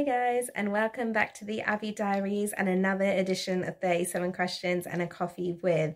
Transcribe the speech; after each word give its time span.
Hey 0.00 0.06
guys, 0.06 0.48
and 0.54 0.72
welcome 0.72 1.12
back 1.12 1.34
to 1.34 1.44
the 1.44 1.60
Abby 1.60 1.92
Diaries 1.92 2.54
and 2.54 2.70
another 2.70 3.04
edition 3.04 3.62
of 3.62 3.82
37 3.82 4.32
Questions 4.32 4.86
and 4.86 5.02
a 5.02 5.06
Coffee 5.06 5.58
with. 5.62 5.94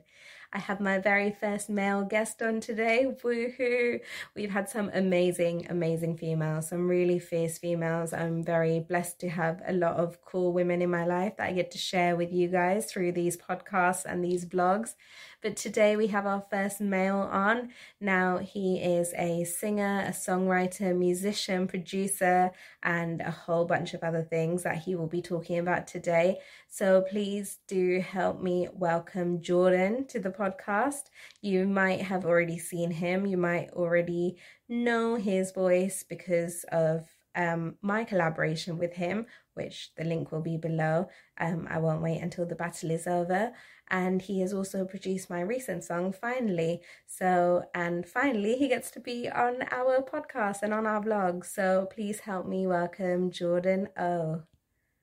I 0.53 0.58
have 0.58 0.79
my 0.79 0.99
very 0.99 1.30
first 1.30 1.71
male 1.71 2.03
guest 2.05 2.43
on 2.43 2.61
today. 2.61 3.07
Woohoo! 3.25 4.01
We've 4.37 4.51
had 4.51 4.69
some 4.69 4.91
amazing, 4.93 5.69
amazing 5.71 6.19
females, 6.19 6.69
some 6.69 6.87
really 6.87 7.19
fierce 7.19 7.57
females. 7.57 8.12
I'm 8.12 8.45
very 8.45 8.79
blessed 8.79 9.21
to 9.21 9.30
have 9.30 9.62
a 9.67 9.73
lot 9.73 9.96
of 9.96 10.23
cool 10.23 10.52
women 10.52 10.82
in 10.82 10.91
my 10.91 11.07
life 11.07 11.39
that 11.39 11.48
I 11.48 11.52
get 11.52 11.71
to 11.71 11.79
share 11.79 12.14
with 12.14 12.30
you 12.30 12.48
guys 12.48 12.84
through 12.84 13.12
these 13.12 13.39
podcasts 13.39 14.05
and 14.05 14.23
these 14.23 14.45
vlogs. 14.45 14.96
But 15.45 15.58
today 15.58 15.95
we 15.95 16.06
have 16.06 16.24
our 16.24 16.42
first 16.48 16.80
male 16.80 17.18
on. 17.18 17.68
Now, 18.00 18.38
he 18.38 18.79
is 18.79 19.12
a 19.12 19.45
singer, 19.45 20.02
a 20.06 20.10
songwriter, 20.10 20.96
musician, 20.96 21.66
producer, 21.66 22.50
and 22.82 23.20
a 23.20 23.30
whole 23.30 23.66
bunch 23.66 23.92
of 23.92 24.02
other 24.02 24.22
things 24.22 24.62
that 24.62 24.78
he 24.78 24.95
will 24.95 25.06
be 25.06 25.20
talking 25.20 25.59
about 25.59 25.86
today. 25.86 26.38
So 26.66 27.02
please 27.02 27.59
do 27.69 28.00
help 28.00 28.41
me 28.41 28.69
welcome 28.72 29.42
Jordan 29.42 30.06
to 30.06 30.19
the 30.19 30.30
podcast. 30.30 31.10
You 31.42 31.66
might 31.66 32.00
have 32.00 32.24
already 32.24 32.58
seen 32.58 32.91
him, 32.91 33.27
you 33.27 33.36
might 33.36 33.69
already 33.72 34.36
know 34.66 35.16
his 35.16 35.52
voice 35.52 36.02
because 36.08 36.64
of 36.72 37.06
um, 37.34 37.77
my 37.83 38.05
collaboration 38.05 38.79
with 38.79 38.95
him, 38.95 39.27
which 39.55 39.91
the 39.97 40.05
link 40.05 40.30
will 40.33 40.42
be 40.42 40.56
below. 40.56 41.09
Um, 41.38 41.66
I 41.70 41.79
won't 41.79 42.02
wait 42.02 42.20
until 42.20 42.47
the 42.47 42.55
battle 42.55 42.91
is 42.91 43.06
over. 43.06 43.52
And 43.91 44.23
he 44.23 44.41
has 44.41 44.52
also 44.52 44.84
produced 44.84 45.29
my 45.29 45.41
recent 45.41 45.84
song 45.84 46.12
finally. 46.12 46.80
So 47.06 47.65
and 47.75 48.06
finally 48.06 48.56
he 48.56 48.69
gets 48.69 48.91
to 48.92 49.01
be 49.01 49.28
on 49.28 49.62
our 49.70 50.02
podcast 50.02 50.62
and 50.62 50.73
on 50.73 50.87
our 50.87 51.02
vlog. 51.02 51.45
So 51.45 51.89
please 51.92 52.20
help 52.20 52.47
me 52.47 52.66
welcome 52.66 53.30
jordan 53.30 53.89
o. 53.98 54.42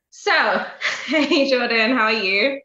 So 0.09 0.65
hey 1.05 1.49
jordan 1.49 1.95
how 1.95 2.05
are 2.05 2.13
you? 2.13 2.61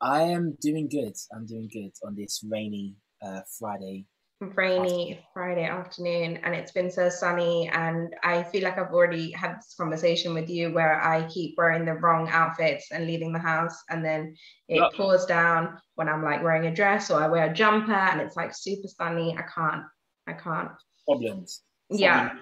I 0.00 0.22
am 0.22 0.56
doing 0.60 0.88
good. 0.88 1.14
I'm 1.34 1.46
doing 1.46 1.68
good 1.72 1.92
on 2.04 2.14
this 2.16 2.42
rainy 2.48 2.96
uh, 3.22 3.42
friday 3.58 4.06
rainy 4.42 5.24
Friday 5.32 5.64
afternoon 5.64 6.38
and 6.42 6.54
it's 6.54 6.72
been 6.72 6.90
so 6.90 7.08
sunny 7.08 7.68
and 7.72 8.14
I 8.22 8.42
feel 8.42 8.62
like 8.62 8.78
I've 8.78 8.92
already 8.92 9.30
had 9.30 9.56
this 9.56 9.74
conversation 9.78 10.34
with 10.34 10.50
you 10.50 10.72
where 10.72 11.00
I 11.02 11.28
keep 11.28 11.54
wearing 11.56 11.84
the 11.84 11.94
wrong 11.94 12.28
outfits 12.30 12.88
and 12.90 13.06
leaving 13.06 13.32
the 13.32 13.38
house 13.38 13.82
and 13.88 14.04
then 14.04 14.34
it 14.68 14.76
yep. 14.76 14.92
pours 14.94 15.24
down 15.26 15.78
when 15.94 16.08
I'm 16.08 16.24
like 16.24 16.42
wearing 16.42 16.66
a 16.66 16.74
dress 16.74 17.10
or 17.10 17.22
I 17.22 17.28
wear 17.28 17.50
a 17.50 17.54
jumper 17.54 17.92
and 17.92 18.20
it's 18.20 18.36
like 18.36 18.54
super 18.54 18.88
sunny. 18.88 19.36
I 19.36 19.42
can't 19.42 19.84
I 20.26 20.32
can't. 20.32 20.70
Problems. 21.06 21.62
Yeah. 21.90 22.32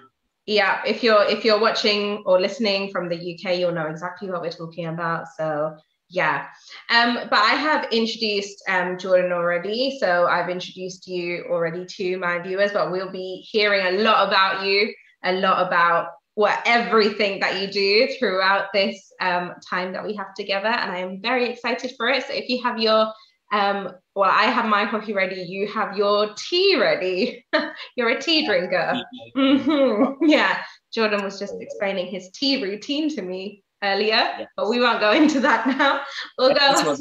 Yeah. 0.45 0.81
If 0.85 1.03
you're 1.03 1.23
if 1.23 1.45
you're 1.45 1.59
watching 1.59 2.23
or 2.25 2.39
listening 2.39 2.91
from 2.91 3.09
the 3.09 3.15
UK 3.15 3.57
you'll 3.57 3.73
know 3.73 3.87
exactly 3.87 4.29
what 4.29 4.41
we're 4.41 4.51
talking 4.51 4.87
about. 4.87 5.27
So 5.37 5.77
yeah. 6.11 6.47
Um, 6.89 7.15
but 7.29 7.39
I 7.39 7.55
have 7.55 7.91
introduced 7.91 8.61
um, 8.67 8.97
Jordan 8.97 9.31
already. 9.31 9.97
So 9.99 10.27
I've 10.27 10.49
introduced 10.49 11.07
you 11.07 11.45
already 11.49 11.85
to 11.85 12.17
my 12.17 12.39
viewers, 12.39 12.71
but 12.73 12.91
we'll 12.91 13.11
be 13.11 13.45
hearing 13.49 13.85
a 13.85 14.03
lot 14.03 14.27
about 14.27 14.65
you, 14.65 14.93
a 15.23 15.33
lot 15.33 15.65
about 15.65 16.07
what 16.35 16.61
everything 16.65 17.39
that 17.39 17.61
you 17.61 17.67
do 17.67 18.13
throughout 18.19 18.67
this 18.73 19.11
um, 19.21 19.53
time 19.69 19.93
that 19.93 20.05
we 20.05 20.15
have 20.15 20.33
together. 20.35 20.67
And 20.67 20.91
I 20.91 20.97
am 20.97 21.21
very 21.21 21.49
excited 21.49 21.93
for 21.97 22.09
it. 22.09 22.25
So 22.25 22.33
if 22.33 22.49
you 22.49 22.61
have 22.63 22.77
your 22.77 23.11
um, 23.53 23.89
well, 24.15 24.31
I 24.31 24.45
have 24.45 24.65
my 24.65 24.89
coffee 24.89 25.11
ready. 25.11 25.41
You 25.41 25.67
have 25.67 25.97
your 25.97 26.33
tea 26.37 26.77
ready. 26.79 27.45
You're 27.97 28.09
a 28.09 28.21
tea 28.21 28.45
drinker. 28.45 29.01
Mm-hmm. 29.35 30.25
Yeah. 30.29 30.57
Jordan 30.93 31.23
was 31.23 31.39
just 31.39 31.55
explaining 31.59 32.07
his 32.07 32.29
tea 32.31 32.63
routine 32.63 33.09
to 33.15 33.21
me 33.21 33.63
earlier, 33.83 34.23
yes. 34.37 34.47
but 34.55 34.69
we 34.69 34.79
won't 34.79 34.99
go 34.99 35.11
into 35.11 35.39
that 35.41 35.67
now. 35.67 36.01
We'll 36.37 36.53
go. 36.53 36.95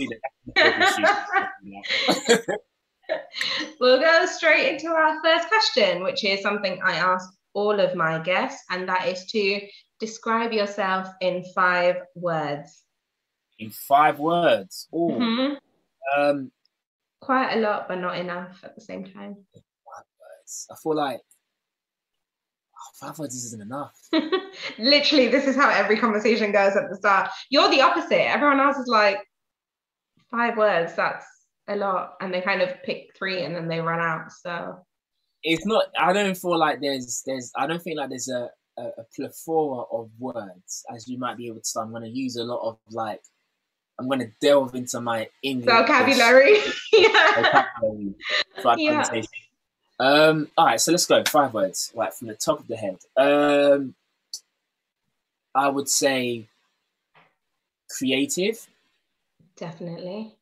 we'll 3.80 4.00
go 4.00 4.26
straight 4.26 4.74
into 4.74 4.88
our 4.88 5.22
first 5.22 5.48
question, 5.48 6.02
which 6.02 6.24
is 6.24 6.42
something 6.42 6.80
I 6.84 6.94
ask 6.96 7.30
all 7.54 7.78
of 7.80 7.94
my 7.94 8.18
guests, 8.18 8.62
and 8.70 8.88
that 8.88 9.08
is 9.08 9.24
to 9.26 9.60
describe 9.98 10.52
yourself 10.52 11.08
in 11.20 11.44
five 11.54 11.96
words. 12.14 12.82
In 13.58 13.70
five 13.70 14.18
words. 14.18 14.88
Oh, 14.92 15.10
mm-hmm. 15.10 16.20
um, 16.20 16.50
quite 17.20 17.52
a 17.52 17.60
lot, 17.60 17.88
but 17.88 18.00
not 18.00 18.16
enough 18.16 18.60
at 18.64 18.74
the 18.74 18.80
same 18.80 19.04
time. 19.04 19.36
Five 19.52 20.04
words. 20.18 20.66
I 20.70 20.74
feel 20.82 20.96
like 20.96 21.20
Oh, 22.80 22.90
five 22.94 23.18
words 23.18 23.34
isn't 23.34 23.60
enough. 23.60 23.94
Literally, 24.78 25.28
this 25.28 25.46
is 25.46 25.54
how 25.54 25.68
every 25.68 25.98
conversation 25.98 26.50
goes 26.50 26.76
at 26.76 26.88
the 26.88 26.96
start. 26.96 27.28
You're 27.50 27.68
the 27.68 27.82
opposite. 27.82 28.28
Everyone 28.28 28.60
else 28.60 28.78
is 28.78 28.88
like, 28.88 29.18
five 30.30 30.56
words, 30.56 30.94
that's 30.94 31.26
a 31.68 31.76
lot. 31.76 32.14
And 32.20 32.32
they 32.32 32.40
kind 32.40 32.62
of 32.62 32.82
pick 32.84 33.10
three 33.16 33.42
and 33.42 33.54
then 33.54 33.68
they 33.68 33.80
run 33.80 34.00
out. 34.00 34.32
So 34.32 34.78
it's 35.42 35.66
not, 35.66 35.86
I 35.98 36.12
don't 36.12 36.36
feel 36.36 36.58
like 36.58 36.80
there's, 36.80 37.22
there's, 37.26 37.52
I 37.56 37.66
don't 37.66 37.82
think 37.82 37.98
like 37.98 38.10
there's 38.10 38.28
a, 38.28 38.48
a, 38.78 38.82
a 38.82 39.04
plethora 39.14 39.82
of 39.92 40.10
words 40.18 40.84
as 40.94 41.08
you 41.08 41.18
might 41.18 41.36
be 41.36 41.48
able 41.48 41.58
to. 41.58 41.64
So 41.64 41.80
I'm 41.80 41.90
going 41.90 42.02
to 42.02 42.08
use 42.08 42.36
a 42.36 42.44
lot 42.44 42.66
of 42.66 42.78
like, 42.90 43.20
I'm 43.98 44.06
going 44.06 44.20
to 44.20 44.30
delve 44.40 44.74
into 44.74 45.00
my 45.00 45.28
English 45.42 45.66
vocabulary. 45.66 46.56
yeah. 46.92 47.64
Vocabulary 48.56 49.18
yeah. 49.18 49.22
Um, 50.00 50.48
all 50.56 50.64
right, 50.64 50.80
so 50.80 50.92
let's 50.92 51.04
go. 51.04 51.22
Five 51.24 51.52
words, 51.52 51.92
right 51.94 52.12
from 52.12 52.28
the 52.28 52.34
top 52.34 52.58
of 52.58 52.66
the 52.68 52.76
head. 52.76 52.96
Um, 53.18 53.94
I 55.54 55.68
would 55.68 55.90
say 55.90 56.46
creative. 57.98 58.66
Definitely. 59.56 60.34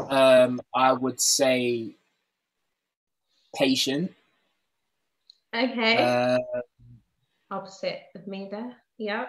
Um, 0.00 0.62
I 0.74 0.94
would 0.94 1.20
say 1.20 1.90
patient. 3.54 4.14
Okay. 5.54 5.96
Uh, 5.98 6.38
Opposite 7.50 8.04
of 8.14 8.26
me 8.26 8.48
there. 8.50 8.76
Yeah. 8.96 9.26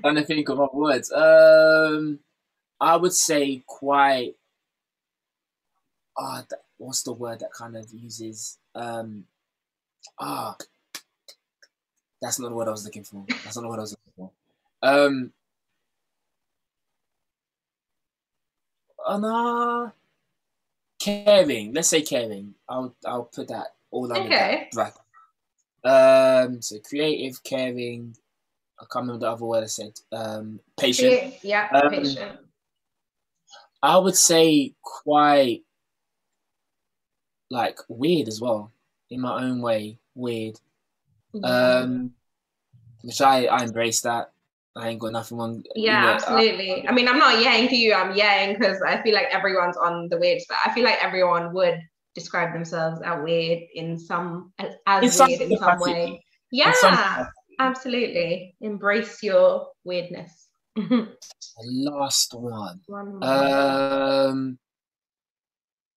trying 0.00 0.14
to 0.14 0.24
think 0.24 0.48
of 0.48 0.60
other 0.60 0.70
words. 0.74 1.10
Um, 1.10 2.20
I 2.80 2.94
would 2.94 3.14
say 3.14 3.64
quite 3.66 4.36
ah, 6.18 6.44
oh, 6.52 6.56
what's 6.78 7.02
the 7.02 7.12
word 7.12 7.40
that 7.40 7.52
kind 7.52 7.76
of 7.76 7.90
uses 7.92 8.58
um 8.74 9.24
ah 10.18 10.56
that's 12.22 12.38
not 12.38 12.50
the 12.50 12.54
word 12.54 12.68
I 12.68 12.70
was 12.70 12.84
looking 12.84 13.02
for. 13.02 13.24
That's 13.28 13.56
not 13.56 13.62
the 13.62 13.68
word 13.68 13.78
I 13.78 13.82
was 13.82 13.96
looking 13.96 14.12
for. 14.16 14.30
Um 14.82 15.32
uh, 19.04 19.18
nah, 19.18 19.90
caring. 21.00 21.74
Let's 21.74 21.88
say 21.88 22.02
caring. 22.02 22.54
I'll 22.68 22.94
I'll 23.04 23.24
put 23.24 23.48
that 23.48 23.74
all 23.90 24.04
under 24.04 24.20
okay. 24.24 24.68
that 24.70 24.70
bracket. 24.70 25.00
Um 25.84 26.62
so 26.62 26.78
creative, 26.78 27.42
caring, 27.42 28.16
I 28.80 28.84
can't 28.84 29.02
remember 29.02 29.26
the 29.26 29.32
other 29.32 29.44
word 29.44 29.64
I 29.64 29.66
said. 29.66 29.98
Um 30.12 30.60
patient. 30.78 31.34
Yeah, 31.42 31.68
um, 31.72 31.90
patient. 31.90 32.38
I 33.82 33.96
would 33.98 34.14
say 34.14 34.74
quite 34.80 35.64
like 37.52 37.78
weird 37.88 38.28
as 38.28 38.40
well 38.40 38.72
in 39.10 39.20
my 39.20 39.42
own 39.42 39.60
way 39.60 39.98
weird. 40.14 40.58
Um 41.42 42.12
which 43.02 43.20
i 43.20 43.44
i 43.46 43.64
embrace 43.64 44.00
that. 44.02 44.32
I 44.74 44.88
ain't 44.88 45.00
got 45.00 45.12
nothing 45.12 45.36
wrong 45.36 45.62
yeah 45.74 46.00
you 46.00 46.06
know, 46.06 46.12
absolutely. 46.14 46.86
I, 46.86 46.90
I 46.90 46.92
mean 46.92 47.06
i'm 47.06 47.18
not 47.18 47.42
yang 47.42 47.68
to 47.68 47.76
you 47.76 47.92
i'm 47.92 48.16
yang 48.16 48.54
because 48.54 48.80
i 48.80 49.02
feel 49.02 49.12
like 49.12 49.26
everyone's 49.30 49.76
on 49.76 50.08
the 50.08 50.16
weird 50.16 50.40
but 50.48 50.56
i 50.64 50.72
feel 50.72 50.82
like 50.82 50.96
everyone 51.04 51.52
would 51.52 51.78
describe 52.14 52.54
themselves 52.54 52.98
as 53.04 53.22
weird 53.22 53.60
in 53.74 53.98
some 53.98 54.50
as, 54.58 54.72
as 54.86 55.20
weird 55.20 55.42
in 55.42 55.58
some 55.58 55.78
way. 55.78 56.24
yeah 56.50 56.72
some 56.72 57.28
absolutely. 57.58 58.54
Embrace 58.60 59.22
your 59.22 59.68
weirdness. 59.84 60.48
Last 61.64 62.34
one, 62.34 62.80
one 62.86 63.22
um 63.22 64.58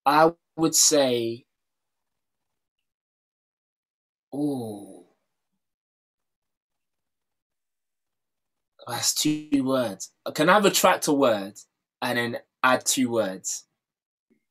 i 0.06 0.32
would 0.58 0.76
say 0.76 1.45
Oh. 4.38 5.06
That's 8.86 9.14
two 9.14 9.64
words. 9.64 10.12
Can 10.34 10.50
I 10.50 10.60
retract 10.60 11.08
a 11.08 11.14
word 11.14 11.54
and 12.02 12.18
then 12.18 12.38
add 12.62 12.86
two 12.86 13.10
words? 13.10 13.64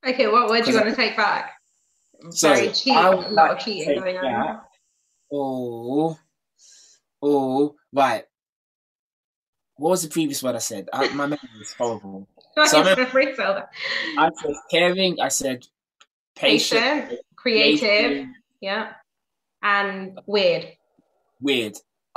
Okay, 0.06 0.26
what 0.26 0.48
word 0.48 0.64
do 0.64 0.70
you 0.70 0.76
want 0.76 0.88
to 0.88 0.96
take 0.96 1.16
back? 1.16 1.52
So 2.30 2.54
Very 2.54 2.68
cheating, 2.70 2.96
a 2.96 3.10
lot 3.10 3.32
like 3.32 3.50
of 3.52 3.58
cheating 3.58 3.98
going 3.98 4.16
on. 4.16 4.60
Oh, 5.30 6.18
oh, 7.22 7.74
right. 7.92 8.24
What 9.76 9.90
was 9.90 10.02
the 10.02 10.08
previous 10.08 10.42
word 10.42 10.54
I 10.54 10.58
said? 10.58 10.88
I, 10.92 11.08
my 11.08 11.26
memory 11.26 11.38
is 11.60 11.74
horrible. 11.74 12.26
so 12.64 12.80
I, 12.82 12.92
I 14.18 14.30
said 14.30 14.54
caring. 14.70 15.20
I 15.20 15.28
said 15.28 15.66
patient, 16.34 16.80
patient 16.80 17.20
creative. 17.36 17.80
creative. 17.80 18.26
Yeah 18.60 18.92
and 19.64 20.20
weird. 20.26 20.68
Weird. 21.40 21.76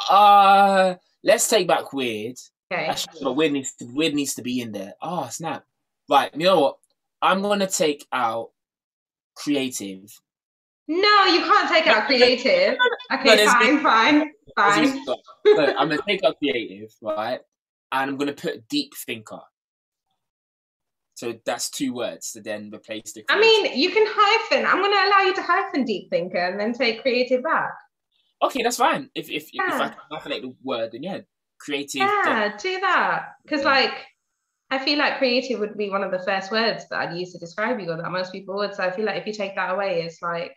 Uh 0.10 0.96
let's 1.24 1.50
take 1.50 1.68
back 1.68 1.92
weird. 1.94 2.36
Okay. 2.72 2.86
Actually, 2.86 3.24
but 3.24 3.34
weird 3.34 3.54
needs 3.54 3.74
to, 3.76 3.86
weird 3.86 4.14
needs 4.14 4.36
to 4.36 4.42
be 4.44 4.62
in 4.62 4.72
there. 4.72 4.94
Oh 5.02 5.28
snap! 5.30 5.64
Right, 6.10 6.30
you 6.36 6.46
know 6.46 6.60
what? 6.60 6.78
I'm 7.22 7.42
gonna 7.42 7.68
take 7.68 8.06
out 8.12 8.52
creative. 9.36 10.12
No, 10.90 11.26
you 11.26 11.40
can't 11.40 11.70
take 11.70 11.88
out 11.88 12.06
creative. 12.06 12.78
Okay, 13.10 13.38
no, 13.38 13.52
fine, 13.54 13.82
fine, 13.82 14.32
fine. 14.56 15.04
I'm 15.78 15.88
gonna 15.88 15.98
take 16.06 16.26
out 16.26 16.38
creative, 16.40 16.94
right? 17.02 17.40
And 17.94 18.12
I'm 18.12 18.18
gonna 18.18 18.34
put 18.34 18.68
deep 18.68 18.92
thinker. 19.06 19.40
So 21.18 21.34
that's 21.46 21.72
two 21.72 21.94
words 21.94 22.32
to 22.34 22.42
then 22.42 22.70
replace 22.72 23.12
the. 23.12 23.24
Creative. 23.24 23.28
I 23.30 23.40
mean, 23.42 23.76
you 23.76 23.90
can 23.90 24.06
hyphen. 24.08 24.68
I'm 24.68 24.80
gonna 24.80 25.10
allow 25.10 25.26
you 25.26 25.34
to 25.34 25.42
hyphen 25.42 25.84
deep 25.84 26.12
thinker 26.12 26.38
and 26.38 26.60
then 26.60 26.74
take 26.74 27.02
creative 27.02 27.42
back. 27.42 27.72
Okay, 28.44 28.62
that's 28.62 28.78
fine. 28.78 29.10
If 29.16 29.28
if, 29.32 29.50
yeah. 29.52 29.64
if 29.68 29.82
I 29.82 29.90
can 29.90 29.98
hyphenate 30.12 30.42
the 30.44 30.56
word, 30.64 30.92
then 30.92 31.02
yeah, 31.02 31.22
creative. 31.60 32.02
Yeah, 32.02 32.56
do 32.56 32.80
that. 32.82 33.30
Because 33.42 33.64
yeah. 33.64 33.68
like 33.68 34.06
I 34.70 34.78
feel 34.78 35.00
like 35.00 35.18
creative 35.18 35.60
would 35.60 35.76
be 35.76 35.90
one 35.90 36.04
of 36.04 36.12
the 36.12 36.20
first 36.20 36.52
words 36.52 36.86
that 36.90 37.00
I'd 37.00 37.18
use 37.18 37.34
to 37.34 37.40
describe 37.40 37.80
you 37.80 37.90
or 37.90 37.98
that 37.98 38.12
most 38.12 38.32
people 38.32 38.56
would. 38.58 38.76
So 38.76 38.84
I 38.84 38.92
feel 38.92 39.06
like 39.06 39.20
if 39.20 39.26
you 39.26 39.34
take 39.34 39.56
that 39.56 39.74
away, 39.74 40.04
it's 40.04 40.22
like 40.22 40.54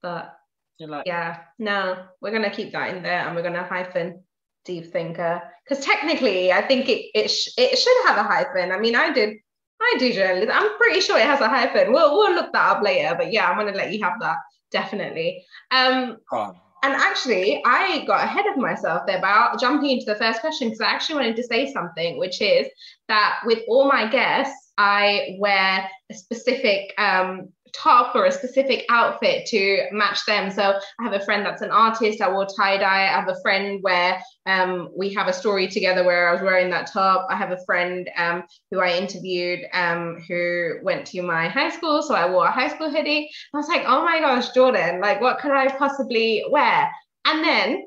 but 0.00 0.34
like, 0.80 1.04
yeah, 1.04 1.40
no, 1.58 2.06
we're 2.22 2.32
gonna 2.32 2.48
keep 2.48 2.72
that 2.72 2.96
in 2.96 3.02
there 3.02 3.26
and 3.26 3.36
we're 3.36 3.42
gonna 3.42 3.64
hyphen 3.64 4.24
deep 4.64 4.90
thinker. 4.94 5.42
Because 5.68 5.84
technically 5.84 6.52
I 6.52 6.66
think 6.66 6.88
it 6.88 7.10
it, 7.14 7.28
sh- 7.28 7.52
it 7.58 7.78
should 7.78 8.06
have 8.06 8.16
a 8.16 8.26
hyphen. 8.26 8.72
I 8.72 8.78
mean 8.78 8.96
I 8.96 9.12
did 9.12 9.36
I 9.84 9.96
do 9.98 10.12
journalism. 10.12 10.50
I'm 10.52 10.76
pretty 10.76 11.00
sure 11.00 11.18
it 11.18 11.26
has 11.26 11.40
a 11.40 11.48
hyphen. 11.48 11.92
We'll 11.92 12.16
we'll 12.16 12.34
look 12.34 12.52
that 12.52 12.76
up 12.76 12.82
later. 12.82 13.14
But 13.16 13.32
yeah, 13.32 13.48
I'm 13.48 13.58
gonna 13.58 13.76
let 13.76 13.92
you 13.92 14.02
have 14.02 14.20
that, 14.20 14.36
definitely. 14.70 15.44
Um 15.70 16.18
and 16.84 16.92
actually, 16.92 17.62
I 17.64 18.04
got 18.06 18.24
ahead 18.24 18.44
of 18.46 18.58
myself 18.58 19.06
there 19.06 19.18
by 19.18 19.56
jumping 19.58 19.90
into 19.90 20.04
the 20.04 20.16
first 20.16 20.42
question 20.42 20.68
because 20.68 20.82
I 20.82 20.90
actually 20.90 21.14
wanted 21.14 21.36
to 21.36 21.42
say 21.42 21.72
something, 21.72 22.18
which 22.18 22.42
is 22.42 22.66
that 23.08 23.38
with 23.46 23.60
all 23.68 23.88
my 23.88 24.06
guests, 24.06 24.72
I 24.76 25.36
wear 25.38 25.88
a 26.10 26.14
specific 26.14 26.92
um, 26.98 27.48
top 27.74 28.14
or 28.14 28.26
a 28.26 28.32
specific 28.32 28.84
outfit 28.88 29.46
to 29.46 29.86
match 29.92 30.24
them. 30.26 30.50
So 30.50 30.78
I 31.00 31.02
have 31.02 31.12
a 31.12 31.24
friend 31.24 31.44
that's 31.44 31.62
an 31.62 31.70
artist. 31.70 32.20
I 32.20 32.30
wore 32.30 32.46
tie 32.46 32.78
dye. 32.78 33.04
I 33.04 33.20
have 33.20 33.28
a 33.28 33.40
friend 33.42 33.82
where 33.82 34.20
um, 34.46 34.90
we 34.96 35.12
have 35.14 35.28
a 35.28 35.32
story 35.32 35.66
together 35.66 36.04
where 36.04 36.28
I 36.28 36.32
was 36.32 36.42
wearing 36.42 36.70
that 36.70 36.90
top. 36.92 37.26
I 37.30 37.36
have 37.36 37.50
a 37.50 37.64
friend 37.64 38.08
um, 38.16 38.44
who 38.70 38.80
I 38.80 38.96
interviewed 38.96 39.60
um, 39.72 40.22
who 40.28 40.74
went 40.82 41.06
to 41.08 41.22
my 41.22 41.48
high 41.48 41.70
school. 41.70 42.02
So 42.02 42.14
I 42.14 42.30
wore 42.30 42.46
a 42.46 42.52
high 42.52 42.68
school 42.68 42.90
hoodie. 42.90 43.30
I 43.52 43.56
was 43.56 43.68
like, 43.68 43.82
oh 43.86 44.04
my 44.04 44.20
gosh, 44.20 44.50
Jordan, 44.50 45.00
like 45.00 45.20
what 45.20 45.38
could 45.38 45.52
I 45.52 45.68
possibly 45.76 46.44
wear? 46.50 46.90
And 47.24 47.42
then 47.44 47.84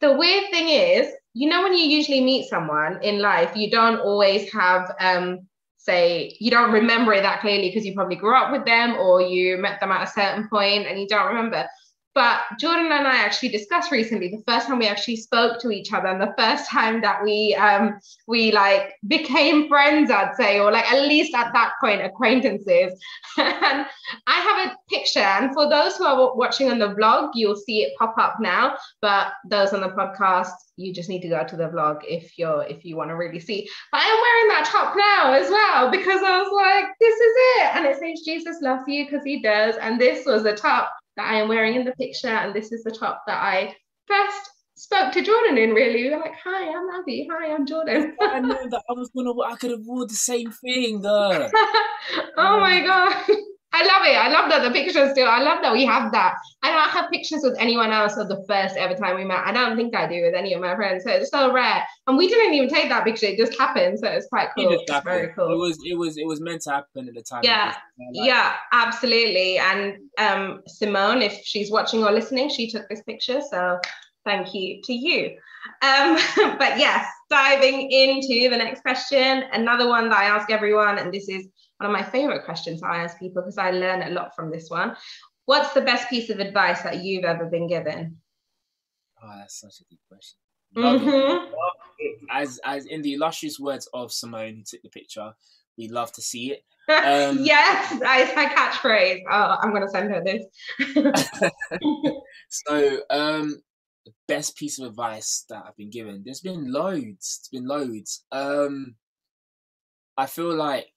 the 0.00 0.16
weird 0.16 0.50
thing 0.50 0.68
is, 0.68 1.12
you 1.32 1.48
know, 1.48 1.62
when 1.62 1.72
you 1.72 1.84
usually 1.84 2.20
meet 2.20 2.48
someone 2.48 3.02
in 3.02 3.20
life, 3.20 3.56
you 3.56 3.70
don't 3.70 3.98
always 4.00 4.52
have 4.52 4.94
um, 5.00 5.48
say 5.84 6.36
you 6.40 6.50
don't 6.50 6.72
remember 6.72 7.12
it 7.12 7.22
that 7.22 7.40
clearly 7.40 7.68
because 7.68 7.84
you 7.84 7.94
probably 7.94 8.16
grew 8.16 8.36
up 8.36 8.50
with 8.50 8.64
them 8.64 8.94
or 8.94 9.20
you 9.20 9.58
met 9.58 9.80
them 9.80 9.92
at 9.92 10.08
a 10.08 10.10
certain 10.10 10.48
point 10.48 10.86
and 10.86 10.98
you 10.98 11.06
don't 11.06 11.26
remember. 11.26 11.66
But 12.14 12.42
Jordan 12.60 12.92
and 12.92 13.08
I 13.08 13.16
actually 13.16 13.48
discussed 13.48 13.90
recently 13.90 14.28
the 14.28 14.42
first 14.46 14.68
time 14.68 14.78
we 14.78 14.86
actually 14.86 15.16
spoke 15.16 15.58
to 15.60 15.70
each 15.70 15.92
other 15.92 16.06
and 16.06 16.20
the 16.20 16.34
first 16.38 16.70
time 16.70 17.00
that 17.00 17.24
we 17.24 17.56
um 17.56 17.98
we 18.28 18.52
like 18.52 18.94
became 19.08 19.68
friends, 19.68 20.12
I'd 20.12 20.36
say, 20.36 20.60
or 20.60 20.70
like 20.70 20.90
at 20.90 21.08
least 21.08 21.34
at 21.34 21.52
that 21.52 21.72
point 21.80 22.02
acquaintances. 22.02 22.92
and 23.38 23.86
I 24.26 24.40
have 24.40 24.68
a 24.68 24.76
picture, 24.88 25.18
and 25.18 25.52
for 25.54 25.68
those 25.68 25.96
who 25.96 26.04
are 26.04 26.36
watching 26.36 26.70
on 26.70 26.78
the 26.78 26.94
vlog, 26.94 27.30
you'll 27.34 27.56
see 27.56 27.82
it 27.82 27.94
pop 27.98 28.14
up 28.16 28.36
now. 28.38 28.76
But 29.02 29.32
those 29.48 29.72
on 29.72 29.80
the 29.80 29.88
podcast, 29.88 30.52
you 30.76 30.94
just 30.94 31.08
need 31.08 31.22
to 31.22 31.28
go 31.28 31.44
to 31.44 31.56
the 31.56 31.68
vlog 31.68 32.02
if 32.06 32.38
you're 32.38 32.62
if 32.64 32.84
you 32.84 32.96
want 32.96 33.10
to 33.10 33.16
really 33.16 33.40
see. 33.40 33.68
But 33.90 34.02
I'm 34.04 34.20
wearing 34.20 34.48
that 34.50 34.68
top 34.70 34.94
now 34.96 35.32
as 35.32 35.50
well 35.50 35.90
because 35.90 36.22
I 36.22 36.40
was 36.40 36.52
like, 36.54 36.84
this 37.00 37.14
is 37.14 37.32
it, 37.58 37.76
and 37.76 37.86
it 37.86 37.98
says 37.98 38.24
Jesus 38.24 38.62
loves 38.62 38.84
you 38.86 39.04
because 39.04 39.24
he 39.24 39.42
does, 39.42 39.74
and 39.76 40.00
this 40.00 40.24
was 40.24 40.44
the 40.44 40.54
top 40.54 40.92
that 41.16 41.30
I 41.30 41.40
am 41.40 41.48
wearing 41.48 41.74
in 41.74 41.84
the 41.84 41.92
picture, 41.92 42.28
and 42.28 42.54
this 42.54 42.72
is 42.72 42.82
the 42.84 42.90
top 42.90 43.22
that 43.26 43.40
I 43.40 43.74
first 44.06 44.50
spoke 44.76 45.12
to 45.12 45.22
Jordan 45.22 45.58
in. 45.58 45.70
Really, 45.70 46.04
we 46.04 46.10
were 46.10 46.20
like, 46.20 46.34
"Hi, 46.44 46.68
I'm 46.68 47.00
Abby. 47.00 47.28
Hi, 47.30 47.52
I'm 47.52 47.66
Jordan." 47.66 48.16
I 48.20 48.40
know 48.40 48.68
that 48.68 48.82
I 48.88 48.92
was 48.92 49.10
gonna. 49.16 49.32
I 49.40 49.56
could 49.56 49.70
have 49.70 49.84
wore 49.84 50.06
the 50.06 50.14
same 50.14 50.50
thing. 50.50 51.04
Uh. 51.04 51.50
oh 52.36 52.60
my 52.60 52.80
god. 52.84 53.36
I 53.74 53.82
love 53.82 54.06
it. 54.06 54.16
I 54.16 54.28
love 54.28 54.50
that 54.50 54.62
the 54.62 54.70
pictures 54.70 55.10
still. 55.10 55.26
I 55.26 55.40
love 55.40 55.58
that 55.62 55.72
we 55.72 55.84
have 55.84 56.12
that. 56.12 56.36
I 56.62 56.70
don't 56.70 56.90
have 56.90 57.10
pictures 57.10 57.40
with 57.42 57.56
anyone 57.58 57.90
else 57.90 58.16
of 58.16 58.28
the 58.28 58.44
first 58.46 58.76
ever 58.76 58.94
time 58.94 59.16
we 59.16 59.24
met. 59.24 59.44
I 59.44 59.50
don't 59.50 59.76
think 59.76 59.96
I 59.96 60.06
do 60.06 60.22
with 60.22 60.32
any 60.32 60.52
of 60.52 60.60
my 60.60 60.76
friends. 60.76 61.02
So 61.02 61.10
it's 61.10 61.30
so 61.30 61.52
rare. 61.52 61.82
And 62.06 62.16
we 62.16 62.28
didn't 62.28 62.54
even 62.54 62.68
take 62.68 62.88
that 62.88 63.04
picture. 63.04 63.26
It 63.26 63.36
just 63.36 63.58
happened. 63.58 63.98
So 63.98 64.06
it's 64.06 64.28
quite 64.28 64.50
cool. 64.56 64.72
It 64.72 64.82
it's 64.86 65.04
very 65.04 65.32
cool. 65.34 65.52
It 65.52 65.56
was 65.56 65.78
it 65.84 65.98
was 65.98 66.16
it 66.16 66.24
was 66.24 66.40
meant 66.40 66.62
to 66.62 66.70
happen 66.70 67.08
at 67.08 67.14
the 67.14 67.22
time. 67.22 67.40
Yeah. 67.42 67.74
Like, 67.98 68.28
yeah, 68.28 68.54
absolutely. 68.70 69.58
And 69.58 69.96
um 70.18 70.62
Simone, 70.68 71.20
if 71.20 71.40
she's 71.42 71.72
watching 71.72 72.04
or 72.04 72.12
listening, 72.12 72.50
she 72.50 72.70
took 72.70 72.88
this 72.88 73.02
picture. 73.02 73.40
So 73.50 73.80
thank 74.24 74.54
you 74.54 74.82
to 74.84 74.92
you. 74.92 75.36
Um, 75.82 76.16
but 76.58 76.78
yes, 76.78 77.06
diving 77.28 77.90
into 77.90 78.50
the 78.50 78.56
next 78.56 78.82
question, 78.82 79.44
another 79.52 79.88
one 79.88 80.08
that 80.10 80.18
I 80.18 80.24
ask 80.24 80.50
everyone, 80.50 80.98
and 80.98 81.12
this 81.12 81.28
is 81.28 81.48
one 81.78 81.90
of 81.90 81.92
my 81.92 82.02
favorite 82.02 82.44
questions 82.44 82.82
I 82.82 83.02
ask 83.02 83.18
people 83.18 83.42
because 83.42 83.58
I 83.58 83.70
learn 83.70 84.02
a 84.02 84.10
lot 84.10 84.34
from 84.34 84.50
this 84.50 84.68
one. 84.68 84.96
What's 85.46 85.74
the 85.74 85.82
best 85.82 86.08
piece 86.08 86.30
of 86.30 86.38
advice 86.38 86.82
that 86.82 87.04
you've 87.04 87.24
ever 87.24 87.46
been 87.46 87.68
given? 87.68 88.16
Oh, 89.22 89.34
that's 89.38 89.60
such 89.60 89.80
a 89.80 89.84
good 89.84 89.98
question. 90.08 90.38
Mm-hmm. 90.76 91.52
As 92.30 92.58
as 92.64 92.86
in 92.86 93.02
the 93.02 93.14
illustrious 93.14 93.58
words 93.60 93.88
of 93.94 94.12
Simone, 94.12 94.56
who 94.56 94.62
took 94.64 94.82
the 94.82 94.88
picture, 94.88 95.32
we 95.78 95.88
love 95.88 96.12
to 96.12 96.22
see 96.22 96.52
it. 96.52 96.64
Um, 96.86 97.38
yes, 97.40 97.98
that 97.98 98.20
is 98.20 98.36
my 98.36 98.44
catchphrase. 98.44 99.22
Oh, 99.30 99.56
I'm 99.62 99.72
gonna 99.72 99.88
send 99.88 100.10
her 100.10 100.22
this. 100.22 100.44
so, 102.50 103.00
um, 103.08 103.56
the 104.04 104.12
best 104.28 104.54
piece 104.56 104.78
of 104.78 104.88
advice 104.88 105.46
that 105.48 105.64
I've 105.66 105.76
been 105.78 105.88
given. 105.88 106.22
There's 106.22 106.42
been 106.42 106.70
loads. 106.70 107.38
It's 107.40 107.48
been 107.48 107.66
loads. 107.66 108.24
Um, 108.30 108.96
I 110.18 110.26
feel 110.26 110.54
like 110.54 110.92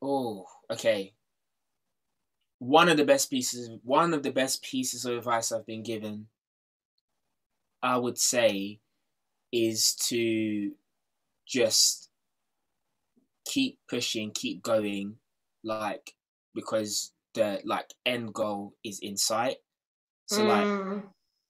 Oh, 0.00 0.46
okay. 0.70 1.14
One 2.58 2.88
of 2.88 2.96
the 2.96 3.04
best 3.04 3.30
pieces, 3.30 3.70
one 3.84 4.14
of 4.14 4.22
the 4.22 4.32
best 4.32 4.62
pieces 4.62 5.04
of 5.04 5.18
advice 5.18 5.52
I've 5.52 5.66
been 5.66 5.82
given, 5.82 6.26
I 7.82 7.96
would 7.96 8.18
say, 8.18 8.80
is 9.52 9.94
to 10.08 10.72
just 11.46 12.10
keep 13.44 13.78
pushing, 13.88 14.30
keep 14.32 14.62
going, 14.62 15.16
like 15.64 16.14
because 16.54 17.12
the 17.34 17.60
like 17.64 17.92
end 18.04 18.34
goal 18.34 18.74
is 18.84 18.98
in 19.00 19.16
sight. 19.16 19.56
So 20.26 20.42
mm. 20.42 20.94
like, 20.94 21.02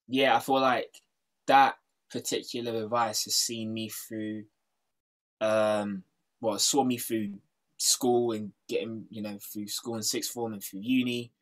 yeah, 0.08 0.36
I 0.36 0.40
feel 0.40 0.60
like 0.60 1.00
that 1.46 1.76
particular 2.10 2.84
advice 2.84 3.24
has 3.24 3.34
seen 3.34 3.72
me 3.72 3.88
through, 3.88 4.44
um, 5.40 6.04
well, 6.40 6.58
saw 6.58 6.84
me 6.84 6.98
through 6.98 7.34
school 7.78 8.32
and 8.32 8.52
getting 8.68 9.06
you 9.08 9.22
know 9.22 9.38
through 9.40 9.68
school 9.68 9.94
and 9.94 10.04
sixth 10.04 10.32
form 10.32 10.52
and 10.52 10.62
through 10.62 10.80
uni. 10.82 11.32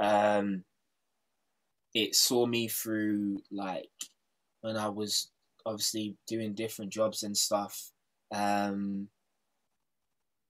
Um 0.00 0.64
it 1.94 2.14
saw 2.14 2.46
me 2.46 2.68
through 2.68 3.42
like 3.50 3.90
when 4.62 4.78
i 4.78 4.88
was 4.88 5.30
obviously 5.66 6.16
doing 6.26 6.54
different 6.54 6.92
jobs 6.92 7.22
and 7.22 7.36
stuff. 7.36 7.90
Um 8.34 9.08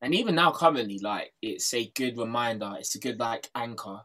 and 0.00 0.14
even 0.14 0.34
now 0.34 0.52
currently 0.52 0.98
like 0.98 1.32
it's 1.42 1.72
a 1.74 1.90
good 1.94 2.18
reminder 2.18 2.74
it's 2.78 2.94
a 2.94 3.00
good 3.00 3.18
like 3.18 3.48
anchor 3.54 4.00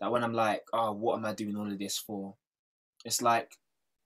that 0.00 0.10
when 0.10 0.24
i'm 0.24 0.32
like 0.32 0.62
oh 0.72 0.92
what 0.92 1.16
am 1.16 1.26
i 1.26 1.32
doing 1.32 1.56
all 1.56 1.70
of 1.70 1.78
this 1.78 1.98
for? 1.98 2.34
It's 3.04 3.22
like 3.22 3.52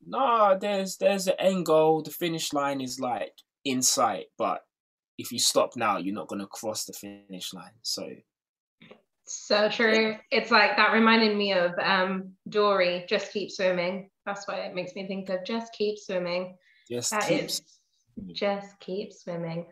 no 0.07 0.57
there's 0.61 0.97
there's 0.99 1.27
an 1.27 1.35
end 1.39 1.67
goal. 1.67 2.03
The 2.03 2.11
finish 2.11 2.53
line 2.53 2.81
is 2.81 3.01
like 3.01 3.35
in 3.65 3.83
sight. 3.83 4.27
But 4.39 4.63
if 5.21 5.31
you 5.31 5.39
stop 5.39 5.77
now, 5.77 5.99
you're 5.99 6.15
not 6.15 6.29
going 6.29 6.41
to 6.41 6.47
cross 6.47 6.87
the 6.87 6.95
finish 6.95 7.53
line. 7.53 7.77
So, 7.83 8.09
so 9.27 9.69
true. 9.69 10.17
It's 10.31 10.51
like 10.51 10.77
that 10.77 10.93
reminded 10.93 11.37
me 11.37 11.53
of 11.53 11.73
um, 11.79 12.33
Dory, 12.49 13.05
just 13.07 13.31
keep 13.31 13.51
swimming. 13.51 14.09
That's 14.25 14.49
why 14.49 14.61
it 14.61 14.75
makes 14.75 14.95
me 14.95 15.07
think 15.07 15.29
of 15.29 15.45
just 15.45 15.73
keep 15.75 15.99
swimming. 15.99 16.57
Just 16.91 17.11
that 17.11 17.29
keep 17.29 17.45
is, 17.45 17.63
just 18.33 18.81
keep 18.81 19.13
swimming. 19.13 19.67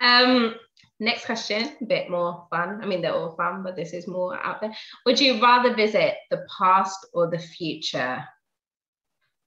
Um, 0.00 0.54
next 1.00 1.26
question, 1.26 1.72
a 1.80 1.84
bit 1.84 2.08
more 2.08 2.46
fun. 2.48 2.78
I 2.80 2.86
mean, 2.86 3.02
they're 3.02 3.14
all 3.14 3.34
fun, 3.36 3.64
but 3.64 3.74
this 3.74 3.92
is 3.92 4.06
more 4.06 4.38
out 4.40 4.60
there. 4.60 4.72
Would 5.04 5.20
you 5.20 5.42
rather 5.42 5.74
visit 5.74 6.14
the 6.30 6.46
past 6.58 6.96
or 7.12 7.28
the 7.28 7.38
future? 7.38 8.22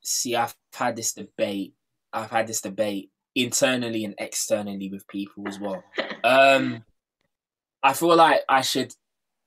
See, 0.03 0.35
I've 0.35 0.55
had 0.73 0.97
this 0.97 1.13
debate. 1.13 1.73
I've 2.11 2.29
had 2.29 2.47
this 2.47 2.61
debate 2.61 3.09
internally 3.35 4.05
and 4.05 4.15
externally 4.17 4.89
with 4.89 5.07
people 5.07 5.47
as 5.47 5.59
well. 5.59 5.83
Um, 6.23 6.83
I 7.83 7.93
feel 7.93 8.15
like 8.15 8.41
I 8.49 8.61
should 8.61 8.93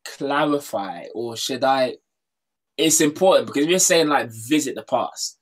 clarify, 0.05 1.07
or 1.15 1.37
should 1.37 1.65
I? 1.65 1.97
it's 2.79 3.01
important 3.01 3.49
because 3.49 3.67
we're 3.67 3.79
saying 3.81 4.07
like 4.07 4.31
visit 4.31 4.77
the 4.77 4.85
past. 4.85 5.39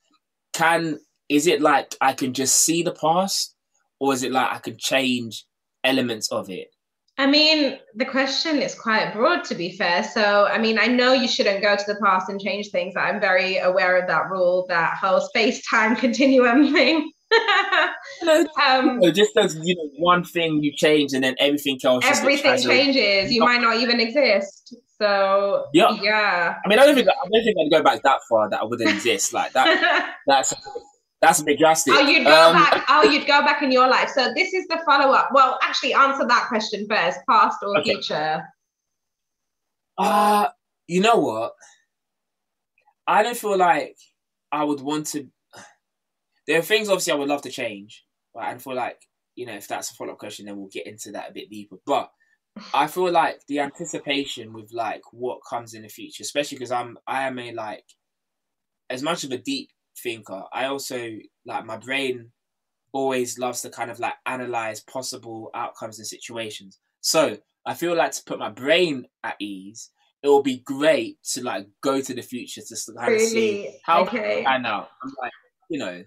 Can 0.55 0.99
is 1.29 1.47
it 1.47 1.61
like 1.61 1.95
I 2.01 2.15
can 2.15 2.33
just 2.33 2.61
see 2.61 2.83
the 2.83 2.95
past, 2.95 3.55
or 4.01 4.15
is 4.15 4.23
it 4.23 4.33
like 4.33 4.51
I 4.51 4.59
can 4.59 4.77
change 4.79 5.45
elements 5.85 6.33
of 6.33 6.51
it? 6.51 6.69
I 7.19 7.27
mean, 7.27 7.79
the 7.95 8.05
question 8.05 8.61
is 8.61 8.75
quite 8.75 9.13
broad 9.13 9.45
to 9.45 9.55
be 9.55 9.73
fair. 9.77 10.03
So, 10.05 10.47
I 10.47 10.59
mean, 10.59 10.79
I 10.79 10.87
know 10.87 11.13
you 11.13 11.29
shouldn't 11.29 11.63
go 11.63 11.75
to 11.75 11.85
the 11.87 11.99
past 12.03 12.29
and 12.29 12.41
change 12.41 12.69
things. 12.69 12.95
I'm 12.97 13.21
very 13.21 13.59
aware 13.59 13.97
of 13.99 14.07
that 14.09 14.31
rule, 14.31 14.67
that 14.69 14.97
whole 14.97 15.21
space 15.21 15.67
time 15.67 15.97
continuum 16.05 16.73
thing. 16.73 17.11
um, 18.67 19.01
just 19.13 19.37
as 19.37 19.57
you 19.63 19.75
know, 19.75 19.91
one 19.99 20.25
thing 20.25 20.63
you 20.63 20.73
change 20.73 21.13
and 21.13 21.25
then 21.25 21.35
everything 21.39 21.79
else. 21.85 22.05
Everything 22.07 22.59
changes. 22.59 23.33
You 23.33 23.41
might 23.41 23.61
not 23.61 23.77
even 23.77 24.01
exist. 24.01 24.75
So 24.99 25.67
yeah, 25.75 25.91
yeah. 26.01 26.57
I 26.65 26.69
mean, 26.69 26.79
I 26.79 26.87
don't 26.87 26.95
think 26.95 27.09
I 27.09 27.29
don't 27.31 27.45
think 27.45 27.57
I'd 27.61 27.71
go 27.71 27.83
back 27.83 28.03
that 28.03 28.21
far. 28.29 28.49
That 28.49 28.61
I 28.61 28.65
wouldn't 28.65 28.89
exist 28.89 29.33
like 29.33 29.53
that. 29.53 30.15
that's 30.27 30.55
that's 31.21 31.41
a 31.41 31.45
bit 31.45 31.59
drastic. 31.59 31.95
Oh, 31.95 32.01
you'd 32.01 32.25
go 32.25 32.49
um, 32.49 32.55
back. 32.55 32.85
Oh, 32.89 33.03
you'd 33.03 33.27
go 33.27 33.43
back 33.43 33.63
in 33.63 33.73
your 33.73 33.89
life. 33.89 34.11
So 34.11 34.33
this 34.35 34.55
is 34.55 34.67
the 34.69 34.81
follow 34.87 35.13
up. 35.13 35.31
Well, 35.33 35.59
actually, 35.63 35.95
answer 35.95 36.27
that 36.27 36.47
question 36.49 36.87
first: 36.89 37.19
past 37.29 37.59
or 37.63 37.79
okay. 37.79 37.95
future? 37.95 38.43
Uh 39.99 40.49
you 40.87 41.01
know 41.01 41.17
what? 41.17 41.53
I 43.07 43.23
don't 43.23 43.37
feel 43.37 43.57
like 43.57 43.97
I 44.53 44.65
would 44.65 44.81
want 44.81 45.07
to. 45.09 45.27
There 46.47 46.59
are 46.59 46.63
things 46.63 46.89
obviously 46.89 47.13
I 47.13 47.17
would 47.17 47.29
love 47.29 47.43
to 47.43 47.51
change, 47.51 48.05
but 48.35 48.45
I 48.45 48.57
feel 48.59 48.75
like 48.75 49.01
you 49.35 49.47
know 49.47 49.55
if 49.55 49.69
that's 49.69 49.91
a 49.91 49.95
follow 49.95 50.13
up 50.13 50.19
question, 50.19 50.47
then 50.47 50.57
we'll 50.57 50.69
get 50.69 50.87
into 50.87 51.13
that 51.13 51.31
a 51.31 51.35
bit 51.35 51.51
deeper. 51.51 51.77
But 51.85 52.11
I 52.73 52.87
feel 52.87 53.11
like 53.11 53.41
the 53.49 53.61
anticipation 53.61 54.53
with 54.53 54.73
like 54.73 55.03
what 55.13 55.41
comes 55.49 55.75
in 55.75 55.83
the 55.83 55.89
future, 55.89 56.23
especially 56.23 56.57
because 56.57 56.73
I'm 56.73 56.99
I 57.07 57.27
am 57.27 57.39
a 57.39 57.53
like 57.53 57.85
as 58.89 59.03
much 59.03 59.25
of 59.25 59.33
a 59.33 59.39
deep 59.39 59.71
thinker. 59.99 60.45
I 60.53 60.67
also 60.67 61.17
like 61.45 61.65
my 61.65 61.77
brain 61.77 62.31
always 62.93 63.39
loves 63.39 63.63
to 63.63 63.71
kind 63.71 63.91
of 63.91 63.99
like 63.99 64.15
analyze 64.25 64.81
possible 64.81 65.51
outcomes 65.55 65.99
and 65.99 66.07
situations. 66.07 66.79
So 67.01 67.37
I 67.67 67.75
feel 67.75 67.95
like 67.95 68.13
to 68.13 68.23
put 68.25 68.39
my 68.39 68.49
brain 68.49 69.07
at 69.23 69.37
ease, 69.39 69.91
it 70.23 70.29
will 70.29 70.43
be 70.43 70.59
great 70.59 71.19
to 71.33 71.43
like 71.43 71.69
go 71.83 72.01
to 72.01 72.15
the 72.15 72.23
future 72.23 72.63
to 72.63 72.77
kind 72.97 73.09
really? 73.09 73.25
of 73.25 73.31
see 73.31 73.79
how 73.85 74.03
okay. 74.05 74.47
I 74.47 74.59
know. 74.59 74.87
I'm 75.03 75.13
like, 75.21 75.33
you 75.69 75.79
know, 75.79 76.03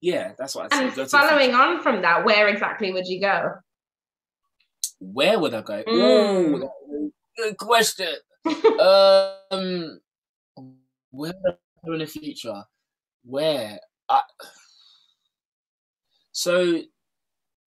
yeah, 0.00 0.32
that's 0.38 0.54
what 0.54 0.72
I 0.72 0.90
say. 0.90 1.00
And 1.00 1.10
following 1.10 1.54
on 1.54 1.82
from 1.82 2.02
that, 2.02 2.24
where 2.24 2.48
exactly 2.48 2.92
would 2.92 3.06
you 3.06 3.20
go? 3.20 3.54
Where 4.98 5.38
would 5.38 5.54
I 5.54 5.62
go? 5.62 5.82
Mm. 5.84 6.62
Ooh, 6.62 7.12
good 7.36 7.56
question. 7.56 8.14
um, 8.80 10.00
where 11.10 11.32
in 11.84 11.98
the 11.98 12.06
future? 12.06 12.64
where 13.24 13.78
I 14.08 14.22
so 16.32 16.80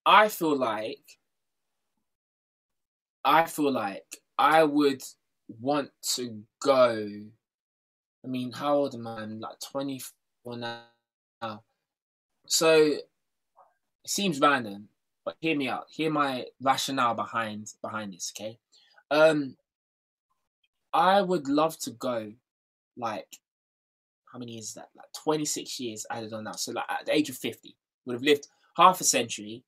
I 0.05 0.29
feel 0.29 0.57
like 0.57 1.03
I 3.23 3.45
feel 3.45 3.71
like 3.71 4.03
I 4.37 4.63
would 4.63 5.01
want 5.61 5.91
to 6.15 6.43
go. 6.61 7.07
I 8.25 8.27
mean, 8.27 8.51
how 8.51 8.75
old 8.75 8.95
am 8.95 9.07
I? 9.07 9.21
I'm 9.21 9.39
like 9.39 9.59
24 9.71 10.57
now. 10.57 10.83
So 12.53 12.75
it 12.83 13.09
seems 14.05 14.39
random, 14.39 14.89
but 15.25 15.37
hear 15.39 15.57
me 15.57 15.69
out. 15.69 15.89
Hear 15.89 16.11
my 16.11 16.47
rationale 16.61 17.15
behind 17.15 17.73
behind 17.81 18.13
this, 18.13 18.31
okay? 18.35 18.59
Um 19.11 19.57
I 20.93 21.21
would 21.21 21.47
love 21.47 21.77
to 21.79 21.91
go 21.91 22.33
like 22.97 23.37
how 24.31 24.39
many 24.39 24.53
years 24.53 24.69
is 24.69 24.73
that? 24.75 24.89
Like 24.95 25.11
26 25.23 25.79
years 25.79 26.05
added 26.09 26.33
on 26.33 26.43
that. 26.45 26.59
So 26.59 26.71
like 26.71 26.85
at 26.89 27.05
the 27.05 27.13
age 27.15 27.29
of 27.29 27.37
50, 27.37 27.77
would 28.05 28.13
have 28.13 28.23
lived 28.23 28.47
half 28.77 29.01
a 29.01 29.03
century. 29.03 29.63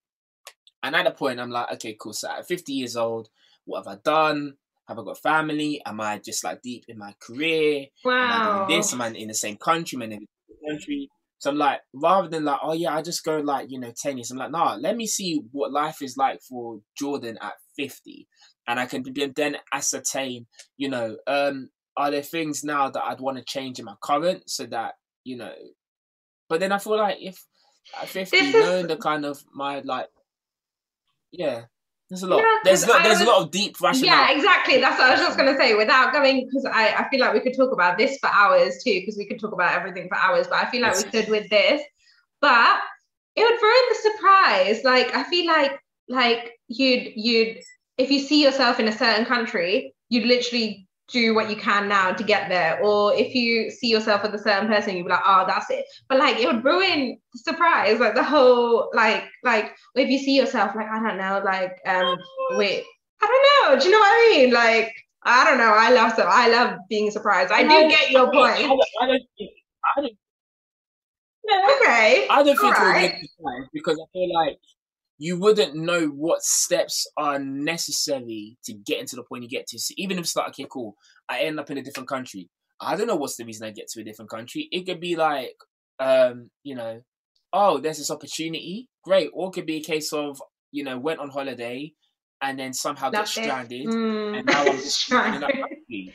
And 0.83 0.95
at 0.95 1.07
a 1.07 1.11
point, 1.11 1.39
I'm 1.39 1.51
like, 1.51 1.71
okay, 1.73 1.95
cool. 1.99 2.13
So 2.13 2.29
at 2.31 2.47
50 2.47 2.73
years 2.73 2.97
old, 2.97 3.29
what 3.65 3.85
have 3.85 3.87
I 3.87 4.01
done? 4.03 4.57
Have 4.87 4.99
I 4.99 5.03
got 5.03 5.19
family? 5.19 5.81
Am 5.85 6.01
I 6.01 6.19
just 6.19 6.43
like 6.43 6.61
deep 6.61 6.85
in 6.87 6.97
my 6.99 7.15
career? 7.19 7.87
Wow. 8.03 8.11
Am 8.21 8.31
I 8.31 8.39
doing 8.41 8.65
this? 8.67 8.93
Am 8.93 9.01
I 9.01 9.09
in 9.09 9.29
the 9.29 9.33
same 9.33 9.57
country? 9.57 9.97
Am 9.97 10.03
I 10.03 10.05
in 10.05 10.27
the 10.49 10.69
country? 10.69 11.11
So 11.45 11.51
I'm 11.51 11.57
like, 11.59 11.81
rather 11.93 12.27
than 12.27 12.43
like, 12.43 12.57
oh 12.63 12.73
yeah, 12.73 12.95
I 12.95 13.03
just 13.03 13.23
go 13.23 13.37
like, 13.37 13.67
you 13.69 13.79
know, 13.79 13.93
10 13.95 14.17
years. 14.17 14.31
I'm 14.31 14.37
like, 14.37 14.49
nah, 14.49 14.79
let 14.81 14.97
me 14.97 15.05
see 15.05 15.43
what 15.51 15.71
life 15.71 16.01
is 16.01 16.17
like 16.17 16.41
for 16.41 16.79
Jordan 16.97 17.37
at 17.39 17.53
50. 17.77 18.27
And 18.67 18.79
I 18.79 18.87
can 18.87 19.05
then 19.35 19.57
ascertain, 19.71 20.47
you 20.75 20.89
know, 20.89 21.17
um, 21.27 21.69
are 21.95 22.09
there 22.09 22.23
things 22.23 22.63
now 22.63 22.89
that 22.89 23.03
I'd 23.03 23.19
want 23.19 23.37
to 23.37 23.43
change 23.43 23.77
in 23.77 23.85
my 23.85 23.93
current 24.01 24.49
so 24.49 24.65
that 24.65 24.95
you 25.23 25.37
know? 25.37 25.53
But 26.49 26.61
then 26.61 26.71
I 26.71 26.79
feel 26.79 26.97
like 26.97 27.17
if 27.19 27.45
at 28.01 28.07
fifty, 28.09 28.37
is... 28.37 28.53
knowing 28.55 28.87
the 28.87 28.97
kind 28.97 29.23
of 29.23 29.43
my 29.53 29.81
like, 29.81 30.07
yeah, 31.31 31.65
there's 32.09 32.24
a 32.24 32.27
lot. 32.27 32.38
Yeah, 32.38 32.59
there's 32.63 32.83
a 32.83 32.88
lot, 32.88 33.03
there's 33.03 33.19
was, 33.19 33.27
a 33.27 33.31
lot 33.31 33.41
of 33.41 33.51
deep 33.51 33.79
rationale. 33.81 34.15
Yeah, 34.15 34.35
exactly. 34.35 34.79
That's 34.79 35.00
what 35.00 35.07
I 35.07 35.12
was 35.12 35.21
just 35.21 35.38
gonna 35.38 35.57
say. 35.57 35.74
Without 35.74 36.13
going, 36.13 36.45
because 36.45 36.65
I, 36.65 36.93
I 36.93 37.09
feel 37.09 37.19
like 37.19 37.33
we 37.33 37.39
could 37.39 37.55
talk 37.57 37.71
about 37.71 37.97
this 37.97 38.17
for 38.19 38.29
hours 38.31 38.83
too, 38.83 38.93
because 38.93 39.17
we 39.17 39.25
could 39.25 39.39
talk 39.39 39.53
about 39.53 39.74
everything 39.74 40.07
for 40.07 40.17
hours. 40.17 40.47
But 40.47 40.65
I 40.65 40.69
feel 40.69 40.81
like 40.81 40.97
we 40.97 41.03
could 41.03 41.29
with 41.29 41.50
this. 41.50 41.81
But 42.41 42.79
it 43.35 43.41
would 43.41 43.62
ruin 43.62 43.85
the 43.89 44.09
surprise. 44.12 44.83
Like 44.83 45.15
I 45.15 45.24
feel 45.24 45.47
like 45.47 45.79
like 46.07 46.51
you'd 46.67 47.12
you'd 47.15 47.57
if 47.97 48.12
you 48.12 48.19
see 48.19 48.43
yourself 48.43 48.79
in 48.79 48.88
a 48.88 48.91
certain 48.91 49.25
country, 49.25 49.93
you'd 50.09 50.27
literally 50.27 50.88
do 51.07 51.35
what 51.35 51.50
you 51.50 51.55
can 51.55 51.88
now 51.88 52.12
to 52.12 52.24
get 52.24 52.50
there. 52.50 52.79
Or 52.81 53.13
if 53.13 53.35
you 53.35 53.69
see 53.69 53.88
yourself 53.88 54.24
with 54.24 54.33
a 54.33 54.39
certain 54.39 54.67
person, 54.67 54.95
you'd 54.95 55.03
be 55.03 55.09
like, 55.09 55.21
oh, 55.25 55.45
that's 55.47 55.69
it. 55.69 55.85
But 56.09 56.19
like 56.19 56.39
it 56.39 56.47
would 56.47 56.63
ruin 56.63 57.17
the 57.33 57.39
surprise, 57.39 58.00
like 58.00 58.15
the 58.15 58.24
whole 58.24 58.89
like 58.93 59.24
like 59.43 59.75
if 59.95 60.09
you 60.09 60.19
see 60.19 60.35
yourself 60.35 60.75
like, 60.75 60.88
I 60.88 61.00
don't 61.01 61.17
know, 61.17 61.41
like 61.43 61.77
um 61.85 62.17
wait, 62.51 62.83
I 63.21 63.25
don't 63.27 63.74
know. 63.74 63.79
Do 63.79 63.85
you 63.85 63.91
know 63.91 64.00
what 64.00 64.07
I 64.07 64.38
mean? 64.38 64.53
Like, 64.53 64.93
I 65.24 65.43
don't 65.43 65.57
know. 65.57 65.74
I 65.75 65.91
love 65.91 66.13
stuff. 66.13 66.27
I 66.29 66.50
love 66.50 66.77
being 66.89 67.12
surprised. 67.12 67.51
I 67.51 67.63
do 67.63 67.89
get 67.89 68.12
your 68.12 68.31
point. 68.31 68.55
I 68.55 68.62
don't, 68.62 68.81
I 69.01 69.07
don't, 69.07 69.24
I 69.97 70.01
don't 70.01 70.17
yeah, 71.47 71.75
okay. 71.77 72.27
I 72.29 72.43
don't 72.43 72.57
think 72.57 72.77
right. 72.77 73.13
it 73.13 73.29
would 73.39 73.67
because 73.71 74.00
I 74.01 74.05
feel 74.13 74.33
like 74.33 74.57
you 75.17 75.39
wouldn't 75.39 75.75
know 75.75 76.07
what 76.07 76.43
steps 76.43 77.07
are 77.17 77.39
necessary 77.39 78.57
to 78.65 78.74
get 78.74 79.00
into 79.00 79.15
the 79.15 79.24
point 79.24 79.43
you 79.43 79.50
get 79.50 79.67
to. 79.67 79.79
So 79.79 79.93
even 79.98 80.17
if 80.17 80.25
it's 80.25 80.36
like, 80.36 80.50
okay, 80.50 80.67
cool, 80.69 80.95
I 81.29 81.41
end 81.41 81.60
up 81.60 81.72
in 81.72 81.77
a 81.77 81.84
different 81.84 82.10
country. 82.10 82.50
I 82.81 82.95
don't 82.95 83.07
know 83.07 83.15
what's 83.15 83.38
the 83.38 83.45
reason 83.45 83.65
I 83.65 83.72
get 83.72 83.88
to 83.89 84.01
a 84.01 84.03
different 84.03 84.29
country. 84.29 84.67
It 84.72 84.86
could 84.86 85.00
be 85.00 85.15
like, 85.15 85.55
um, 86.00 86.50
you 86.63 86.75
know, 86.75 87.01
oh, 87.53 87.77
there's 87.77 87.98
this 87.98 88.12
opportunity, 88.12 88.89
great. 89.03 89.29
Or 89.34 89.48
it 89.48 89.53
could 89.53 89.65
be 89.65 89.77
a 89.77 89.84
case 89.84 90.12
of, 90.12 90.41
you 90.72 90.84
know, 90.84 91.00
went 91.00 91.22
on 91.22 91.29
holiday 91.29 91.93
and 92.41 92.60
then 92.60 92.74
somehow 92.74 93.10
got 93.10 93.27
stranded, 93.27 93.88
mm. 93.88 94.38
and 94.38 94.45
now 94.45 94.62
I'm 94.62 94.77
just 94.77 95.00
stranded. 95.00 95.43
okay, 95.43 95.62
you 95.91 96.05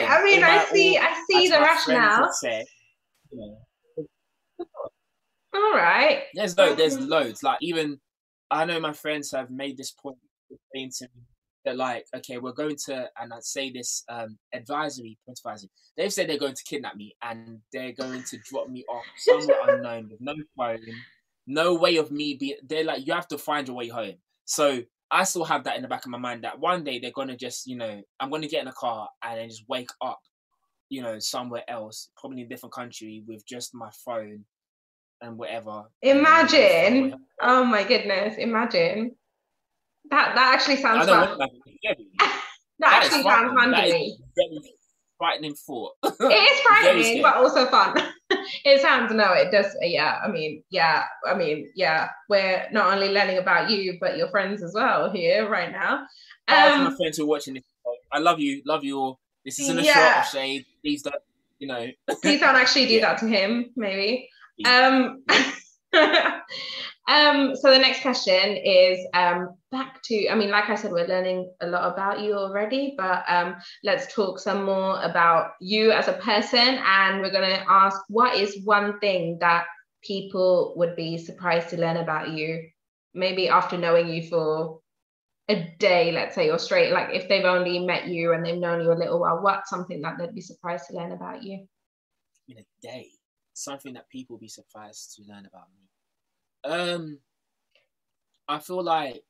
know 0.00 0.06
I 0.06 0.22
mean, 0.24 0.44
I 0.44 0.64
see, 0.70 0.96
I 0.96 1.24
see 1.28 1.48
the 1.48 1.58
rationale. 1.58 2.30
Said, 2.32 2.64
you 3.32 3.38
know, 3.38 3.58
all 5.54 5.74
right. 5.74 6.24
There's 6.34 6.56
loads. 6.56 6.76
There's 6.76 6.98
loads. 6.98 7.42
Like 7.42 7.58
even 7.60 8.00
I 8.50 8.64
know 8.64 8.80
my 8.80 8.92
friends 8.92 9.30
have 9.32 9.50
made 9.50 9.76
this 9.76 9.92
point 9.92 10.18
saying 10.74 10.90
to 10.98 11.04
me 11.04 11.22
that 11.64 11.76
like, 11.76 12.06
okay, 12.16 12.38
we're 12.38 12.52
going 12.52 12.76
to, 12.86 13.08
and 13.20 13.32
I'd 13.32 13.44
say 13.44 13.70
this 13.70 14.02
um, 14.08 14.38
advisory, 14.52 15.18
advisory. 15.28 15.70
They've 15.96 16.12
said 16.12 16.28
they're 16.28 16.38
going 16.38 16.54
to 16.54 16.64
kidnap 16.64 16.96
me 16.96 17.14
and 17.22 17.60
they're 17.72 17.92
going 17.92 18.24
to 18.24 18.38
drop 18.38 18.68
me 18.68 18.84
off 18.88 19.04
somewhere 19.16 19.56
unknown 19.68 20.08
with 20.10 20.20
no 20.20 20.34
phone, 20.56 20.80
no 21.46 21.74
way 21.74 21.96
of 21.96 22.10
me 22.10 22.34
being. 22.34 22.56
They're 22.66 22.84
like, 22.84 23.06
you 23.06 23.12
have 23.12 23.28
to 23.28 23.38
find 23.38 23.68
your 23.68 23.76
way 23.76 23.88
home. 23.88 24.14
So 24.46 24.82
I 25.10 25.24
still 25.24 25.44
have 25.44 25.64
that 25.64 25.76
in 25.76 25.82
the 25.82 25.88
back 25.88 26.04
of 26.04 26.10
my 26.10 26.18
mind 26.18 26.44
that 26.44 26.58
one 26.58 26.82
day 26.82 26.98
they're 26.98 27.10
gonna 27.12 27.36
just, 27.36 27.66
you 27.66 27.76
know, 27.76 28.00
I'm 28.18 28.30
gonna 28.30 28.48
get 28.48 28.62
in 28.62 28.68
a 28.68 28.72
car 28.72 29.08
and 29.22 29.38
then 29.38 29.48
just 29.48 29.64
wake 29.68 29.90
up, 30.00 30.20
you 30.88 31.02
know, 31.02 31.18
somewhere 31.18 31.64
else, 31.68 32.10
probably 32.16 32.40
in 32.40 32.46
a 32.46 32.48
different 32.48 32.72
country 32.72 33.22
with 33.26 33.46
just 33.46 33.74
my 33.74 33.90
phone 34.04 34.44
and 35.20 35.38
whatever. 35.38 35.84
Imagine. 36.02 37.14
Oh 37.40 37.64
my 37.64 37.84
goodness. 37.84 38.36
Imagine. 38.38 39.12
That 40.10 40.34
that 40.34 40.54
actually 40.54 40.76
sounds 40.76 41.08
fun. 41.08 41.38
that, 41.38 41.96
that 42.80 43.02
actually 43.04 43.22
sounds 43.22 43.54
fun 43.54 43.70
to 43.70 43.82
me. 43.82 44.18
Frightening 45.18 45.54
thought. 45.54 45.92
it 46.04 46.22
is 46.22 46.60
frightening, 46.60 47.22
but 47.22 47.36
also 47.36 47.66
fun. 47.66 47.94
it 48.64 48.80
sounds 48.80 49.12
no, 49.12 49.32
it 49.34 49.52
does. 49.52 49.66
Yeah, 49.82 50.18
I 50.24 50.28
mean, 50.28 50.62
yeah, 50.70 51.04
I 51.26 51.34
mean, 51.34 51.70
yeah. 51.74 52.08
We're 52.28 52.66
not 52.72 52.94
only 52.94 53.10
learning 53.10 53.36
about 53.36 53.70
you, 53.70 53.98
but 54.00 54.16
your 54.16 54.30
friends 54.30 54.62
as 54.62 54.72
well 54.74 55.10
here 55.12 55.48
right 55.48 55.70
now. 55.70 56.06
Um, 56.48 56.84
my 56.84 56.94
friends 56.96 57.18
who 57.18 57.24
are 57.24 57.26
watching 57.26 57.54
this, 57.54 57.64
I 58.10 58.18
love 58.18 58.40
you, 58.40 58.62
love 58.64 58.82
you 58.82 58.98
all. 58.98 59.20
This 59.44 59.60
isn't 59.60 59.78
a 59.78 59.82
yeah. 59.82 60.22
shot 60.22 60.24
of 60.24 60.32
shade. 60.32 60.66
Please 60.82 61.02
don't, 61.02 61.14
you 61.58 61.68
know. 61.68 61.86
Please 62.22 62.40
don't 62.40 62.56
actually 62.56 62.86
do 62.86 62.94
yeah. 62.94 63.00
that 63.00 63.18
to 63.18 63.26
him, 63.26 63.70
maybe. 63.76 64.28
Um, 64.64 65.24
um, 67.08 67.56
so 67.56 67.70
the 67.70 67.78
next 67.78 68.02
question 68.02 68.56
is 68.56 68.98
um, 69.14 69.56
back 69.70 70.02
to, 70.04 70.28
I 70.28 70.34
mean, 70.34 70.50
like 70.50 70.68
I 70.68 70.74
said, 70.74 70.92
we're 70.92 71.06
learning 71.06 71.50
a 71.60 71.66
lot 71.66 71.92
about 71.92 72.20
you 72.20 72.34
already, 72.34 72.94
but 72.96 73.24
um, 73.28 73.56
let's 73.84 74.12
talk 74.14 74.38
some 74.38 74.64
more 74.64 75.00
about 75.02 75.52
you 75.60 75.92
as 75.92 76.08
a 76.08 76.14
person. 76.14 76.78
And 76.84 77.20
we're 77.20 77.32
going 77.32 77.50
to 77.50 77.64
ask, 77.68 78.00
what 78.08 78.36
is 78.36 78.64
one 78.64 78.98
thing 79.00 79.38
that 79.40 79.64
people 80.02 80.74
would 80.76 80.96
be 80.96 81.18
surprised 81.18 81.70
to 81.70 81.80
learn 81.80 81.96
about 81.96 82.30
you? 82.30 82.68
Maybe 83.14 83.48
after 83.48 83.76
knowing 83.76 84.08
you 84.08 84.28
for 84.28 84.80
a 85.48 85.74
day, 85.78 86.12
let's 86.12 86.36
say, 86.36 86.48
or 86.48 86.58
straight, 86.58 86.92
like 86.92 87.08
if 87.12 87.28
they've 87.28 87.44
only 87.44 87.80
met 87.80 88.06
you 88.06 88.32
and 88.32 88.46
they've 88.46 88.56
known 88.56 88.82
you 88.82 88.92
a 88.92 88.94
little 88.94 89.18
while, 89.18 89.42
what's 89.42 89.68
something 89.68 90.00
that 90.02 90.16
they'd 90.16 90.34
be 90.34 90.40
surprised 90.40 90.86
to 90.88 90.96
learn 90.96 91.10
about 91.10 91.42
you? 91.42 91.66
In 92.46 92.58
a 92.58 92.64
day, 92.80 93.10
something 93.54 93.94
that 93.94 94.08
people 94.08 94.38
be 94.38 94.48
surprised 94.48 95.16
to 95.16 95.22
learn 95.32 95.46
about 95.46 95.68
me. 95.74 96.72
Um, 96.72 97.18
I 98.48 98.58
feel 98.58 98.82
like, 98.82 99.22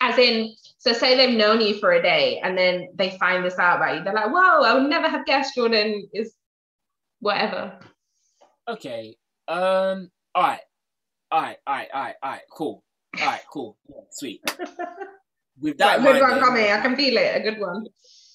as 0.00 0.18
in, 0.18 0.54
so 0.78 0.92
say 0.92 1.16
they've 1.16 1.36
known 1.36 1.60
you 1.60 1.78
for 1.78 1.92
a 1.92 2.02
day 2.02 2.38
and 2.42 2.56
then 2.56 2.88
they 2.94 3.16
find 3.18 3.44
this 3.44 3.58
out 3.58 3.78
about 3.78 3.96
you. 3.96 4.04
They're 4.04 4.12
like, 4.12 4.30
"Whoa, 4.30 4.62
I 4.62 4.74
would 4.74 4.88
never 4.88 5.08
have 5.08 5.24
guessed 5.24 5.54
Jordan 5.54 6.08
is 6.12 6.34
whatever." 7.20 7.78
Okay. 8.68 9.16
Um. 9.48 10.10
All 10.34 10.42
right. 10.42 10.60
All 11.30 11.40
right. 11.42 11.56
All 11.66 11.74
right. 11.74 11.88
All 11.92 12.02
right. 12.02 12.14
All 12.22 12.30
right. 12.30 12.42
Cool. 12.50 12.84
All 13.20 13.26
right. 13.26 13.40
Cool. 13.50 13.76
Yeah, 13.88 13.96
sweet. 14.10 14.42
With 15.60 15.78
that, 15.78 16.02
good 16.02 16.20
one 16.20 16.38
coming. 16.40 16.70
I 16.70 16.80
can 16.82 16.96
feel 16.96 17.16
it. 17.16 17.36
A 17.36 17.40
good 17.40 17.58
one. 17.58 17.86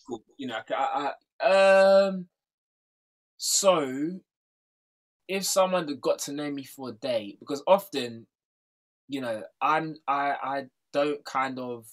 Cool. 0.08 0.24
You 0.38 0.48
know, 0.48 0.58
I, 0.76 1.12
I, 1.40 1.48
um. 1.48 2.28
So 3.44 4.20
if 5.28 5.44
someone 5.46 5.88
got 6.00 6.20
to 6.20 6.32
know 6.32 6.52
me 6.52 6.64
for 6.64 6.90
a 6.90 6.92
day, 6.92 7.38
because 7.40 7.64
often, 7.66 8.28
you 9.10 9.20
know, 9.20 9.42
I'm 9.60 9.96
I 10.08 10.36
I 10.44 10.64
don't 10.94 11.26
kind 11.26 11.58
of. 11.58 11.88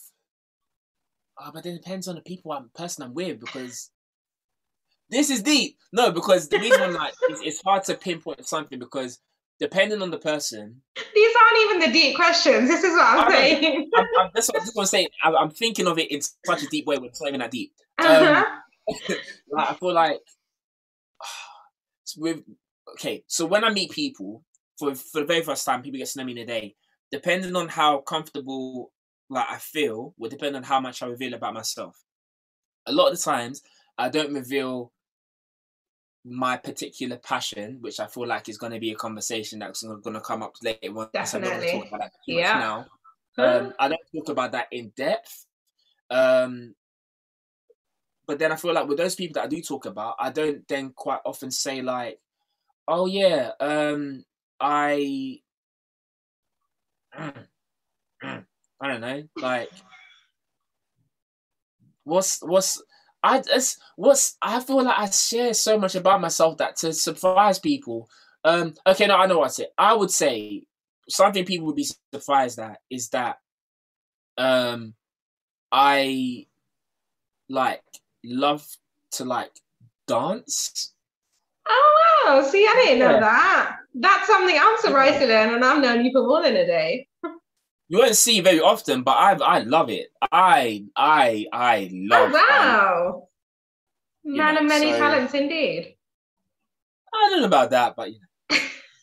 Oh, 1.41 1.51
but 1.55 1.65
it 1.65 1.73
depends 1.73 2.07
on 2.07 2.17
the 2.17 2.21
people 2.21 2.53
I'm 2.53 2.71
person 2.75 3.03
I'm 3.03 3.15
with 3.15 3.41
because 3.41 3.91
this 5.09 5.31
is 5.31 5.43
deep. 5.43 5.79
No, 5.91 6.13
because 6.13 6.51
the 6.51 6.59
reason 6.59 6.83
I'm 6.83 6.93
like 6.93 7.15
it's, 7.31 7.41
it's 7.43 7.63
hard 7.63 7.83
to 7.85 7.95
pinpoint 7.95 8.47
something 8.47 8.79
because 8.79 9.19
depending 9.59 10.03
on 10.03 10.11
the 10.11 10.19
person. 10.19 10.83
These 11.15 11.35
aren't 11.43 11.65
even 11.65 11.79
the 11.79 11.99
deep 11.99 12.15
questions. 12.15 12.69
This 12.69 12.85
is 12.85 12.93
what 12.93 13.07
I'm, 13.07 13.21
I'm 13.21 13.31
saying. 13.31 13.91
I'm, 13.97 14.05
I'm, 14.21 14.31
that's 14.35 14.49
what 14.49 14.61
I 14.61 14.65
just 14.67 14.77
to 14.77 14.87
say. 14.87 15.09
I'm, 15.25 15.35
I'm, 15.35 15.51
thinking 15.51 15.87
of 15.87 15.99
it 15.99 16.11
in 16.11 16.21
such 16.45 16.63
a 16.63 16.67
deep 16.67 16.87
way. 16.87 16.99
We're 16.99 17.07
not 17.07 17.29
even 17.29 17.41
that 17.41 17.51
deep. 17.51 17.73
Uh-huh. 17.97 18.45
Um, 18.45 19.17
like, 19.51 19.71
I 19.71 19.75
feel 19.75 19.95
like 19.95 20.21
with 22.17 22.41
okay, 22.93 23.25
so 23.27 23.47
when 23.47 23.65
I 23.65 23.71
meet 23.71 23.91
people 23.91 24.45
for 24.79 24.95
for 24.95 25.21
the 25.21 25.27
very 25.27 25.43
first 25.43 25.65
time, 25.65 25.83
people 25.83 25.99
get 25.99 26.09
to 26.09 26.19
know 26.19 26.25
me 26.25 26.33
in 26.33 26.39
a 26.39 26.47
day. 26.47 26.75
Depending 27.11 27.57
on 27.57 27.69
how 27.69 27.99
comfortable 27.99 28.93
like 29.31 29.47
I 29.49 29.59
feel, 29.59 30.15
will 30.19 30.31
depend 30.31 30.57
on 30.57 30.63
how 30.63 30.81
much 30.81 31.03
I 31.03 31.07
reveal 31.07 31.35
about 31.35 31.55
myself. 31.55 32.03
A 32.87 32.93
lot 32.93 33.11
of 33.11 33.19
the 33.19 33.23
times, 33.23 33.63
I 33.97 34.09
don't 34.09 34.33
reveal 34.33 34.93
my 36.25 36.57
particular 36.57 37.17
passion, 37.17 37.79
which 37.81 38.01
I 38.01 38.07
feel 38.07 38.27
like 38.27 38.49
is 38.49 38.59
going 38.59 38.73
to 38.73 38.81
be 38.81 38.93
a 38.93 38.97
conversation 38.97 39.59
that's 39.59 39.83
going 39.83 40.15
to 40.15 40.21
come 40.21 40.43
up 40.43 40.55
later 40.63 40.99
on. 40.99 41.09
Definitely. 41.13 41.91
yeah. 42.27 42.59
Now, 42.59 42.87
um, 43.39 43.75
I 43.79 43.89
don't 43.89 44.01
talk 44.15 44.29
about 44.29 44.53
that 44.53 44.69
in 44.71 44.93
depth. 44.97 45.47
Um, 46.11 46.75
but 48.29 48.39
then 48.39 48.53
I 48.53 48.57
feel 48.57 48.75
like 48.75 48.87
with 48.87 48.99
those 48.99 49.17
people 49.17 49.35
that 49.35 49.47
I 49.47 49.49
do 49.49 49.63
talk 49.63 49.87
about, 49.87 50.15
I 50.21 50.31
don't 50.31 50.69
then 50.69 50.91
quite 50.91 51.21
often 51.25 51.51
say 51.51 51.83
like, 51.83 52.21
Oh 52.87 53.07
yeah, 53.07 53.53
um, 53.61 54.25
I, 54.61 55.41
I 57.15 57.33
don't 58.83 59.01
know, 59.01 59.25
like, 59.37 59.71
what's 62.05 62.41
what's 62.43 62.83
I 63.23 63.41
just 63.41 63.79
what's 63.97 64.37
I 64.43 64.61
feel 64.61 64.83
like 64.83 64.99
I 64.99 65.09
share 65.11 65.55
so 65.55 65.79
much 65.79 65.95
about 65.95 66.21
myself 66.21 66.59
that 66.59 66.77
to 66.77 66.93
surprise 66.93 67.59
people. 67.59 68.09
Um, 68.45 68.75
okay, 68.87 69.07
no, 69.07 69.17
I 69.17 69.27
know 69.27 69.39
what 69.39 69.47
I 69.47 69.49
say. 69.49 69.67
I 69.77 69.95
would 69.95 70.11
say 70.11 70.63
something 71.09 71.45
people 71.45 71.67
would 71.67 71.77
be 71.77 71.89
surprised 72.13 72.59
at 72.59 72.79
is 72.91 73.09
that 73.11 73.39
um, 74.37 74.95
I 75.73 76.47
like 77.49 77.83
love 78.25 78.67
to 79.13 79.25
like 79.25 79.53
dance. 80.07 80.95
Oh 81.69 82.25
wow! 82.27 82.43
See, 82.43 82.67
I 82.67 82.83
didn't 82.85 82.99
know 83.01 83.15
yeah. 83.15 83.21
that. 83.21 83.77
That's 83.95 84.27
something 84.27 84.57
I'm 84.59 84.79
surprised 84.79 85.21
to 85.21 85.27
learn, 85.27 85.55
and 85.55 85.65
I've 85.65 85.83
known 85.83 86.05
you 86.05 86.13
for 86.13 86.27
more 86.27 86.43
than 86.43 86.57
a 86.57 86.67
day. 86.67 87.09
you 87.89 87.99
won't 87.99 88.17
see 88.17 88.41
very 88.41 88.61
often, 88.61 89.03
but 89.03 89.13
I 89.13 89.33
I 89.33 89.59
love 89.61 89.91
it. 89.91 90.09
I 90.33 90.85
I 90.97 91.47
I 91.53 91.91
love. 91.93 92.33
Oh 92.33 92.35
wow! 92.35 93.29
Man 94.25 94.55
know, 94.55 94.61
of 94.61 94.67
many 94.67 94.93
so, 94.93 94.99
talents, 94.99 95.35
indeed. 95.35 95.95
I 97.13 97.29
don't 97.31 97.41
know 97.41 97.47
about 97.47 97.71
that, 97.71 97.97
but 97.97 98.13
you 98.13 98.19
know, 98.21 98.59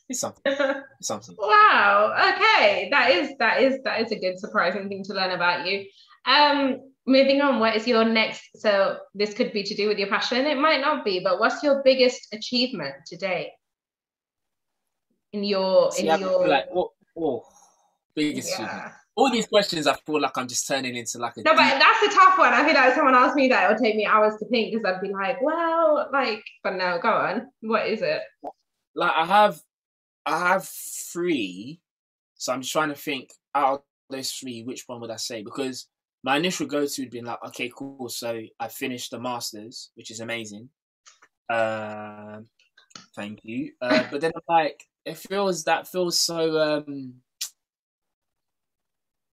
it's 0.10 0.20
something. 0.20 0.44
It's 1.00 1.08
something. 1.08 1.36
wow. 1.38 2.34
Okay, 2.36 2.88
that 2.92 3.12
is 3.12 3.32
that 3.40 3.62
is 3.62 3.80
that 3.84 4.02
is 4.02 4.12
a 4.12 4.20
good 4.20 4.40
surprising 4.40 4.88
thing 4.88 5.04
to 5.04 5.14
learn 5.14 5.32
about 5.32 5.68
you. 5.68 5.86
Um, 6.26 6.80
moving 7.06 7.42
on, 7.42 7.60
what 7.60 7.76
is 7.76 7.88
your 7.88 8.04
next? 8.06 8.44
So 8.56 8.98
this 9.14 9.34
could 9.34 9.54
be 9.54 9.64
to 9.64 9.76
do 9.76 9.88
with 9.88 9.98
your 9.98 10.08
passion. 10.08 10.46
It 10.46 10.58
might 10.58 10.82
not 10.82 11.06
be, 11.06 11.20
but 11.24 11.40
what's 11.40 11.64
your 11.64 11.82
biggest 11.84 12.28
achievement 12.34 12.96
today? 13.06 13.52
In 15.34 15.44
your 15.44 15.88
in 15.88 15.92
See, 15.92 16.06
your 16.06 16.48
like 16.48 16.66
oh, 16.74 16.92
oh 17.18 17.44
biggest 18.16 18.50
yeah. 18.50 18.66
achievement. 18.66 18.94
All 19.18 19.32
these 19.32 19.48
questions, 19.48 19.88
I 19.88 19.96
feel 20.06 20.20
like 20.20 20.38
I'm 20.38 20.48
just 20.48 20.68
turning 20.68 20.96
into 20.96 21.20
like 21.20 21.38
a. 21.38 21.42
No, 21.42 21.52
deep... 21.52 21.58
but 21.58 21.80
that's 21.80 22.14
a 22.14 22.18
tough 22.18 22.38
one. 22.38 22.54
I 22.54 22.66
feel 22.66 22.74
like 22.74 22.90
if 22.90 22.96
someone 22.96 23.16
asked 23.16 23.36
me 23.36 23.48
that, 23.48 23.64
it 23.64 23.74
would 23.74 23.84
take 23.84 23.96
me 23.96 24.06
hours 24.06 24.34
to 24.40 24.46
think 24.48 24.74
because 24.74 24.86
I'd 24.86 25.02
be 25.02 25.10
like, 25.10 25.42
well, 25.42 26.10
like, 26.12 26.44
but 26.64 26.76
no, 26.76 27.00
go 27.02 27.10
on. 27.10 27.48
What 27.62 27.88
is 27.88 28.02
it? 28.02 28.22
Like 28.94 29.12
I 29.16 29.26
have, 29.26 29.60
I 30.26 30.40
have 30.40 30.68
three, 30.68 31.80
so 32.36 32.52
I'm 32.52 32.62
just 32.62 32.74
trying 32.74 32.90
to 32.90 32.96
think 32.96 33.32
out 33.54 33.74
of 33.74 33.82
those 34.10 34.32
three, 34.32 34.64
which 34.64 34.84
one 34.88 35.00
would 35.00 35.12
I 35.12 35.18
say? 35.18 35.44
Because 35.44 35.88
my 36.26 36.38
initial 36.38 36.66
go 36.66 36.88
to 36.88 37.02
would 37.04 37.12
be 37.12 37.22
like, 37.22 37.38
okay, 37.48 37.72
cool. 37.74 38.10
So 38.10 38.42
I 38.60 38.68
finished 38.68 39.12
the 39.12 39.20
masters, 39.20 39.92
which 39.94 40.10
is 40.10 40.22
amazing. 40.22 40.70
Uh, 41.48 42.40
thank 43.16 43.42
you. 43.44 43.74
Uh, 43.80 44.04
but 44.10 44.22
then 44.22 44.32
I'm 44.36 44.42
like, 44.50 44.84
it 45.06 45.18
feels 45.18 45.66
that 45.66 45.88
feels 45.88 46.20
so. 46.20 46.60
um 46.60 47.14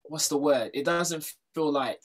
What's 0.03 0.29
the 0.29 0.37
word? 0.37 0.73
It 0.75 0.85
doesn't 0.85 1.33
feel 1.55 1.73
like 1.73 2.01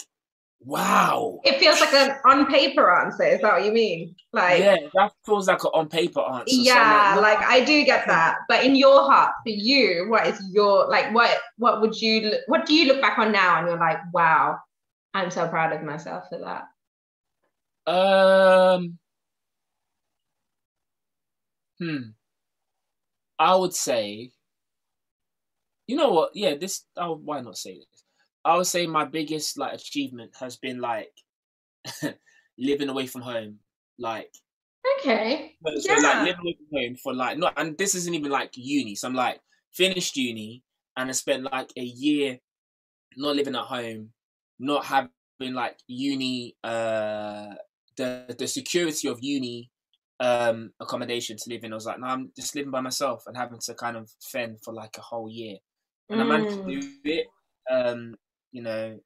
wow. 0.61 1.41
It 1.43 1.59
feels 1.59 1.81
like 1.81 1.93
an 1.93 2.15
on 2.23 2.45
paper 2.45 2.89
answer. 2.89 3.23
Is 3.23 3.41
that 3.41 3.51
what 3.55 3.65
you 3.65 3.73
mean? 3.73 4.15
Like 4.31 4.59
yeah, 4.59 4.77
that 4.93 5.11
feels 5.25 5.49
like 5.49 5.61
an 5.65 5.71
on 5.73 5.89
paper 5.89 6.21
answer. 6.21 6.55
Yeah, 6.55 7.15
so 7.15 7.21
like, 7.21 7.39
like 7.41 7.49
I 7.49 7.65
do 7.65 7.83
get 7.83 8.07
that. 8.07 8.37
But 8.47 8.63
in 8.63 8.77
your 8.77 9.01
heart, 9.01 9.33
for 9.43 9.49
you, 9.49 10.07
what 10.07 10.27
is 10.27 10.41
your 10.53 10.87
like? 10.87 11.13
What 11.13 11.37
what 11.57 11.81
would 11.81 12.01
you? 12.01 12.35
What 12.45 12.65
do 12.65 12.73
you 12.73 12.87
look 12.87 13.01
back 13.01 13.19
on 13.19 13.33
now 13.33 13.57
and 13.59 13.67
you're 13.67 13.77
like, 13.77 13.99
wow, 14.13 14.57
I'm 15.13 15.31
so 15.31 15.47
proud 15.47 15.73
of 15.73 15.83
myself 15.83 16.25
for 16.29 16.39
that. 16.39 17.91
Um. 17.91 18.97
Hmm. 21.79 22.11
I 23.39 23.55
would 23.55 23.73
say. 23.73 24.31
You 25.87 25.95
know 25.95 26.11
what? 26.11 26.31
Yeah, 26.33 26.55
this. 26.55 26.85
Oh, 26.97 27.15
why 27.15 27.41
not 27.41 27.57
say 27.57 27.75
this? 27.75 28.03
I 28.43 28.57
would 28.57 28.67
say 28.67 28.87
my 28.87 29.05
biggest 29.05 29.57
like 29.57 29.73
achievement 29.73 30.31
has 30.39 30.57
been 30.57 30.79
like 30.79 31.11
living 32.57 32.89
away 32.89 33.07
from 33.07 33.21
home. 33.21 33.59
Like. 33.97 34.29
Okay. 34.99 35.55
So, 35.65 35.93
yeah. 35.93 35.99
like 35.99 36.27
living 36.27 36.41
away 36.41 36.57
from 36.57 36.79
home 36.79 36.95
for 37.01 37.13
like 37.13 37.37
not, 37.37 37.53
and 37.57 37.77
this 37.77 37.95
isn't 37.95 38.13
even 38.13 38.31
like 38.31 38.51
uni. 38.55 38.95
So 38.95 39.07
I'm 39.07 39.15
like 39.15 39.39
finished 39.73 40.17
uni 40.17 40.63
and 40.97 41.09
I 41.09 41.13
spent 41.13 41.43
like 41.43 41.71
a 41.77 41.83
year 41.83 42.39
not 43.15 43.35
living 43.35 43.55
at 43.55 43.61
home 43.61 44.09
not 44.59 44.85
having 44.85 45.09
like 45.53 45.77
uni 45.87 46.55
uh 46.63 47.47
the 47.95 48.35
the 48.37 48.47
security 48.47 49.07
of 49.07 49.19
uni 49.21 49.69
um 50.19 50.71
accommodation 50.79 51.37
to 51.37 51.49
live 51.49 51.63
in. 51.63 51.73
I 51.73 51.75
was 51.75 51.85
like, 51.85 51.99
no, 51.99 52.07
I'm 52.07 52.31
just 52.35 52.55
living 52.55 52.71
by 52.71 52.81
myself 52.81 53.23
and 53.27 53.37
having 53.37 53.59
to 53.59 53.73
kind 53.75 53.97
of 53.97 54.09
fend 54.21 54.59
for 54.63 54.73
like 54.73 54.97
a 54.97 55.01
whole 55.01 55.29
year. 55.29 55.57
And 56.09 56.19
mm. 56.19 56.23
I 56.23 56.25
managed 56.25 56.55
to 56.55 56.63
mm. 56.63 56.81
do 56.81 56.89
it. 57.03 57.27
Um, 57.71 58.15
you 58.51 58.63
know, 58.63 58.99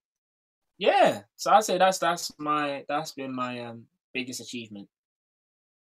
yeah. 0.77 1.21
So 1.35 1.51
I'd 1.51 1.63
say 1.63 1.77
that's 1.77 1.99
that's 1.99 2.31
my 2.37 2.85
that's 2.87 3.11
been 3.11 3.35
my 3.35 3.59
um 3.65 3.85
biggest 4.13 4.41
achievement. 4.41 4.87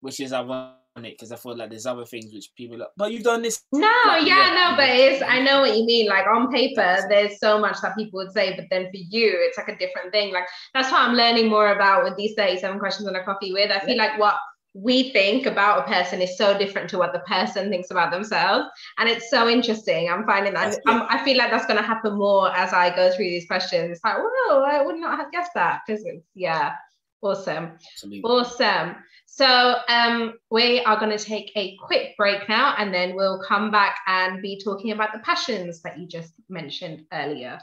Which 0.01 0.18
is 0.18 0.33
ironic 0.33 0.81
because 1.00 1.33
I 1.33 1.37
feel 1.37 1.57
like 1.57 1.70
there's 1.70 1.87
other 1.87 2.05
things 2.05 2.33
which 2.33 2.50
people 2.57 2.78
like, 2.78 2.88
but 2.96 3.12
you've 3.12 3.22
done 3.22 3.42
this. 3.42 3.62
No, 3.72 3.88
like, 4.07 4.26
yeah, 4.26 4.52
yeah, 4.52 4.70
no, 4.70 4.76
but 4.76 4.88
it's 4.88 5.22
I 5.22 5.40
know 5.40 5.61
what 5.61 5.76
you 5.76 5.85
mean. 5.85 6.09
Like 6.09 6.26
on 6.26 6.52
paper, 6.52 6.98
there's 7.09 7.38
so 7.40 7.59
much 7.59 7.81
that 7.83 7.96
people 7.96 8.18
would 8.18 8.33
say, 8.33 8.55
but 8.57 8.66
then 8.70 8.85
for 8.90 8.98
you, 8.98 9.33
it's 9.35 9.57
like 9.57 9.68
a 9.68 9.78
different 9.78 10.12
thing. 10.12 10.33
Like 10.33 10.44
that's 10.74 10.90
what 10.90 11.00
I'm 11.00 11.14
learning 11.14 11.48
more 11.48 11.72
about 11.72 12.05
with 12.05 12.16
these 12.16 12.35
37 12.37 12.78
questions 12.78 13.09
on 13.09 13.16
a 13.16 13.24
coffee 13.24 13.52
with. 13.52 13.70
I 13.70 13.81
feel 13.81 13.96
like 13.96 14.18
what 14.18 14.37
we 14.74 15.12
think 15.12 15.46
about 15.46 15.81
a 15.81 15.90
person 15.90 16.22
is 16.22 16.37
so 16.38 16.57
different 16.57 16.88
to 16.90 16.98
what 16.98 17.12
the 17.12 17.20
person 17.20 17.68
thinks 17.68 17.90
about 17.90 18.11
themselves. 18.11 18.66
And 18.98 19.09
it's 19.09 19.28
so 19.31 19.48
interesting. 19.48 20.09
I'm 20.09 20.24
finding 20.24 20.55
that 20.55 20.78
I'm, 20.87 21.02
i 21.11 21.22
feel 21.24 21.37
like 21.37 21.50
that's 21.50 21.66
going 21.66 21.76
to 21.76 21.87
happen 21.87 22.16
more 22.16 22.55
as 22.57 22.72
I 22.72 22.94
go 22.94 23.11
through 23.12 23.26
these 23.26 23.46
questions. 23.46 23.90
It's 23.90 24.05
like, 24.05 24.16
whoa, 24.18 24.62
I 24.62 24.83
would 24.83 24.96
not 24.96 25.18
have 25.18 25.31
guessed 25.31 25.52
that 25.55 25.81
because 25.87 26.02
it's, 26.07 26.24
yeah, 26.35 26.72
awesome. 27.20 27.72
Absolutely. 27.92 28.22
Awesome. 28.22 28.96
So 29.34 29.76
um, 29.88 30.34
we 30.50 30.82
are 30.82 31.00
going 31.00 31.16
to 31.16 31.24
take 31.24 31.52
a 31.56 31.74
quick 31.78 32.14
break 32.18 32.50
now 32.50 32.74
and 32.76 32.92
then 32.92 33.16
we'll 33.16 33.42
come 33.42 33.70
back 33.70 34.00
and 34.06 34.42
be 34.42 34.60
talking 34.62 34.90
about 34.90 35.14
the 35.14 35.20
passions 35.20 35.80
that 35.80 35.98
you 35.98 36.06
just 36.06 36.34
mentioned 36.50 37.06
earlier. 37.10 37.58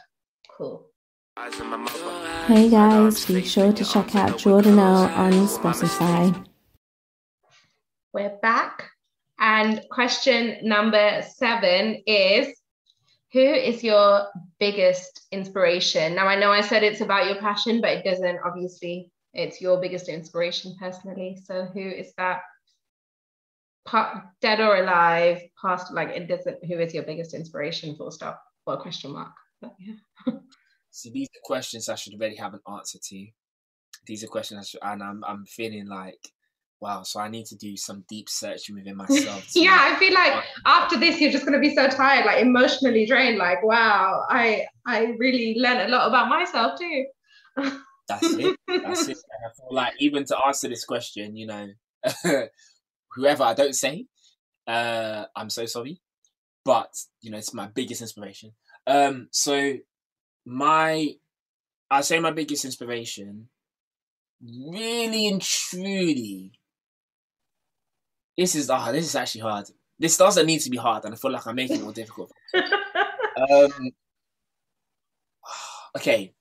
Cool. 0.58 0.88
Hey 2.48 2.72
guys, 2.72 3.24
be 3.28 3.44
sure 3.44 3.72
to 3.72 3.86
check 3.86 4.16
out 4.16 4.40
Jordan 4.40 4.80
L 4.80 5.04
on 5.14 5.32
Spotify. 5.46 6.44
We're 8.14 8.36
back. 8.42 8.90
And 9.38 9.80
question 9.92 10.58
number 10.64 11.22
seven 11.22 12.02
is 12.08 12.48
Who 13.34 13.42
is 13.42 13.84
your 13.84 14.30
biggest 14.60 15.28
inspiration? 15.32 16.16
Now, 16.16 16.26
I 16.26 16.36
know 16.36 16.52
I 16.52 16.62
said 16.62 16.82
it's 16.82 17.02
about 17.02 17.28
your 17.28 17.36
passion, 17.36 17.80
but 17.80 17.92
it 17.92 18.04
doesn't, 18.04 18.40
obviously, 18.44 19.12
it's 19.34 19.62
your 19.62 19.80
biggest 19.80 20.10
inspiration 20.10 20.76
personally. 20.80 21.38
So, 21.44 21.66
who 21.66 21.82
is 21.82 22.14
that? 22.18 22.42
Part, 23.86 24.24
dead 24.42 24.60
or 24.60 24.78
alive, 24.78 25.42
past, 25.60 25.92
like 25.94 26.10
it 26.10 26.28
doesn't, 26.28 26.64
who 26.66 26.80
is 26.80 26.94
your 26.94 27.04
biggest 27.04 27.34
inspiration, 27.34 27.96
full 27.96 28.12
stop, 28.12 28.40
or 28.68 28.80
question 28.80 29.14
mark? 29.14 29.32
But 29.62 29.74
yeah. 29.80 30.34
See, 30.92 31.12
these 31.12 31.28
are 31.28 31.42
questions 31.44 31.90
I 31.90 31.96
should 31.96 32.14
already 32.14 32.36
have 32.36 32.54
an 32.54 32.60
answer 32.72 33.00
to. 33.02 33.28
These 34.06 34.24
are 34.24 34.28
questions, 34.28 34.70
should, 34.70 34.82
and 34.84 35.02
I'm, 35.02 35.24
I'm 35.24 35.46
feeling 35.46 35.88
like 35.88 36.20
wow, 36.82 37.04
so 37.04 37.20
I 37.20 37.28
need 37.28 37.46
to 37.48 37.56
do 37.56 37.76
some 37.76 38.06
deep 38.08 38.30
searching 38.30 38.76
within 38.76 38.96
myself. 38.96 39.50
yeah, 39.56 39.78
I 39.80 40.00
feel 40.00 40.14
like 40.14 40.44
after 40.66 40.98
this, 40.98 41.20
you're 41.20 41.32
just 41.32 41.46
going 41.46 41.60
to 41.62 41.68
be 41.68 41.76
so 41.76 41.88
tired, 41.88 42.26
like 42.26 42.42
emotionally 42.42 43.06
drained. 43.06 43.38
Like, 43.38 43.64
wow, 43.64 44.26
I 44.30 44.66
I 44.86 45.16
really 45.18 45.56
learned 45.60 45.82
a 45.82 45.88
lot 45.88 46.08
about 46.08 46.30
myself 46.30 46.80
too. 46.80 47.06
That's 48.10 48.34
it. 48.34 48.58
That's 48.68 49.08
it. 49.08 49.18
And 49.18 49.46
I 49.46 49.52
feel 49.56 49.70
like 49.72 49.94
even 50.00 50.26
to 50.26 50.38
answer 50.46 50.68
this 50.68 50.86
question, 50.86 51.36
you 51.36 51.48
know, 51.48 51.68
whoever 53.16 53.44
I 53.44 53.54
don't 53.54 53.76
say, 53.76 54.06
uh, 54.68 55.26
I'm 55.36 55.50
so 55.50 55.66
sorry, 55.66 56.02
but 56.66 56.94
you 57.22 57.32
know, 57.32 57.38
it's 57.38 57.54
my 57.54 57.68
biggest 57.68 58.02
inspiration. 58.02 58.52
Um, 58.88 59.28
so 59.32 59.76
my, 60.46 61.14
I 61.92 62.02
say 62.02 62.20
my 62.20 62.32
biggest 62.32 62.66
inspiration, 62.66 63.50
really 64.42 65.28
and 65.28 65.42
truly 65.42 66.54
this 68.40 68.56
is 68.56 68.70
ah, 68.70 68.86
oh, 68.88 68.92
this 68.94 69.06
is 69.06 69.16
actually 69.16 69.42
hard. 69.42 69.66
This 70.00 70.16
doesn't 70.16 70.46
need 70.46 70.60
to 70.60 70.70
be 70.70 70.78
hard, 70.78 71.04
and 71.04 71.14
I 71.14 71.18
feel 71.18 71.32
like 71.32 71.46
I'm 71.46 71.56
making 71.56 71.80
it 71.80 71.84
more 71.84 71.92
difficult. 71.92 72.32
um, 72.56 73.92
okay, 75.98 76.34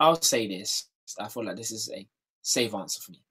I'll 0.00 0.20
say 0.20 0.48
this. 0.48 0.88
I 1.18 1.28
feel 1.28 1.44
like 1.44 1.56
this 1.56 1.70
is 1.70 1.90
a 1.94 2.06
safe 2.42 2.74
answer 2.74 3.00
for 3.00 3.12
me. 3.12 3.22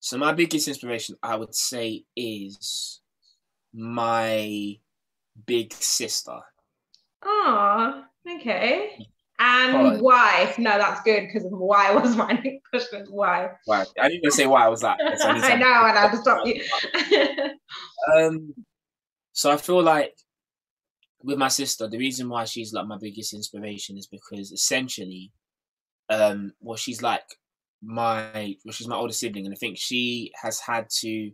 So 0.00 0.18
my 0.18 0.32
biggest 0.32 0.68
inspiration, 0.68 1.16
I 1.22 1.36
would 1.36 1.54
say, 1.54 2.04
is 2.16 3.00
my 3.72 4.76
big 5.46 5.72
sister. 5.72 6.38
Ah, 7.24 8.04
okay. 8.28 9.06
And 9.38 10.00
why? 10.00 10.54
No, 10.58 10.78
that's 10.78 11.02
good 11.02 11.26
because 11.26 11.44
why 11.48 11.94
was 11.94 12.16
my 12.16 12.32
next 12.32 12.68
question. 12.70 13.06
Why? 13.10 13.50
Why? 13.66 13.84
I 14.00 14.08
didn't 14.08 14.20
even 14.24 14.30
say 14.30 14.46
why 14.46 14.64
I 14.64 14.68
was 14.68 14.80
that. 14.80 14.98
I 15.00 15.56
know, 15.56 15.84
and 15.84 15.98
I 15.98 16.02
had 16.02 16.10
to 16.12 16.16
stop 16.18 16.46
you. 16.46 16.62
um, 18.16 18.54
so 19.32 19.50
I 19.50 19.58
feel 19.58 19.82
like 19.82 20.16
with 21.22 21.38
my 21.38 21.48
sister, 21.48 21.86
the 21.88 21.98
reason 21.98 22.28
why 22.28 22.44
she's 22.44 22.72
like 22.72 22.86
my 22.86 22.98
biggest 22.98 23.34
inspiration 23.34 23.98
is 23.98 24.06
because 24.06 24.52
essentially, 24.52 25.32
um, 26.08 26.52
well, 26.60 26.76
she's 26.76 27.02
like 27.02 27.24
my, 27.82 28.56
well, 28.64 28.72
she's 28.72 28.88
my 28.88 28.96
older 28.96 29.12
sibling, 29.12 29.46
and 29.46 29.54
I 29.54 29.56
think 29.56 29.78
she 29.78 30.32
has 30.42 30.60
had 30.60 30.88
to. 31.00 31.30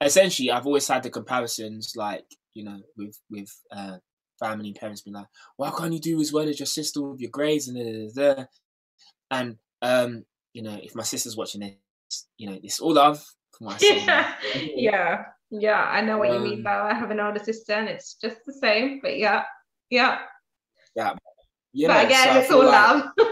Essentially, 0.00 0.50
I've 0.50 0.66
always 0.66 0.86
had 0.86 1.02
the 1.02 1.10
comparisons, 1.10 1.94
like 1.96 2.24
you 2.54 2.64
know, 2.64 2.80
with 2.96 3.18
with 3.30 3.48
uh, 3.70 3.96
family 4.38 4.68
and 4.68 4.76
parents 4.76 5.02
being 5.02 5.14
like, 5.14 5.26
why 5.56 5.70
can't 5.76 5.92
you 5.92 6.00
do 6.00 6.20
as 6.20 6.32
well 6.32 6.48
as 6.48 6.58
your 6.58 6.66
sister 6.66 7.02
with 7.02 7.20
your 7.20 7.30
grades 7.30 7.68
and 7.68 7.76
da, 8.14 8.24
da, 8.24 8.34
da. 8.34 8.44
and 9.30 9.56
um, 9.82 10.24
you 10.52 10.62
know, 10.62 10.78
if 10.82 10.94
my 10.94 11.02
sister's 11.02 11.36
watching 11.36 11.60
this, 11.60 12.26
you 12.38 12.48
know, 12.48 12.58
it's 12.62 12.80
all 12.80 12.94
love. 12.94 13.24
yeah, 13.80 14.34
yeah, 14.54 15.24
yeah. 15.50 15.82
I 15.82 16.00
know 16.00 16.18
what 16.18 16.30
um, 16.30 16.44
you 16.44 16.50
mean. 16.50 16.62
Though 16.62 16.70
I 16.70 16.94
have 16.94 17.10
an 17.10 17.20
older 17.20 17.42
sister, 17.42 17.72
and 17.72 17.88
it's 17.88 18.14
just 18.14 18.38
the 18.46 18.52
same. 18.52 19.00
But 19.02 19.18
yeah, 19.18 19.44
yeah, 19.90 20.18
yeah. 20.94 21.14
You 21.72 21.88
know, 21.88 21.94
but 21.94 22.06
again, 22.06 22.32
so 22.32 22.40
it's 22.40 22.50
all 22.50 22.64
like, 22.64 22.94
love. 22.94 23.02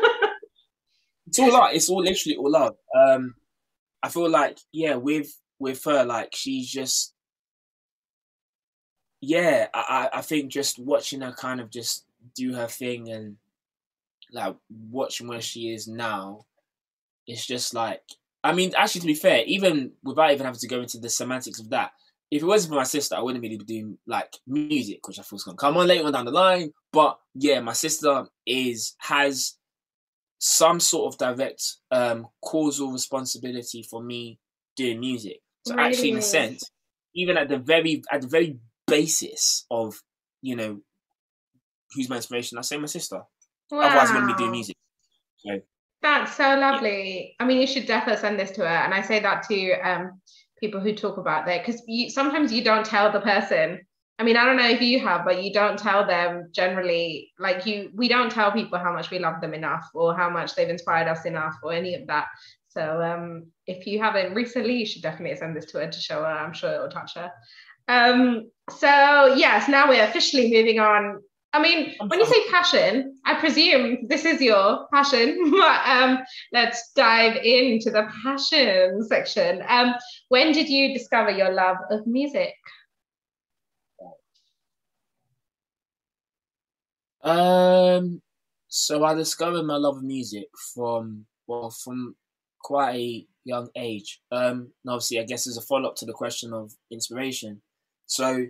it's 1.35 1.41
all 1.41 1.53
love. 1.53 1.71
It's 1.73 1.89
all 1.89 2.03
literally 2.03 2.37
all 2.37 2.51
love. 2.51 2.77
Um, 2.97 3.35
I 4.03 4.09
feel 4.09 4.29
like 4.29 4.59
yeah, 4.73 4.95
with 4.95 5.29
with 5.59 5.83
her, 5.85 6.05
like 6.05 6.31
she's 6.35 6.71
just 6.71 7.13
yeah, 9.21 9.69
I, 9.75 10.11
I 10.13 10.21
think 10.21 10.53
just 10.53 10.79
watching 10.79 11.23
her 11.23 11.33
kind 11.33 11.61
of 11.61 11.71
just 11.71 12.05
do 12.37 12.53
her 12.55 12.67
thing 12.67 13.11
and 13.11 13.37
like 14.33 14.55
watching 14.91 15.27
where 15.27 15.41
she 15.41 15.73
is 15.73 15.89
now, 15.89 16.45
it's 17.27 17.47
just 17.47 17.75
like 17.75 18.03
I 18.45 18.53
mean, 18.53 18.73
actually 18.77 19.01
to 19.03 19.07
be 19.09 19.15
fair, 19.15 19.43
even 19.47 19.93
without 20.03 20.33
even 20.33 20.45
having 20.45 20.61
to 20.61 20.69
go 20.69 20.81
into 20.81 20.99
the 20.99 21.09
semantics 21.09 21.59
of 21.61 21.71
that, 21.71 21.93
if 22.31 22.43
it 22.43 22.47
wasn't 22.47 22.73
for 22.73 22.77
my 22.77 22.85
sister, 22.85 23.17
I 23.17 23.23
wouldn't 23.23 23.43
really 23.43 23.57
be 23.57 23.65
doing 23.65 23.99
like 24.07 24.33
music, 24.47 25.07
which 25.09 25.19
I 25.19 25.23
thought 25.23 25.33
was 25.33 25.45
gonna 25.45 25.57
come 25.57 25.77
on 25.79 25.89
later 25.89 26.05
on 26.07 26.13
down 26.13 26.27
the 26.27 26.31
line. 26.31 26.73
But 26.93 27.19
yeah, 27.35 27.61
my 27.61 27.73
sister 27.73 28.27
is 28.47 28.95
has 28.99 29.57
some 30.47 30.79
sort 30.79 31.11
of 31.11 31.19
direct 31.19 31.63
um 31.91 32.27
causal 32.43 32.93
responsibility 32.93 33.83
for 33.83 34.03
me 34.03 34.39
doing 34.77 35.01
music. 35.01 35.39
So 35.67 35.75
really? 35.75 35.89
actually 35.89 36.11
in 36.11 36.19
a 36.19 36.23
sense, 36.23 36.71
even 37.15 37.39
at 37.39 37.49
the 37.49 37.59
very 37.59 38.03
at 38.13 38.21
the 38.21 38.29
very 38.29 38.59
basis 38.87 39.65
of 39.71 40.03
you 40.43 40.55
know 40.55 40.81
who's 41.95 42.11
my 42.11 42.17
inspiration. 42.17 42.59
I 42.59 42.61
say 42.61 42.77
my 42.77 42.87
sister. 42.87 43.23
Wow. 43.71 43.81
Otherwise, 43.81 44.11
I 44.11 44.13
wouldn't 44.13 44.37
be 44.37 44.43
doing 44.43 44.51
music. 44.51 44.77
So 45.39 45.61
that's 46.03 46.37
so 46.37 46.57
lovely. 46.57 47.35
Yeah. 47.39 47.45
I 47.45 47.49
mean, 47.49 47.59
you 47.59 47.67
should 47.67 47.87
definitely 47.87 48.21
send 48.21 48.39
this 48.39 48.51
to 48.53 48.61
her, 48.61 48.67
and 48.67 48.93
I 48.93 49.01
say 49.01 49.21
that 49.21 49.45
to 49.45 49.73
um, 49.81 50.21
people 50.61 50.81
who 50.81 50.95
talk 50.95 51.17
about 51.17 51.47
that 51.47 51.65
because 51.65 51.81
sometimes 52.13 52.53
you 52.53 52.63
don't 52.63 52.85
tell 52.85 53.11
the 53.11 53.21
person. 53.21 53.81
I 54.19 54.23
mean, 54.23 54.37
I 54.37 54.45
don't 54.45 54.57
know 54.57 54.69
if 54.69 54.81
you 54.81 55.01
have, 55.01 55.25
but 55.25 55.43
you 55.43 55.53
don't 55.53 55.79
tell 55.79 56.07
them 56.07 56.49
generally. 56.53 57.33
Like 57.39 57.67
you, 57.67 57.91
we 57.95 58.09
don't 58.09 58.31
tell 58.31 58.53
people 58.53 58.79
how 58.79 58.93
much 58.93 59.11
we 59.11 59.19
love 59.19 59.41
them 59.41 59.55
enough, 59.55 59.89
or 59.93 60.17
how 60.17 60.31
much 60.31 60.55
they've 60.55 60.69
inspired 60.69 61.09
us 61.09 61.25
enough, 61.25 61.55
or 61.63 61.73
any 61.73 61.95
of 61.95 62.07
that. 62.07 62.27
So 62.69 63.03
um, 63.03 63.47
if 63.67 63.87
you 63.87 64.01
haven't 64.01 64.35
recently, 64.35 64.75
you 64.75 64.87
should 64.87 65.03
definitely 65.03 65.37
send 65.37 65.57
this 65.57 65.67
to 65.67 65.79
her 65.79 65.91
to 65.91 66.01
show 66.01 66.21
her. 66.21 66.27
I'm 66.27 66.53
sure 66.53 66.75
it 66.75 66.81
will 66.81 66.89
touch 66.89 67.15
her. 67.15 67.31
Um, 67.89 68.51
so 68.71 69.35
yes, 69.37 69.69
now 69.69 69.89
we're 69.89 70.05
officially 70.05 70.51
moving 70.51 70.79
on. 70.79 71.21
I 71.53 71.63
mean, 71.63 71.95
when 72.09 72.19
you 72.19 72.27
say 72.27 72.51
passion, 72.51 73.17
I 73.25 73.39
presume 73.39 74.09
this 74.09 74.25
is 74.25 74.41
your 74.41 74.89
passion, 74.93 75.39
but 75.53 75.87
um, 75.87 76.19
let's 76.53 76.93
dive 76.97 77.37
into 77.37 77.93
the 77.93 78.09
passion 78.25 79.05
section. 79.07 79.63
Um, 79.69 79.95
when 80.31 80.51
did 80.51 80.69
you 80.69 80.93
discover 80.93 81.31
your 81.31 81.53
love 81.53 81.77
of 81.91 82.07
music? 82.09 82.55
Um, 87.25 88.21
so 88.69 89.05
I 89.05 89.15
discovered 89.15 89.65
my 89.65 89.77
love 89.77 89.97
of 89.97 90.03
music 90.03 90.49
from 90.75 91.27
well 91.47 91.71
from 91.71 92.17
quite 92.61 92.95
a 92.95 93.27
young 93.45 93.69
age. 93.77 94.21
Um, 94.31 94.73
and 94.85 94.91
obviously, 94.91 95.21
I 95.21 95.25
guess 95.25 95.47
as 95.47 95.57
a 95.57 95.63
follow 95.63 95.89
up 95.89 95.97
to 95.97 96.07
the 96.07 96.13
question 96.13 96.53
of 96.53 96.75
inspiration. 96.91 97.63
So 98.07 98.47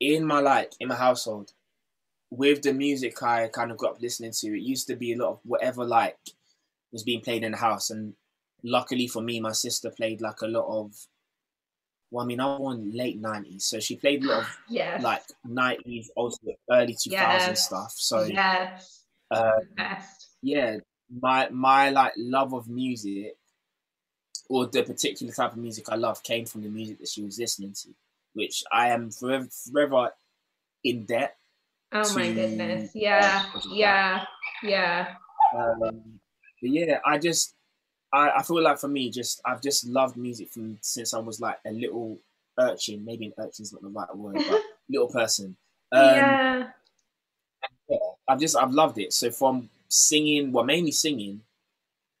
in 0.00 0.24
my 0.24 0.40
like 0.40 0.72
in 0.80 0.88
my 0.88 0.94
household, 0.94 1.52
with 2.30 2.62
the 2.62 2.72
music 2.72 3.22
I 3.22 3.48
kind 3.48 3.70
of 3.70 3.76
grew 3.78 3.88
up 3.88 4.00
listening 4.00 4.32
to, 4.32 4.48
it 4.48 4.62
used 4.62 4.86
to 4.88 4.96
be 4.96 5.12
a 5.12 5.16
lot 5.16 5.32
of 5.32 5.40
whatever 5.44 5.84
like 5.84 6.18
was 6.92 7.02
being 7.02 7.20
played 7.20 7.44
in 7.44 7.52
the 7.52 7.58
house. 7.58 7.90
And 7.90 8.14
luckily 8.62 9.06
for 9.06 9.22
me, 9.22 9.40
my 9.40 9.52
sister 9.52 9.90
played 9.90 10.20
like 10.20 10.42
a 10.42 10.46
lot 10.46 10.66
of 10.66 10.94
well, 12.10 12.24
I 12.24 12.26
mean, 12.26 12.40
I 12.40 12.46
was 12.46 12.58
born 12.58 12.90
late 12.92 13.20
nineties, 13.20 13.64
so 13.64 13.78
she 13.78 13.96
played 13.96 14.24
a 14.24 14.28
lot 14.28 14.38
of 14.40 14.58
yes. 14.68 15.02
like 15.02 15.22
nineties, 15.44 16.10
also 16.16 16.38
early 16.70 16.96
two 17.00 17.10
thousand 17.10 17.50
yes. 17.50 17.66
stuff. 17.66 17.92
So 17.96 18.24
yes, 18.24 19.04
uh, 19.30 19.60
yeah, 20.42 20.76
my 21.20 21.48
my 21.50 21.90
like 21.90 22.12
love 22.16 22.52
of 22.52 22.68
music 22.68 23.36
or 24.48 24.66
the 24.66 24.82
particular 24.82 25.32
type 25.32 25.52
of 25.52 25.58
music 25.58 25.86
I 25.88 25.94
love 25.94 26.22
came 26.22 26.44
from 26.44 26.62
the 26.62 26.68
music 26.68 26.98
that 26.98 27.08
she 27.08 27.22
was 27.22 27.38
listening 27.38 27.72
to, 27.82 27.90
which 28.34 28.64
I 28.72 28.88
am 28.88 29.10
forever, 29.10 29.48
forever 29.72 30.10
in 30.82 31.04
debt. 31.04 31.36
Oh 31.92 32.02
to, 32.02 32.18
my 32.18 32.32
goodness! 32.32 32.90
Yeah, 32.94 33.44
yeah, 33.70 34.24
yeah. 34.62 35.14
Um, 35.56 36.20
but 36.60 36.70
yeah, 36.70 36.98
I 37.06 37.18
just 37.18 37.54
I, 38.12 38.30
I 38.30 38.42
feel 38.42 38.62
like 38.62 38.78
for 38.78 38.88
me, 38.88 39.10
just 39.10 39.40
I've 39.44 39.62
just 39.62 39.86
loved 39.86 40.16
music 40.16 40.48
from 40.48 40.78
since 40.80 41.14
I 41.14 41.18
was 41.18 41.40
like 41.40 41.58
a 41.66 41.70
little 41.70 42.18
urchin. 42.58 43.04
Maybe 43.04 43.26
an 43.26 43.34
urchin's 43.38 43.72
not 43.72 43.82
the 43.82 43.88
right 43.88 44.16
word, 44.16 44.36
but 44.48 44.62
little 44.88 45.08
person. 45.08 45.56
Um, 45.92 46.04
yeah. 46.04 46.66
yeah. 47.88 47.96
I've 48.28 48.40
just 48.40 48.56
I've 48.56 48.72
loved 48.72 48.98
it. 48.98 49.12
So 49.12 49.30
from 49.30 49.68
singing, 49.88 50.52
well, 50.52 50.64
mainly 50.64 50.92
singing, 50.92 51.42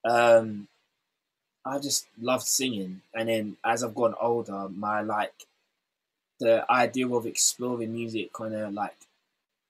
um, 0.04 0.68
I 1.64 1.78
just 1.78 2.06
loved 2.20 2.46
singing, 2.46 3.02
and 3.14 3.28
then 3.28 3.56
as 3.64 3.82
I've 3.82 3.94
gotten 3.94 4.16
older, 4.20 4.68
my 4.68 5.02
like 5.02 5.34
the 6.38 6.64
idea 6.70 7.06
of 7.06 7.26
exploring 7.26 7.92
music 7.92 8.32
kind 8.32 8.54
of 8.54 8.72
like 8.72 8.96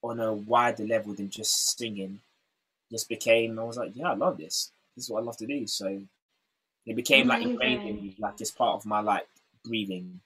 on 0.02 0.20
a 0.20 0.33
wider 0.33 0.87
level 0.87 1.12
than 1.12 1.28
just 1.28 1.76
singing 1.76 2.20
just 2.90 3.09
became 3.09 3.59
I 3.59 3.64
was 3.64 3.76
like, 3.76 3.92
yeah, 3.94 4.11
I 4.11 4.14
love 4.14 4.38
this. 4.38 4.70
This 4.96 5.05
is 5.05 5.11
what 5.11 5.22
I 5.22 5.24
love 5.24 5.37
to 5.38 5.46
do. 5.46 5.66
So 5.66 6.00
it 6.87 6.96
became 6.96 7.29
like 7.29 7.42
ingrained 7.42 7.88
in 7.88 7.96
me, 7.96 8.16
like 8.18 8.37
just 8.37 8.57
part 8.57 8.76
of 8.76 8.87
my 8.87 9.00
like 9.00 9.26
breathing. 9.64 10.20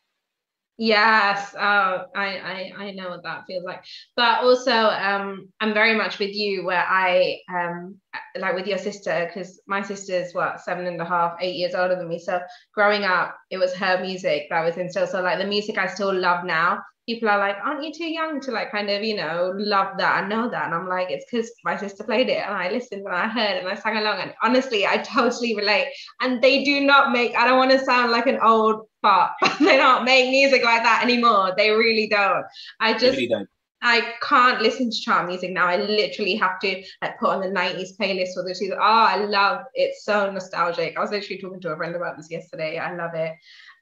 Yes, 0.77 1.55
uh, 1.55 2.07
I, 2.17 2.39
I 2.39 2.73
I 2.77 2.91
know 2.93 3.11
what 3.11 3.23
that 3.23 3.45
feels 3.47 3.63
like. 3.63 3.85
But 4.17 4.41
also, 4.41 4.73
um, 4.73 5.53
I'm 5.61 5.73
very 5.73 5.95
much 5.95 6.19
with 6.19 6.35
you 6.35 6.65
where 6.65 6.85
I 6.85 7.39
um 7.49 8.01
like 8.37 8.57
with 8.57 8.67
your 8.67 8.79
sister 8.79 9.31
because 9.33 9.61
my 9.69 9.83
sister's 9.83 10.33
what 10.35 10.61
seven 10.61 10.87
and 10.87 11.01
a 11.01 11.05
half, 11.05 11.37
eight 11.41 11.55
years 11.55 11.77
older 11.77 11.95
than 11.95 12.09
me. 12.09 12.19
So 12.19 12.41
growing 12.75 13.05
up, 13.05 13.37
it 13.51 13.59
was 13.59 13.73
her 13.75 14.01
music 14.01 14.47
that 14.51 14.65
was 14.65 14.77
instilled. 14.77 15.11
So 15.11 15.23
like 15.23 15.39
the 15.39 15.47
music 15.47 15.79
I 15.79 15.87
still 15.87 16.13
love 16.13 16.45
now 16.45 16.81
people 17.07 17.29
are 17.29 17.39
like, 17.39 17.57
aren't 17.63 17.85
you 17.85 17.93
too 17.93 18.07
young 18.07 18.41
to 18.41 18.51
like 18.51 18.71
kind 18.71 18.89
of, 18.89 19.03
you 19.03 19.17
know, 19.17 19.53
love 19.57 19.99
that 19.99 20.21
and 20.21 20.29
know 20.29 20.49
that? 20.49 20.67
And 20.67 20.75
I'm 20.75 20.89
like, 20.89 21.11
it's 21.11 21.27
because 21.31 21.51
my 21.65 21.77
sister 21.77 22.05
played 22.05 22.29
it 22.29 22.43
and 22.45 22.55
I 22.55 22.71
listened 22.71 23.05
and 23.05 23.15
I 23.15 23.29
heard 23.29 23.59
and 23.59 23.69
I 23.69 23.75
sang 23.75 23.97
along. 23.97 24.21
And 24.21 24.35
honestly, 24.43 24.87
I 24.87 24.99
totally 25.15 25.55
relate. 25.55 25.89
And 26.21 26.43
they 26.43 26.65
do 26.65 26.81
not 26.81 27.13
make, 27.13 27.37
I 27.37 27.47
don't 27.47 27.59
want 27.59 27.73
to 27.73 27.85
sound 27.85 28.11
like 28.11 28.27
an 28.27 28.39
old 28.41 28.87
fart, 29.03 29.33
but 29.41 29.59
they 29.59 29.77
don't 29.77 30.05
make 30.05 30.31
music 30.31 30.65
like 30.65 30.83
that 30.83 31.03
anymore. 31.03 31.53
They 31.57 31.71
really 31.71 32.09
don't. 32.09 32.45
I 32.81 32.93
just 32.95 33.17
really 33.17 33.29
don't. 33.29 33.49
I 33.83 34.15
can't 34.23 34.63
listen 34.63 34.91
to 34.91 34.97
chart 34.99 35.29
music 35.29 35.51
now. 35.51 35.67
I 35.67 35.77
literally 35.77 36.37
have 36.37 36.59
to 36.61 36.83
like 37.03 37.19
put 37.19 37.29
on 37.29 37.43
the 37.43 37.49
90s 37.49 37.99
playlist 38.01 38.33
for 38.33 38.43
the 38.43 38.57
two. 38.59 38.73
Oh, 38.73 38.81
I 38.81 39.17
love 39.17 39.67
it. 39.75 39.95
So 40.01 40.31
nostalgic. 40.31 40.97
I 40.97 41.01
was 41.01 41.11
literally 41.11 41.39
talking 41.39 41.61
to 41.61 41.73
a 41.73 41.77
friend 41.77 41.95
about 41.95 42.17
this 42.17 42.31
yesterday. 42.31 42.79
I 42.79 42.95
love 42.97 43.11
it. 43.15 43.35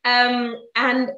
Um, 0.04 0.56
and 0.74 1.12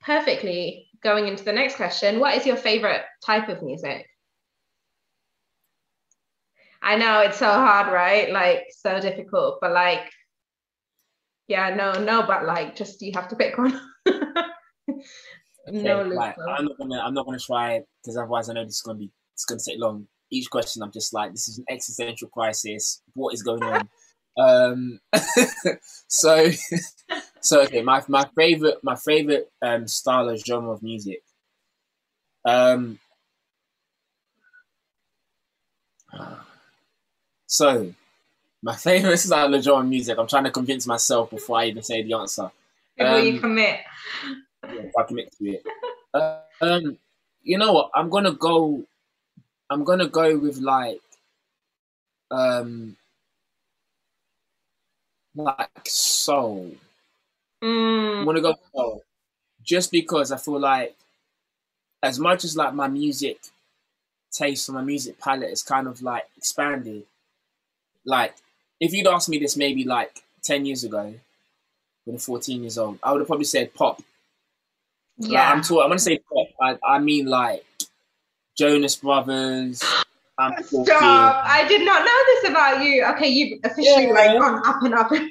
perfectly 0.00 0.89
going 1.02 1.28
into 1.28 1.44
the 1.44 1.52
next 1.52 1.76
question, 1.76 2.20
what 2.20 2.36
is 2.36 2.46
your 2.46 2.56
favorite 2.56 3.02
type 3.24 3.48
of 3.48 3.62
music? 3.62 4.06
I 6.82 6.96
know 6.96 7.20
it's 7.20 7.38
so 7.38 7.46
hard, 7.46 7.92
right? 7.92 8.30
Like 8.30 8.66
so 8.70 9.00
difficult, 9.00 9.58
but 9.60 9.72
like, 9.72 10.10
yeah, 11.48 11.74
no, 11.74 11.92
no, 11.92 12.24
but 12.26 12.46
like, 12.46 12.76
just 12.76 13.02
you 13.02 13.12
have 13.14 13.28
to 13.28 13.36
pick 13.36 13.58
one. 13.58 13.80
okay, 14.08 14.22
no, 15.68 16.02
like, 16.02 16.36
I'm 16.38 16.64
not 16.64 16.78
gonna, 16.78 17.00
I'm 17.00 17.14
not 17.14 17.26
gonna 17.26 17.38
try 17.38 17.82
because 18.02 18.16
otherwise 18.16 18.48
I 18.48 18.54
know 18.54 18.64
this 18.64 18.76
is 18.76 18.82
gonna 18.82 18.98
be, 18.98 19.10
it's 19.34 19.44
gonna 19.44 19.60
take 19.64 19.78
long. 19.78 20.06
Each 20.30 20.48
question, 20.48 20.82
I'm 20.82 20.92
just 20.92 21.12
like, 21.12 21.32
this 21.32 21.48
is 21.48 21.58
an 21.58 21.64
existential 21.68 22.28
crisis. 22.28 23.02
What 23.14 23.34
is 23.34 23.42
going 23.42 23.64
on? 23.64 23.88
Um, 24.38 25.00
so 26.08 26.50
so 27.40 27.62
okay, 27.62 27.82
my 27.82 28.02
my 28.08 28.28
favorite 28.36 28.78
my 28.82 28.96
favorite 28.96 29.50
um 29.62 29.86
style 29.88 30.28
of 30.28 30.38
genre 30.44 30.72
of 30.72 30.82
music. 30.82 31.22
Um. 32.44 32.98
So, 37.50 37.92
my 38.62 38.76
favorite 38.88 39.18
style 39.18 39.52
of 39.52 39.62
genre 39.62 39.82
of 39.82 39.88
music. 39.88 40.16
I'm 40.18 40.28
trying 40.28 40.44
to 40.44 40.52
convince 40.52 40.86
myself 40.86 41.30
before 41.30 41.58
I 41.58 41.66
even 41.66 41.82
say 41.82 42.02
the 42.02 42.14
answer. 42.14 42.50
Before 42.96 43.18
um, 43.18 43.26
you 43.26 43.40
commit. 43.40 43.80
Yeah, 44.72 44.82
I 44.96 45.02
commit 45.02 45.34
to 45.38 45.50
it. 45.50 45.62
um, 46.60 46.96
you 47.42 47.58
know 47.58 47.72
what? 47.72 47.90
I'm 47.94 48.08
gonna 48.08 48.32
go. 48.32 48.84
I'm 49.68 49.82
gonna 49.82 50.08
go 50.08 50.38
with 50.38 50.58
like, 50.58 51.00
um, 52.30 52.96
like 55.44 55.86
soul. 55.86 56.72
Mm. 57.62 58.22
I 58.22 58.24
want 58.24 58.36
to 58.36 58.42
go 58.42 58.54
soul, 58.74 59.04
just 59.62 59.92
because 59.92 60.32
I 60.32 60.36
feel 60.38 60.60
like, 60.60 60.96
as 62.02 62.18
much 62.18 62.44
as 62.44 62.56
like 62.56 62.74
my 62.74 62.88
music 62.88 63.38
taste 64.32 64.68
or 64.68 64.72
my 64.72 64.82
music 64.82 65.18
palette 65.18 65.50
is 65.50 65.62
kind 65.62 65.86
of 65.86 66.02
like 66.02 66.26
expanded. 66.36 67.04
Like, 68.04 68.34
if 68.80 68.92
you'd 68.92 69.06
asked 69.06 69.28
me 69.28 69.38
this 69.38 69.56
maybe 69.56 69.84
like 69.84 70.22
ten 70.42 70.64
years 70.66 70.84
ago, 70.84 71.14
when 72.04 72.14
I'm 72.16 72.18
14 72.18 72.62
years 72.62 72.78
old, 72.78 72.98
I 73.02 73.12
would 73.12 73.20
have 73.20 73.28
probably 73.28 73.44
said 73.44 73.74
pop. 73.74 74.02
Yeah, 75.18 75.40
like, 75.44 75.56
I'm 75.56 75.62
talking. 75.62 75.82
I'm 75.82 75.88
gonna 75.90 75.98
say 75.98 76.18
pop. 76.18 76.48
I, 76.60 76.78
I 76.96 76.98
mean 76.98 77.26
like 77.26 77.64
Jonas 78.56 78.96
Brothers. 78.96 79.82
Stop! 80.64 81.44
I 81.46 81.66
did 81.68 81.84
not 81.84 82.04
know 82.04 82.18
this 82.26 82.50
about 82.50 82.84
you. 82.84 83.04
Okay, 83.14 83.28
you've 83.28 83.60
officially 83.64 84.06
yeah. 84.06 84.12
like 84.12 84.38
gone 84.38 84.66
up 84.66 84.82
and 84.82 84.94
up. 84.94 85.10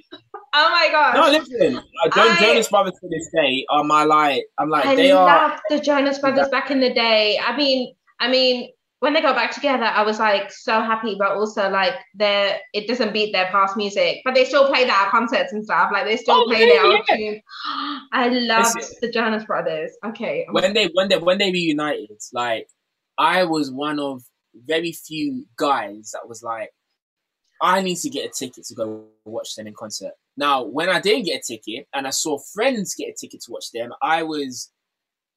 Oh 0.52 0.70
my 0.72 0.90
god! 0.90 1.14
No, 1.14 1.38
listen. 1.38 1.78
Uh, 1.78 2.10
I, 2.12 2.38
Jonas 2.42 2.70
Brothers 2.70 2.94
to 3.02 3.08
this 3.08 3.30
day 3.32 3.68
are 3.70 3.84
my 3.84 4.04
like. 4.04 4.46
I'm 4.58 4.68
like 4.70 4.84
I 4.84 4.96
they 4.96 5.14
loved 5.14 5.62
the 5.70 5.80
Jonas 5.80 6.18
Brothers 6.18 6.50
back 6.50 6.72
in 6.72 6.80
the 6.80 6.92
day. 6.92 7.40
I 7.46 7.56
mean, 7.56 7.94
I 8.20 8.32
mean, 8.32 8.72
when 9.00 9.14
they 9.14 9.22
got 9.22 9.36
back 9.36 9.52
together, 9.52 9.86
I 9.86 10.04
was 10.04 10.20
like 10.20 10.52
so 10.52 10.82
happy, 10.82 11.16
but 11.18 11.32
also 11.32 11.70
like 11.70 11.94
their 12.16 12.60
it 12.74 12.88
doesn't 12.88 13.14
beat 13.14 13.32
their 13.32 13.46
past 13.52 13.78
music. 13.78 14.22
But 14.26 14.36
they 14.36 14.44
still 14.44 14.68
play 14.68 14.86
that 14.86 15.06
at 15.06 15.12
concerts 15.12 15.54
and 15.54 15.64
stuff. 15.64 15.92
Like 15.94 16.06
they 16.06 16.18
still 16.18 16.36
oh, 16.36 16.46
play 16.48 16.66
their 16.66 16.84
old 16.84 17.06
tune. 17.08 17.42
I 18.12 18.30
loved 18.30 18.76
listen, 18.76 18.98
the 19.02 19.12
Jonas 19.12 19.46
Brothers. 19.46 19.92
Okay. 20.06 20.48
When 20.52 20.74
they 20.74 20.90
when 20.94 21.08
they 21.08 21.18
when 21.18 21.38
they 21.38 21.52
reunited, 21.52 22.20
like 22.34 22.68
I 23.18 23.46
was 23.46 23.72
one 23.72 24.00
of 24.00 24.24
very 24.54 24.92
few 24.92 25.46
guys 25.58 26.12
that 26.14 26.28
was 26.28 26.44
like, 26.44 26.72
I 27.62 27.82
need 27.82 27.98
to 27.98 28.10
get 28.10 28.30
a 28.30 28.34
ticket 28.34 28.66
to 28.66 28.76
go 28.76 29.06
watch 29.26 29.56
them 29.56 29.68
in 29.68 29.74
concert. 29.74 30.14
Now, 30.38 30.64
when 30.64 30.90
I 30.90 31.02
didn't 31.02 31.26
get 31.26 31.42
a 31.42 31.54
ticket 31.54 31.88
and 31.94 32.08
I 32.08 32.12
saw 32.12 32.38
friends 32.54 32.96
get 32.96 33.10
a 33.10 33.14
ticket 33.14 33.42
to 33.42 33.52
watch 33.52 33.72
them, 33.72 33.92
I 34.02 34.24
was 34.24 34.72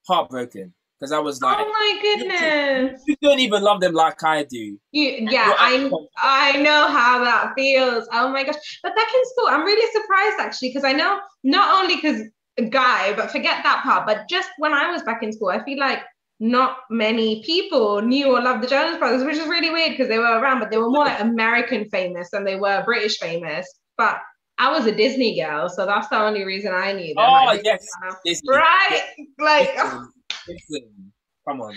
heartbroken 0.07 0.73
because 1.03 1.11
I 1.11 1.19
was 1.19 1.43
oh 1.43 1.47
like, 1.47 1.57
"Oh 1.59 1.69
my 1.69 1.99
goodness, 2.01 3.03
you, 3.09 3.17
don't 3.21 3.41
even 3.41 3.63
love 3.63 3.81
them 3.81 3.93
like 3.93 4.23
I 4.23 4.45
do." 4.45 4.79
You, 4.93 5.29
yeah, 5.31 5.53
I 5.59 5.91
I 6.19 6.63
know 6.63 6.87
how 6.87 7.25
that 7.25 7.55
feels. 7.57 8.07
Oh 8.13 8.29
my 8.29 8.45
gosh, 8.45 8.79
but 8.85 8.95
back 8.95 9.09
in 9.13 9.25
school, 9.25 9.49
I'm 9.49 9.65
really 9.65 9.91
surprised 9.93 10.37
actually 10.39 10.69
because 10.69 10.85
I 10.85 10.93
know 10.93 11.19
not 11.43 11.83
only 11.83 11.97
because 11.97 12.23
a 12.59 12.63
guy, 12.63 13.15
but 13.15 13.33
forget 13.33 13.65
that 13.65 13.83
part, 13.83 14.07
but 14.07 14.29
just 14.29 14.51
when 14.59 14.73
I 14.73 14.93
was 14.93 15.03
back 15.03 15.23
in 15.25 15.33
school, 15.33 15.49
I 15.49 15.65
feel 15.65 15.79
like 15.79 16.01
not 16.43 16.79
many 16.91 17.41
people 17.45 18.03
knew 18.03 18.27
or 18.27 18.43
loved 18.43 18.65
the 18.65 18.67
Jonas 18.67 18.99
Brothers, 18.99 19.25
which 19.25 19.37
is 19.37 19.47
really 19.47 19.71
weird 19.71 19.93
because 19.93 20.09
they 20.09 20.19
were 20.19 20.41
around, 20.41 20.59
but 20.59 20.73
they 20.73 20.77
were 20.77 20.91
more 20.91 21.05
like 21.05 21.21
American 21.21 21.89
famous 21.89 22.31
than 22.33 22.45
they 22.45 22.57
were 22.57 22.83
British 22.85 23.19
famous. 23.19 23.65
But 23.97 24.19
I 24.59 24.73
was 24.73 24.85
a 24.87 24.93
Disney 24.93 25.41
girl, 25.41 25.69
so 25.69 25.87
that's 25.87 26.09
the 26.09 26.21
only 26.21 26.43
reason 26.43 26.75
I 26.75 26.95
knew 26.95 27.15
them. 27.15 27.25
Oh 27.25 27.61
yes, 27.63 27.87
Disney. 28.25 28.49
right? 28.49 29.03
Like, 29.39 29.69
listen, 29.77 30.09
listen. 30.49 30.83
Oh. 31.47 31.51
come 31.51 31.61
on. 31.61 31.75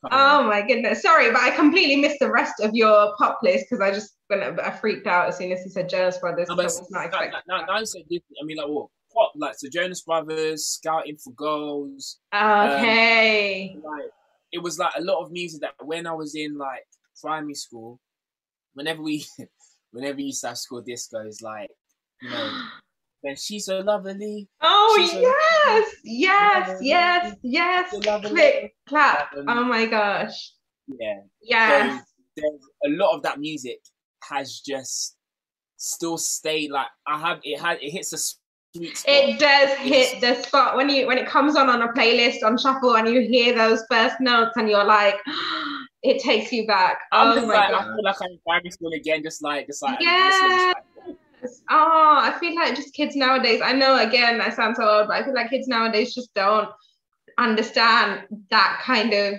Come 0.00 0.10
oh 0.12 0.40
on. 0.40 0.46
my 0.46 0.66
goodness, 0.66 1.02
sorry, 1.02 1.30
but 1.30 1.42
I 1.42 1.50
completely 1.50 1.96
missed 1.96 2.18
the 2.18 2.30
rest 2.30 2.54
of 2.60 2.70
your 2.72 3.12
pop 3.18 3.40
list 3.42 3.66
because 3.68 3.82
I 3.82 3.92
just 3.92 4.16
I 4.30 4.70
freaked 4.70 5.06
out 5.06 5.28
as 5.28 5.36
soon 5.36 5.52
as 5.52 5.62
you 5.62 5.70
said 5.70 5.90
Jonas 5.90 6.16
Brothers. 6.16 6.48
No, 6.48 6.56
but, 6.56 6.62
I 6.62 6.64
was 6.64 6.90
not 6.90 7.04
expecting. 7.04 7.40
Now, 7.48 7.66
now, 7.66 7.78
you 7.80 7.86
said 7.86 8.02
Disney, 8.08 8.36
I 8.40 8.46
mean, 8.46 8.56
like 8.56 8.68
what? 8.68 8.88
Pop, 9.16 9.32
like 9.36 9.56
the 9.60 9.68
Jonas 9.68 10.02
Brothers, 10.02 10.66
Scouting 10.66 11.16
for 11.16 11.32
Girls. 11.32 12.18
Okay. 12.34 13.74
Um, 13.76 13.82
like 13.82 14.10
it 14.52 14.62
was 14.62 14.78
like 14.78 14.92
a 14.96 15.02
lot 15.02 15.22
of 15.22 15.32
music 15.32 15.60
that 15.62 15.74
when 15.84 16.06
I 16.06 16.12
was 16.12 16.34
in 16.34 16.58
like 16.58 16.86
primary 17.20 17.54
school, 17.54 18.00
whenever 18.74 19.02
we, 19.02 19.24
whenever 19.90 20.16
we 20.16 20.24
used 20.24 20.42
to 20.42 20.48
have 20.48 20.58
school 20.58 20.82
discos, 20.82 21.42
like 21.42 21.70
you 22.20 22.30
know, 22.30 22.62
then 23.22 23.36
she's 23.36 23.66
so 23.66 23.78
lovely. 23.78 24.48
Oh 24.60 24.96
yes, 24.98 25.12
so 25.12 25.20
yes, 26.04 26.78
yes, 26.82 27.36
yes, 27.42 27.90
yes. 28.02 28.26
Click, 28.26 28.74
clap. 28.88 29.32
Um, 29.36 29.48
oh 29.48 29.64
my 29.64 29.86
gosh. 29.86 30.52
Yeah. 30.86 31.20
Yes. 31.42 32.04
So 32.38 32.44
a 32.84 32.90
lot 32.90 33.16
of 33.16 33.22
that 33.22 33.40
music 33.40 33.78
has 34.22 34.60
just 34.60 35.16
still 35.78 36.16
stayed 36.18 36.70
like 36.70 36.86
I 37.06 37.18
have 37.18 37.40
it 37.42 37.60
had 37.60 37.78
it 37.82 37.90
hits 37.90 38.12
a 38.12 38.18
spot. 38.18 38.42
It 38.80 39.38
does 39.38 39.76
hit 39.78 40.20
the 40.20 40.42
spot 40.42 40.76
when 40.76 40.88
you 40.88 41.06
when 41.06 41.18
it 41.18 41.26
comes 41.26 41.56
on 41.56 41.68
on 41.68 41.82
a 41.82 41.92
playlist 41.92 42.42
on 42.44 42.58
shuffle 42.58 42.96
and 42.96 43.08
you 43.08 43.20
hear 43.20 43.54
those 43.54 43.84
first 43.90 44.20
notes 44.20 44.56
and 44.56 44.68
you're 44.68 44.84
like 44.84 45.16
it 46.02 46.22
takes 46.22 46.52
you 46.52 46.66
back. 46.66 46.98
I'm 47.12 47.38
oh 47.38 47.46
my 47.46 47.54
like, 47.54 47.70
god. 47.70 47.80
I 47.80 47.84
feel 47.84 48.04
like 48.04 48.22
I'm 48.22 48.30
in 48.30 48.38
primary 48.46 48.70
school 48.70 48.92
again, 48.92 49.22
just 49.22 49.42
like 49.42 49.66
just 49.66 49.82
like 49.82 49.98
yeah. 50.00 50.72
Oh, 51.70 52.18
I 52.20 52.36
feel 52.40 52.54
like 52.54 52.74
just 52.74 52.94
kids 52.94 53.14
nowadays. 53.14 53.60
I 53.62 53.72
know 53.72 53.98
again, 53.98 54.40
I 54.40 54.50
sound 54.50 54.76
so 54.76 54.88
old, 54.88 55.08
but 55.08 55.16
I 55.16 55.24
feel 55.24 55.34
like 55.34 55.50
kids 55.50 55.68
nowadays 55.68 56.14
just 56.14 56.32
don't 56.34 56.68
understand 57.38 58.22
that 58.50 58.80
kind 58.82 59.12
of 59.12 59.34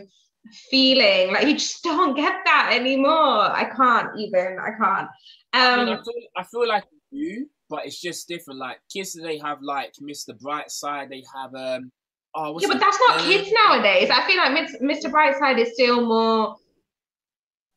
feeling. 0.69 1.34
Like 1.34 1.47
you 1.47 1.54
just 1.54 1.84
don't 1.84 2.15
get 2.15 2.34
that 2.45 2.71
anymore. 2.73 3.52
I 3.52 3.65
can't 3.76 4.17
even. 4.17 4.58
I 4.60 4.71
can't. 4.71 5.10
Um, 5.54 5.80
I, 5.80 5.86
mean, 5.86 5.93
I, 5.93 5.97
feel, 5.97 6.13
I 6.38 6.43
feel 6.43 6.67
like 6.67 6.84
you, 7.12 7.50
but 7.70 7.86
it's 7.86 8.00
just 8.00 8.28
different. 8.28 8.60
Like 8.60 8.78
kids 8.92 9.14
they 9.14 9.38
have 9.40 9.60
like 9.62 9.94
Mr. 10.02 10.38
Brightside. 10.38 11.10
They 11.10 11.24
have 11.36 11.54
um. 11.56 11.92
Oh, 12.36 12.60
yeah, 12.60 12.68
but 12.68 12.80
that's 12.80 13.00
not 13.08 13.22
kids 13.22 13.52
nowadays. 13.52 14.10
I 14.12 14.22
feel 14.28 14.38
like 14.38 14.70
Mr. 14.82 15.12
Brightside 15.12 15.58
is 15.58 15.74
still 15.74 16.06
more 16.06 16.56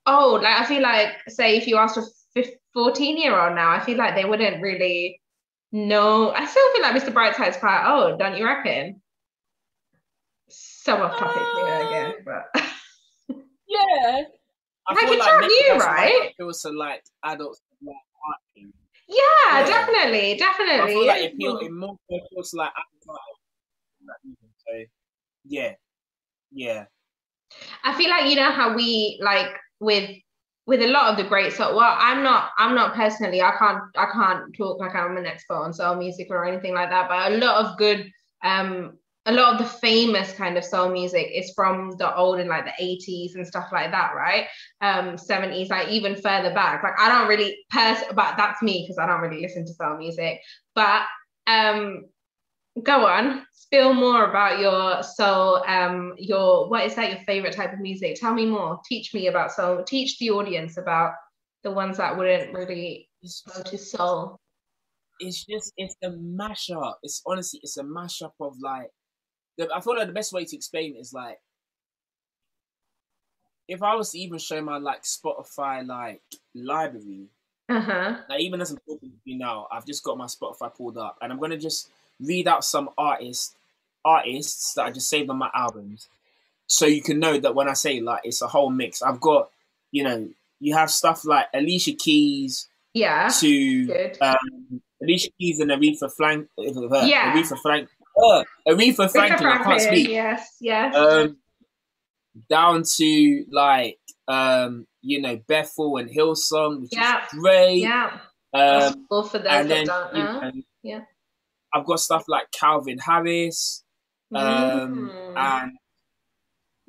old. 0.07 0.43
Like 0.43 0.61
I 0.61 0.65
feel 0.67 0.83
like, 0.83 1.13
say, 1.29 1.57
if 1.57 1.67
you 1.67 1.77
asked 1.79 1.97
a 1.97 2.45
14 2.75 3.17
year 3.17 3.39
old 3.39 3.55
now, 3.55 3.71
I 3.71 3.81
feel 3.81 3.97
like 3.97 4.15
they 4.15 4.25
wouldn't 4.25 4.61
really 4.63 5.21
know. 5.73 6.31
I 6.33 6.45
still 6.47 6.73
feel 6.73 6.83
like 6.83 7.03
Mr. 7.03 7.13
Brightside's 7.13 7.57
quite 7.57 7.91
old, 7.91 8.19
don't 8.19 8.37
you 8.37 8.45
reckon? 8.45 9.01
So 10.49 10.97
off 10.97 11.19
topic 11.19 11.43
uh, 11.43 11.67
here 11.67 11.87
again, 11.87 12.15
but 12.25 12.63
yeah. 13.69 14.23
I 14.89 14.95
like 14.95 15.05
it's 15.05 15.21
like 15.21 15.41
not 15.41 15.41
new, 15.41 15.79
right? 15.79 16.33
It 16.39 16.43
was 16.43 16.63
to 16.63 16.71
like 16.71 17.05
adults 17.25 17.63
yeah, 19.11 19.61
yeah, 19.61 19.67
definitely, 19.67 20.37
definitely. 20.37 20.81
I 20.81 20.87
feel 20.87 21.07
like 21.07 21.23
it, 21.23 21.37
feel, 21.37 21.59
it 21.59 21.73
more 21.73 21.97
feels 22.09 22.55
like 22.55 22.71
so 23.05 23.15
yeah, 25.45 25.73
yeah. 26.53 26.85
I 27.85 27.95
feel 27.95 28.11
like 28.11 28.31
you 28.31 28.37
know 28.37 28.51
how 28.51 28.75
we 28.75 29.19
like 29.23 29.51
with 29.81 30.11
with 30.67 30.83
a 30.83 30.87
lot 30.87 31.11
of 31.11 31.17
the 31.17 31.29
great 31.29 31.53
so 31.53 31.75
well 31.75 31.97
i'm 31.99 32.23
not 32.23 32.51
i'm 32.59 32.77
not 32.77 32.95
personally 32.95 33.41
i 33.43 33.51
can't 33.59 33.83
i 33.97 34.07
can't 34.13 34.55
talk 34.57 34.79
like 34.79 34.95
i'm 34.95 35.17
an 35.17 35.27
expert 35.27 35.55
on 35.55 35.73
soul 35.73 35.97
music 35.97 36.29
or 36.31 36.45
anything 36.45 36.75
like 36.75 36.91
that 36.91 37.09
but 37.09 37.33
a 37.33 37.37
lot 37.39 37.65
of 37.65 37.77
good 37.77 38.09
um 38.45 38.97
a 39.27 39.33
lot 39.33 39.53
of 39.53 39.59
the 39.59 39.79
famous 39.79 40.33
kind 40.33 40.57
of 40.57 40.65
soul 40.65 40.91
music 40.91 41.31
is 41.35 41.53
from 41.55 41.93
the 41.99 42.15
old 42.17 42.41
in 42.41 42.49
like 42.49 42.65
the 42.65 42.83
80s 42.85 43.35
and 43.35 43.47
stuff 43.47 43.69
like 43.71 43.91
that 43.91 44.13
right? 44.15 44.47
Um 44.81 45.17
70s 45.17 45.69
like 45.69 45.89
even 45.89 46.17
further 46.17 46.55
back. 46.55 46.83
Like 46.83 46.99
i 46.99 47.09
don't 47.09 47.29
really 47.29 47.59
pers 47.71 47.99
but 48.15 48.37
that's 48.37 48.63
me 48.63 48.85
because 48.85 48.99
i 48.99 49.07
don't 49.07 49.21
really 49.21 49.43
listen 49.43 49.67
to 49.67 49.75
soul 49.75 49.99
music. 49.99 50.41
But 50.75 51.03
um 51.47 52.05
go 52.83 53.07
on. 53.07 53.45
Spill 53.53 53.93
more 53.93 54.31
about 54.31 54.59
your 54.59 55.03
soul 55.03 55.63
um 55.67 56.15
your 56.17 56.69
what 56.69 56.87
is 56.87 56.95
that 56.95 57.11
your 57.11 57.21
favorite 57.25 57.55
type 57.55 57.73
of 57.73 57.81
music? 57.81 58.17
Tell 58.19 58.33
me 58.33 58.47
more. 58.47 58.81
Teach 58.89 59.13
me 59.13 59.27
about 59.27 59.53
soul 59.53 59.85
teach 59.85 60.19
the 60.19 60.31
audience 60.31 60.79
about 60.79 61.13
the 61.63 61.71
ones 61.71 61.99
that 61.99 62.17
wouldn't 62.17 62.55
really 62.55 63.09
go 63.55 63.63
to 63.63 63.77
soul. 63.77 64.41
It's 65.19 65.45
just 65.45 65.75
it's 65.77 65.95
a 66.03 66.09
mashup. 66.09 66.95
It's 67.03 67.21
honestly 67.27 67.61
it's 67.63 67.77
a 67.77 67.85
mashup 67.85 68.33
of 68.41 68.55
like 68.63 68.89
i 69.75 69.81
feel 69.81 69.97
like 69.97 70.07
the 70.07 70.13
best 70.13 70.33
way 70.33 70.45
to 70.45 70.57
explain 70.57 70.95
it 70.95 71.01
is 71.01 71.13
like 71.13 71.39
if 73.69 73.83
i 73.83 73.95
was 73.95 74.11
to 74.11 74.19
even 74.19 74.39
show 74.39 74.61
my 74.61 74.79
like 74.79 75.03
spotify 75.03 75.87
like 75.87 76.23
library 76.55 77.29
uh-huh. 77.71 78.17
Like 78.29 78.41
even 78.41 78.61
as 78.61 78.73
I'm 78.73 78.79
talking 78.79 79.11
to 79.11 79.17
you 79.31 79.39
now, 79.39 79.69
I've 79.71 79.87
just 79.87 80.03
got 80.03 80.19
my 80.19 80.27
Spotify 80.27 80.75
pulled 80.75 80.99
up, 80.99 81.19
and 81.23 81.33
I'm 81.33 81.39
gonna 81.39 81.57
just 81.57 81.89
read 82.21 82.49
out 82.49 82.65
some 82.65 82.91
artists 82.99 83.55
artists 84.05 84.75
that 84.75 84.87
I 84.87 84.91
just 84.91 85.09
saved 85.09 85.31
on 85.31 85.37
my 85.37 85.51
albums, 85.55 86.09
so 86.67 86.87
you 86.87 87.01
can 87.01 87.21
know 87.21 87.39
that 87.39 87.55
when 87.55 87.69
I 87.69 87.75
say 87.75 88.01
like 88.01 88.23
it's 88.25 88.43
a 88.43 88.49
whole 88.49 88.71
mix. 88.71 89.03
I've 89.03 89.21
got 89.21 89.51
you 89.93 90.03
know 90.03 90.29
you 90.59 90.75
have 90.75 90.91
stuff 90.91 91.25
like 91.25 91.47
Alicia 91.55 91.93
Keys, 91.93 92.67
yeah, 92.93 93.29
to 93.39 94.17
um, 94.21 94.83
Alicia 95.01 95.31
Keys 95.39 95.61
and 95.61 95.71
Aretha 95.71 96.13
Frank, 96.13 96.49
uh, 96.59 97.05
yeah, 97.05 97.33
Aretha 97.33 97.57
Frank, 97.61 97.89
uh, 98.23 98.45
Aretha 98.69 99.11
Franklin. 99.11 99.49
I 99.49 99.63
can't 99.63 99.81
speak. 99.81 100.09
Yes, 100.09 100.57
yes. 100.61 100.95
Um, 100.95 101.37
down 102.49 102.83
to 102.97 103.45
like 103.51 103.99
um, 104.29 104.87
you 105.03 105.21
know 105.21 105.41
Bethel 105.49 105.97
and 105.97 106.11
Hillsong, 106.11 106.83
which 106.83 106.91
yeah. 106.93 107.25
is 107.25 107.39
great. 107.39 107.79
Yeah. 107.79 108.19
Um, 108.53 109.07
for 109.09 109.23
those 109.39 109.47
and 109.47 109.71
then, 109.71 109.87
don't 109.87 110.15
know. 110.15 110.19
You 110.19 110.25
know, 110.25 110.53
yeah. 110.83 111.01
I've 111.73 111.87
got 111.87 112.01
stuff 112.01 112.25
like 112.27 112.51
Calvin 112.53 112.99
Harris, 112.99 113.85
um, 114.35 115.11
mm. 115.13 115.37
and 115.37 115.73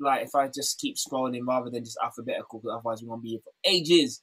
like 0.00 0.24
if 0.24 0.34
I 0.34 0.48
just 0.48 0.80
keep 0.80 0.96
scrolling 0.96 1.46
rather 1.46 1.70
than 1.70 1.84
just 1.84 1.98
alphabetical, 2.02 2.60
because 2.60 2.76
otherwise 2.78 3.02
we 3.02 3.08
won't 3.08 3.22
be 3.22 3.30
here 3.30 3.40
for 3.44 3.52
ages. 3.64 4.22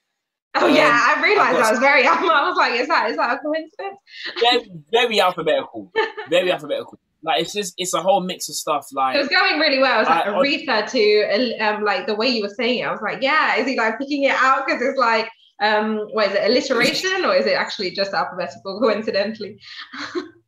Oh 0.55 0.67
um, 0.67 0.75
yeah, 0.75 1.15
I 1.15 1.21
realized 1.21 1.57
I 1.57 1.71
was 1.71 1.79
very. 1.79 2.03
I 2.07 2.47
was 2.47 2.57
like, 2.57 2.79
is 2.79 2.87
that 2.87 3.11
is 3.11 3.17
that 3.17 3.37
a 3.37 3.39
coincidence? 3.39 3.99
very, 4.39 4.71
very 4.91 5.19
alphabetical, 5.19 5.91
very 6.29 6.51
alphabetical. 6.51 6.99
Like 7.21 7.41
it's 7.41 7.53
just 7.53 7.73
it's 7.77 7.93
a 7.93 8.01
whole 8.01 8.21
mix 8.21 8.49
of 8.49 8.55
stuff. 8.55 8.87
Like 8.93 9.15
it 9.15 9.19
was 9.19 9.27
going 9.27 9.59
really 9.59 9.79
well. 9.79 9.93
I 9.93 9.99
was 9.99 10.07
like 10.07 10.25
I, 10.25 10.29
Aretha 10.29 10.91
to 10.91 11.57
um 11.59 11.83
like 11.83 12.07
the 12.07 12.15
way 12.15 12.29
you 12.29 12.41
were 12.41 12.49
saying 12.49 12.79
it. 12.79 12.87
I 12.87 12.91
was 12.91 13.01
like, 13.01 13.21
yeah, 13.21 13.57
is 13.57 13.67
he 13.67 13.77
like 13.77 13.99
picking 13.99 14.23
it 14.23 14.31
out 14.31 14.65
because 14.65 14.81
it's 14.81 14.97
like 14.97 15.29
um 15.61 16.07
what 16.13 16.29
is 16.29 16.35
it 16.35 16.49
alliteration 16.49 17.25
or 17.25 17.35
is 17.35 17.45
it 17.45 17.53
actually 17.53 17.91
just 17.91 18.13
alphabetical 18.13 18.79
coincidentally? 18.79 19.59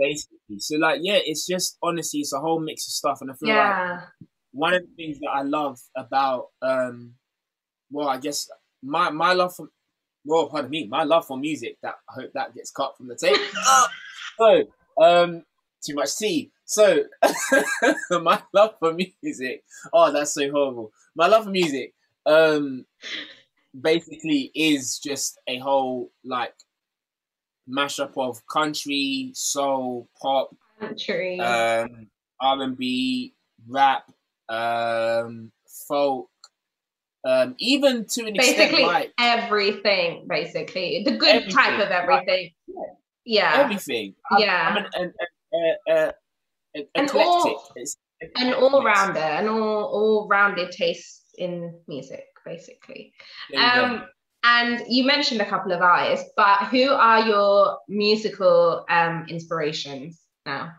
basically. 0.00 0.58
So 0.58 0.76
like, 0.78 1.00
yeah, 1.02 1.18
it's 1.24 1.46
just 1.46 1.76
honestly, 1.82 2.20
it's 2.20 2.32
a 2.32 2.40
whole 2.40 2.60
mix 2.60 2.86
of 2.86 2.92
stuff, 2.92 3.18
and 3.20 3.30
I 3.30 3.34
feel 3.34 3.48
yeah. 3.48 3.90
like 3.90 4.28
one 4.52 4.74
of 4.74 4.82
the 4.82 4.94
things 4.96 5.18
that 5.20 5.30
I 5.32 5.42
love 5.42 5.78
about, 5.96 6.46
um, 6.62 7.14
well, 7.90 8.08
I 8.08 8.18
guess 8.18 8.48
my 8.82 9.10
my 9.10 9.32
love 9.32 9.54
for, 9.54 9.68
well, 10.24 10.48
pardon 10.48 10.70
me, 10.70 10.86
my 10.86 11.04
love 11.04 11.26
for 11.26 11.38
music. 11.38 11.78
That 11.82 11.96
I 12.08 12.20
hope 12.20 12.32
that 12.34 12.54
gets 12.54 12.70
cut 12.70 12.96
from 12.96 13.08
the 13.08 13.16
tape. 13.16 13.36
so, 14.38 14.64
um, 15.02 15.44
too 15.84 15.94
much 15.94 16.16
tea. 16.16 16.50
So, 16.64 17.04
my 18.10 18.42
love 18.52 18.74
for 18.78 18.94
music. 19.22 19.64
Oh, 19.92 20.12
that's 20.12 20.34
so 20.34 20.50
horrible. 20.50 20.92
My 21.16 21.26
love 21.26 21.44
for 21.44 21.50
music, 21.50 21.94
um, 22.26 22.86
basically 23.78 24.50
is 24.54 24.98
just 24.98 25.38
a 25.48 25.58
whole 25.58 26.10
like 26.24 26.54
mashup 27.68 28.12
of 28.16 28.44
country, 28.46 29.30
soul, 29.34 30.08
pop, 30.20 30.54
country, 30.78 31.38
um, 31.40 32.08
R 32.40 32.62
and 32.62 32.76
B, 32.76 33.34
rap, 33.68 34.10
um, 34.48 35.52
folk, 35.88 36.30
um, 37.24 37.54
even 37.58 38.06
to 38.06 38.26
an 38.26 38.34
basically 38.34 38.82
extent, 38.82 38.82
like 38.82 39.12
everything. 39.18 40.26
Basically, 40.28 41.02
the 41.04 41.16
good 41.16 41.28
everything. 41.28 41.54
type 41.54 41.80
of 41.80 41.90
everything. 41.90 42.50
Like, 42.68 42.86
yeah, 43.24 43.52
everything. 43.56 44.14
Yeah, 44.38 44.68
I'm, 44.68 44.78
I'm 44.78 44.84
an, 44.84 45.12
an, 45.52 45.74
an, 45.86 46.12
an, 46.74 46.84
an 46.94 47.04
eclectic. 47.04 47.16
All, 47.26 47.74
an 48.36 48.54
all 48.54 48.82
rounder, 48.84 49.18
an 49.18 49.48
all 49.48 49.84
all 49.84 50.28
rounded 50.28 50.72
taste 50.72 51.24
in 51.38 51.74
music, 51.88 52.24
basically. 52.44 53.12
Um, 53.56 54.04
and 54.42 54.82
you 54.88 55.04
mentioned 55.04 55.40
a 55.42 55.46
couple 55.46 55.72
of 55.72 55.82
artists, 55.82 56.30
but 56.36 56.68
who 56.68 56.90
are 56.90 57.26
your 57.26 57.78
musical 57.88 58.84
um, 58.88 59.26
inspirations 59.28 60.20
now? 60.46 60.72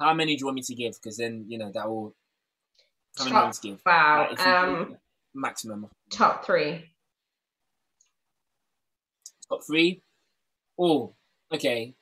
How 0.00 0.14
many 0.14 0.34
do 0.36 0.40
you 0.40 0.46
want 0.46 0.56
me 0.56 0.62
to 0.62 0.74
give? 0.74 0.94
Because 0.94 1.18
then 1.18 1.44
you 1.48 1.58
know 1.58 1.70
that 1.72 1.88
will. 1.88 2.14
Top. 3.16 3.54
Wow. 3.86 4.28
Um, 4.38 4.96
maximum. 5.34 5.88
Top 6.10 6.44
three. 6.44 6.84
Top 9.48 9.60
three. 9.64 10.02
Oh, 10.78 11.14
okay. 11.52 11.94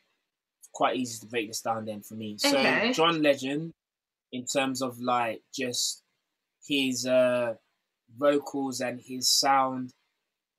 Quite 0.73 0.97
easy 0.97 1.21
to 1.21 1.27
break 1.27 1.49
this 1.49 1.61
down 1.61 1.85
then 1.85 2.01
for 2.01 2.15
me. 2.15 2.37
So 2.39 2.57
okay. 2.57 2.93
John 2.93 3.23
Legend, 3.23 3.73
in 4.33 4.47
terms 4.47 4.81
of 4.81 4.99
like 5.01 5.43
just 5.55 6.03
his 6.67 7.07
uh 7.07 7.55
vocals 8.17 8.81
and 8.81 9.01
his 9.01 9.29
sound 9.29 9.93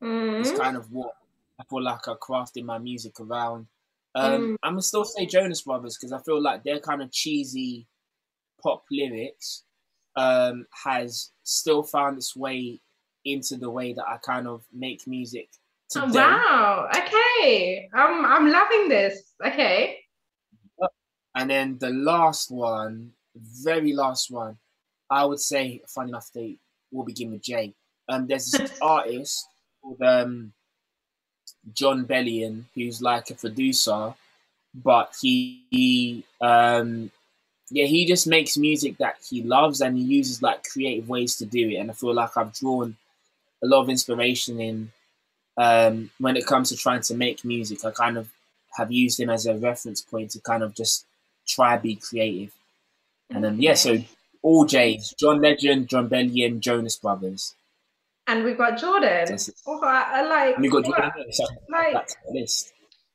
mm. 0.04 0.42
is 0.42 0.52
kind 0.52 0.76
of 0.78 0.92
what 0.92 1.14
I 1.60 1.64
feel 1.70 1.82
like 1.82 2.08
I 2.08 2.14
crafted 2.14 2.66
my 2.66 2.78
music 2.78 3.20
around. 3.20 3.68
Um, 4.16 4.42
mm. 4.42 4.56
I'm 4.62 4.74
gonna 4.74 4.82
still 4.84 5.06
say 5.06 5.26
Jonas 5.26 5.62
Brothers 5.62 5.98
because 5.98 6.12
I 6.12 6.20
feel 6.20 6.42
like 6.42 6.64
they're 6.64 6.80
kind 6.80 7.02
of 7.02 7.12
cheesy 7.12 7.88
pop 8.62 8.84
lyrics 8.92 9.64
um, 10.16 10.66
has 10.84 11.32
still 11.44 11.84
found 11.84 12.18
its 12.18 12.36
way 12.36 12.80
into 13.26 13.58
the 13.58 13.70
way 13.70 13.94
that 13.94 14.08
I 14.08 14.18
kind 14.18 14.48
of 14.48 14.64
make 14.74 15.08
music. 15.08 15.50
Oh, 15.96 16.12
wow. 16.12 16.90
Okay. 16.96 17.90
I'm 17.94 18.26
I'm 18.26 18.50
loving 18.50 18.90
this. 18.90 19.34
Okay. 19.46 20.00
And 21.36 21.50
then 21.50 21.78
the 21.80 21.90
last 21.90 22.52
one, 22.52 23.12
very 23.36 23.94
last 23.94 24.30
one, 24.30 24.58
I 25.10 25.26
would 25.26 25.40
say, 25.40 25.82
funny 25.88 26.10
enough, 26.10 26.30
they 26.34 26.58
will 26.92 27.06
begin 27.06 27.32
with 27.32 27.42
J. 27.42 27.74
Um, 28.08 28.28
there's 28.28 28.52
this 28.52 28.78
artist 28.82 29.48
called 29.82 30.02
um, 30.02 30.54
Jon 31.74 32.06
Bellion, 32.06 32.66
who's 32.76 33.02
like 33.02 33.32
a 33.32 33.36
producer, 33.36 34.14
but 34.76 35.16
he, 35.22 35.66
he 35.72 36.24
um, 36.40 37.10
yeah, 37.70 37.86
he 37.86 38.06
just 38.06 38.28
makes 38.28 38.58
music 38.58 38.98
that 38.98 39.18
he 39.28 39.42
loves 39.42 39.82
and 39.82 39.98
he 39.98 40.04
uses 40.04 40.42
like 40.42 40.64
creative 40.64 41.10
ways 41.10 41.36
to 41.38 41.46
do 41.46 41.70
it. 41.70 41.76
And 41.76 41.90
I 41.90 41.94
feel 41.94 42.14
like 42.14 42.36
I've 42.38 42.54
drawn 42.54 42.96
a 43.64 43.68
lot 43.68 43.82
of 43.82 43.90
inspiration 43.90 44.60
in 44.60 44.92
um, 45.58 46.10
when 46.20 46.36
it 46.36 46.46
comes 46.46 46.70
to 46.70 46.78
trying 46.78 47.02
to 47.02 47.16
make 47.16 47.46
music. 47.46 47.86
I 47.86 47.92
kind 47.92 48.18
of 48.18 48.30
have 48.78 48.92
used 48.92 49.20
him 49.20 49.30
as 49.30 49.46
a 49.46 49.56
reference 49.56 50.02
point 50.02 50.32
to 50.32 50.40
kind 50.42 50.64
of 50.64 50.76
just 50.76 51.06
try 51.48 51.78
be 51.78 51.96
creative. 51.96 52.54
And 53.30 53.44
then, 53.44 53.62
yeah, 53.62 53.76
so 53.76 53.98
all 54.42 54.66
J's 54.66 55.14
John 55.20 55.42
Legend, 55.42 55.88
Jon 55.88 56.10
Bellion, 56.10 56.60
Jonas 56.60 56.98
Brothers. 56.98 57.56
And 58.28 58.44
we've 58.44 58.58
got 58.58 58.78
Jordan. 58.80 59.38
Oh, 59.68 59.82
I, 59.84 60.20
I 60.20 60.22
like. 60.28 60.58
we 60.58 60.70
got 60.70 60.86
Jordan. 60.86 61.12
like, 61.70 62.10
list. 62.32 62.72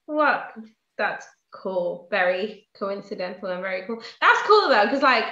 What? 0.07 0.53
That's 0.97 1.27
cool. 1.53 2.09
Very 2.11 2.69
coincidental 2.79 3.51
and 3.51 3.63
very 3.63 3.87
cool. 3.87 4.03
That's 4.21 4.43
cool 4.47 4.69
though, 4.69 4.85
because 4.85 5.03
like 5.03 5.25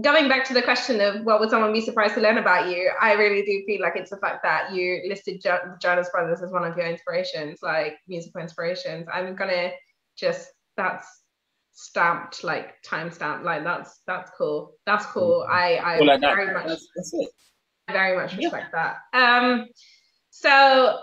going 0.00 0.28
back 0.28 0.46
to 0.46 0.54
the 0.54 0.62
question 0.62 1.00
of 1.00 1.24
what 1.24 1.40
would 1.40 1.50
someone 1.50 1.72
be 1.72 1.80
surprised 1.80 2.14
to 2.14 2.20
learn 2.20 2.38
about 2.38 2.70
you, 2.70 2.90
I 3.00 3.14
really 3.14 3.42
do 3.42 3.64
feel 3.66 3.82
like 3.82 3.96
it's 3.96 4.10
the 4.10 4.16
fact 4.18 4.42
that 4.44 4.72
you 4.72 5.02
listed 5.08 5.40
jo- 5.42 5.74
Jonas 5.80 6.08
Brothers 6.10 6.42
as 6.42 6.52
one 6.52 6.64
of 6.64 6.76
your 6.76 6.86
inspirations, 6.86 7.58
like 7.62 7.98
musical 8.06 8.40
inspirations. 8.40 9.06
I'm 9.12 9.34
gonna 9.34 9.70
just 10.16 10.48
that's 10.76 11.06
stamped 11.72 12.42
like 12.42 12.74
time 12.82 13.08
stamped 13.08 13.44
like 13.44 13.62
that's 13.62 14.00
that's 14.04 14.32
cool 14.36 14.74
that's 14.84 15.06
cool 15.06 15.46
mm-hmm. 15.48 15.52
i 15.52 15.76
i 15.76 15.96
well, 15.98 16.08
like 16.08 16.20
very 16.20 16.52
much 16.52 16.66
that's, 16.66 16.88
that's 16.96 17.14
very 17.92 18.16
much 18.16 18.36
respect 18.36 18.66
yeah. 18.74 18.94
that 19.12 19.40
um 19.40 19.68
so 20.30 20.98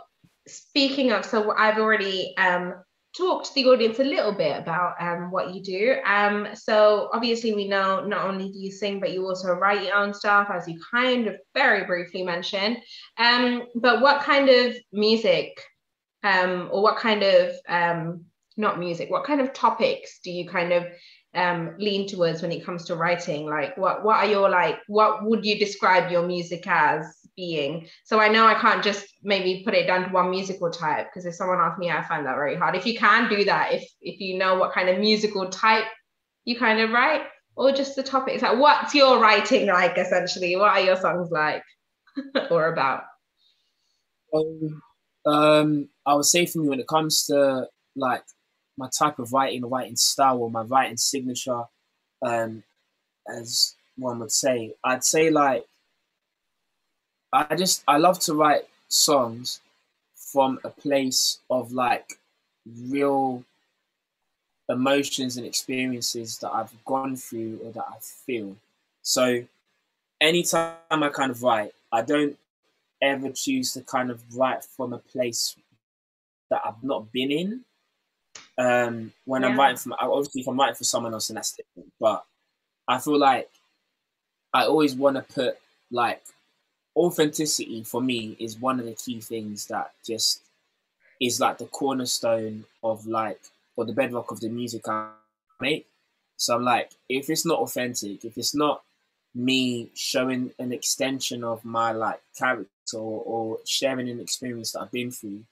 speaking 0.48 1.14
of 1.14 1.24
so 1.24 1.56
i've 1.56 1.78
already 1.78 2.36
um 2.38 2.76
talk 3.18 3.44
to 3.44 3.54
the 3.54 3.66
audience 3.66 4.00
a 4.00 4.04
little 4.04 4.32
bit 4.32 4.58
about 4.58 4.96
um, 5.00 5.32
what 5.32 5.54
you 5.54 5.62
do. 5.62 5.98
Um, 6.06 6.48
so 6.54 7.10
obviously 7.14 7.54
we 7.54 7.68
know 7.68 8.06
not 8.06 8.26
only 8.26 8.52
do 8.52 8.60
you 8.60 8.72
sing, 8.72 9.00
but 9.00 9.12
you 9.12 9.26
also 9.26 9.54
write 9.54 9.86
your 9.86 9.96
own 9.96 10.14
stuff, 10.14 10.50
as 10.54 10.68
you 10.68 10.80
kind 10.92 11.28
of 11.28 11.36
very 11.54 11.86
briefly 11.86 12.24
mentioned. 12.24 12.78
Um, 13.18 13.64
but 13.76 14.02
what 14.02 14.24
kind 14.24 14.50
of 14.50 14.76
music 14.92 15.60
um, 16.24 16.70
or 16.72 16.82
what 16.82 16.98
kind 16.98 17.24
of 17.24 17.54
um, 17.70 18.26
not 18.58 18.80
music, 18.80 19.10
what 19.10 19.26
kind 19.26 19.42
of 19.42 19.54
topics 19.54 20.20
do 20.24 20.32
you 20.32 20.48
kind 20.48 20.74
of 20.74 20.88
um, 21.34 21.76
lean 21.78 22.08
towards 22.08 22.42
when 22.42 22.52
it 22.52 22.66
comes 22.66 22.86
to 22.86 22.96
writing? 22.96 23.46
Like 23.46 23.78
what 23.78 24.04
what 24.04 24.18
are 24.18 24.26
your 24.26 24.50
like 24.50 24.80
what 24.88 25.24
would 25.24 25.46
you 25.46 25.58
describe 25.60 26.12
your 26.12 26.26
music 26.26 26.66
as? 26.68 27.06
Being. 27.36 27.88
So 28.04 28.20
I 28.20 28.28
know 28.28 28.46
I 28.46 28.56
can't 28.56 28.84
just 28.84 29.06
maybe 29.24 29.64
put 29.64 29.74
it 29.74 29.88
down 29.88 30.06
to 30.06 30.10
one 30.14 30.30
musical 30.30 30.70
type 30.70 31.08
because 31.08 31.26
if 31.26 31.36
someone 31.36 31.60
asked 31.60 31.80
me, 31.80 31.90
I 31.90 32.04
find 32.04 32.26
that 32.26 32.36
very 32.36 32.56
hard. 32.56 32.76
If 32.76 32.86
you 32.86 32.98
can 32.98 33.30
do 33.30 33.44
that, 33.46 33.74
if 33.74 33.84
if 34.02 34.20
you 34.20 34.38
know 34.38 34.56
what 34.56 34.74
kind 34.74 34.90
of 34.90 35.00
musical 35.00 35.50
type 35.50 35.86
you 36.46 36.58
kind 36.58 36.80
of 36.80 36.92
write, 36.92 37.24
or 37.56 37.72
just 37.72 37.96
the 37.96 38.04
topics, 38.04 38.42
like 38.42 38.58
what's 38.58 38.94
your 38.94 39.20
writing 39.20 39.68
like 39.68 39.98
essentially? 39.98 40.56
What 40.56 40.72
are 40.72 40.82
your 40.82 40.98
songs 40.98 41.32
like 41.32 41.64
or 42.50 42.72
about? 42.72 43.04
Um, 44.34 44.82
um, 45.26 45.90
I 46.06 46.14
would 46.14 46.26
say 46.26 46.46
for 46.46 46.60
me 46.60 46.70
when 46.70 46.80
it 46.80 46.88
comes 46.88 47.26
to 47.26 47.68
like 47.96 48.24
my 48.78 48.90
type 48.98 49.20
of 49.20 49.32
writing, 49.32 49.66
writing 49.66 49.96
style, 49.96 50.40
or 50.40 50.52
my 50.52 50.62
writing 50.62 50.98
signature, 50.98 51.64
um, 52.26 52.64
as 53.28 53.76
one 53.96 54.20
would 54.20 54.32
say, 54.32 54.74
I'd 54.84 55.04
say 55.04 55.30
like 55.30 55.66
I 57.34 57.56
just 57.56 57.84
I 57.88 57.98
love 57.98 58.20
to 58.22 58.34
write 58.34 58.64
songs 58.88 59.62
from 60.16 60.60
a 60.64 60.70
place 60.70 61.40
of 61.50 61.72
like 61.72 62.18
real 62.90 63.44
emotions 64.70 65.38
and 65.38 65.46
experiences 65.46 66.40
that 66.40 66.52
I've 66.52 66.74
gone 66.86 67.16
through 67.16 67.60
or 67.64 67.72
that 67.74 67.86
I 67.88 67.98
feel. 68.00 68.56
So 69.02 69.44
anytime 70.20 70.74
I 70.90 71.10
kind 71.10 71.32
of 71.32 71.44
write, 71.44 71.74
I 71.92 72.02
don't 72.02 72.38
ever 73.02 73.30
choose 73.30 73.74
to 73.74 73.82
kind 73.82 74.10
of 74.10 74.22
write 74.36 74.64
from 74.64 74.94
a 74.94 74.98
place 74.98 75.56
that 76.50 76.62
I've 76.66 76.84
not 76.84 77.12
been 77.12 77.32
in. 77.32 77.62
Um, 78.58 79.12
when 79.26 79.42
yeah. 79.42 79.50
I'm 79.50 79.60
writing 79.60 79.78
from 79.78 79.94
obviously 80.00 80.42
if 80.42 80.48
I'm 80.48 80.58
writing 80.58 80.76
for 80.76 80.84
someone 80.84 81.14
else, 81.14 81.30
and 81.30 81.38
that's 81.38 81.56
different. 81.56 81.92
But 82.00 82.26
I 82.88 83.00
feel 83.00 83.20
like 83.20 83.50
I 84.54 84.66
always 84.66 84.96
want 84.96 85.18
to 85.18 85.34
put 85.34 85.58
like 85.92 86.24
authenticity 86.96 87.84
for 87.84 88.02
me 88.02 88.36
is 88.40 88.60
one 88.60 88.80
of 88.80 88.86
the 88.86 88.94
key 88.94 89.20
things 89.20 89.68
that 89.68 89.92
just 90.06 90.42
is 91.22 91.40
like 91.40 91.58
the 91.58 91.66
cornerstone 91.66 92.66
of 92.84 93.06
like 93.06 93.40
or 93.76 93.86
the 93.86 93.94
bedrock 93.94 94.32
of 94.32 94.40
the 94.40 94.50
music 94.50 94.88
I 94.88 95.10
make. 95.60 95.88
So 96.38 96.56
I'm 96.56 96.64
like, 96.64 96.92
if 97.10 97.30
it's 97.30 97.46
not 97.46 97.60
authentic, 97.60 98.24
if 98.26 98.38
it's 98.38 98.56
not 98.56 98.84
me 99.34 99.90
showing 99.94 100.52
an 100.60 100.72
extension 100.72 101.44
of 101.44 101.64
my 101.66 101.92
like 101.92 102.22
character 102.38 102.98
or, 102.98 103.60
sharing 103.66 104.10
an 104.10 104.20
experience 104.20 104.72
that 104.72 104.82
I've 104.82 104.92
been 104.92 105.12
through, 105.12 105.44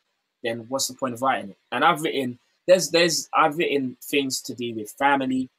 then 0.44 0.66
what's 0.70 0.88
the 0.88 0.94
point 0.94 1.16
of 1.16 1.22
writing 1.22 1.52
it? 1.52 1.58
And 1.72 1.84
I've 1.84 2.02
written 2.02 2.39
there's 2.68 2.89
there's 2.89 3.30
I've 3.34 3.58
written 3.58 3.98
things 4.02 4.41
to 4.41 4.54
do 4.54 4.74
with 4.76 4.91
family, 4.91 5.50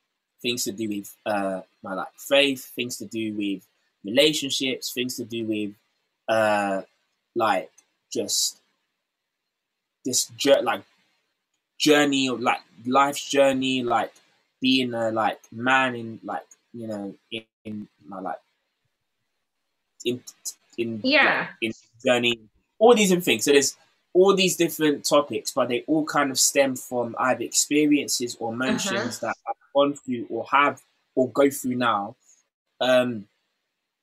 things 0.40 0.64
to 0.64 0.72
do 0.72 0.88
with 0.88 1.14
uh, 1.26 1.60
my 1.82 1.94
like 1.94 2.14
faith, 2.16 2.64
things 2.74 2.96
to 2.98 3.06
do 3.06 3.34
with 3.34 3.66
relationships, 4.04 4.92
things 4.92 5.16
to 5.16 5.24
do 5.24 5.44
with 5.46 5.72
uh, 6.28 6.82
like 7.34 7.70
just 8.12 8.60
this 10.04 10.30
like 10.62 10.82
journey 11.78 12.28
of 12.28 12.40
like 12.40 12.60
life's 12.86 13.28
journey, 13.28 13.82
like 13.82 14.12
being 14.60 14.94
a 14.94 15.10
like 15.10 15.40
man 15.52 15.94
in 15.94 16.20
like 16.22 16.46
you 16.72 16.86
know 16.86 17.14
in, 17.30 17.44
in 17.64 17.88
my 18.06 18.20
like 18.20 18.38
in 20.04 20.22
in 20.78 21.00
yeah 21.02 21.40
like, 21.40 21.48
in 21.60 21.72
journey, 22.04 22.40
all 22.78 22.94
these 22.94 23.08
different 23.08 23.24
things. 23.24 23.44
So 23.44 23.52
there's 23.52 23.76
all 24.12 24.34
these 24.34 24.56
different 24.56 25.04
topics, 25.04 25.52
but 25.52 25.68
they 25.68 25.82
all 25.86 26.04
kind 26.04 26.30
of 26.30 26.38
stem 26.38 26.76
from 26.76 27.16
either 27.18 27.42
experiences 27.42 28.36
or 28.38 28.52
emotions 28.52 29.22
uh-huh. 29.22 29.26
that 29.26 29.36
I've 29.48 29.72
gone 29.74 29.94
through 29.94 30.26
or 30.30 30.46
have 30.50 30.80
or 31.14 31.30
go 31.30 31.50
through 31.50 31.76
now. 31.76 32.16
Um, 32.80 33.26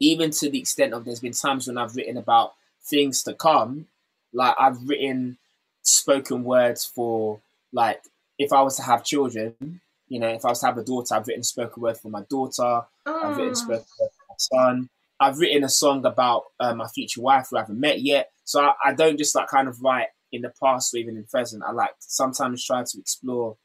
even 0.01 0.31
to 0.31 0.49
the 0.49 0.59
extent 0.59 0.93
of 0.93 1.05
there's 1.05 1.19
been 1.19 1.31
times 1.31 1.67
when 1.67 1.77
I've 1.77 1.95
written 1.95 2.17
about 2.17 2.55
things 2.83 3.23
to 3.23 3.33
come, 3.33 3.85
like 4.33 4.55
I've 4.59 4.81
written 4.89 5.37
spoken 5.83 6.43
words 6.43 6.83
for 6.83 7.39
like 7.71 8.01
if 8.39 8.51
I 8.51 8.61
was 8.63 8.75
to 8.77 8.81
have 8.81 9.05
children, 9.05 9.79
you 10.07 10.19
know, 10.19 10.27
if 10.27 10.43
I 10.43 10.49
was 10.49 10.59
to 10.61 10.65
have 10.65 10.77
a 10.79 10.83
daughter, 10.83 11.15
I've 11.15 11.27
written 11.27 11.43
spoken 11.43 11.83
word 11.83 11.97
for 11.97 12.09
my 12.09 12.23
daughter, 12.29 12.81
oh. 13.05 13.21
I've 13.23 13.37
written 13.37 13.55
spoken 13.55 13.85
word 13.99 14.09
for 14.09 14.25
my 14.29 14.35
son. 14.37 14.89
I've 15.19 15.37
written 15.37 15.63
a 15.63 15.69
song 15.69 16.03
about 16.03 16.45
uh, 16.59 16.73
my 16.73 16.87
future 16.87 17.21
wife 17.21 17.47
who 17.51 17.57
I 17.57 17.61
haven't 17.61 17.79
met 17.79 18.01
yet. 18.01 18.31
So 18.43 18.59
I, 18.61 18.73
I, 18.83 18.93
don't 18.95 19.17
just 19.17 19.35
like 19.35 19.49
kind 19.49 19.67
of 19.67 19.79
write 19.83 20.07
in 20.31 20.41
the 20.41 20.51
past 20.61 20.95
or 20.95 20.97
even 20.97 21.15
in 21.15 21.21
the 21.21 21.27
present. 21.27 21.61
I 21.63 21.73
like 21.73 21.91
sometimes 21.99 22.65
try 22.65 22.83
to 22.83 22.99
explore 22.99 23.55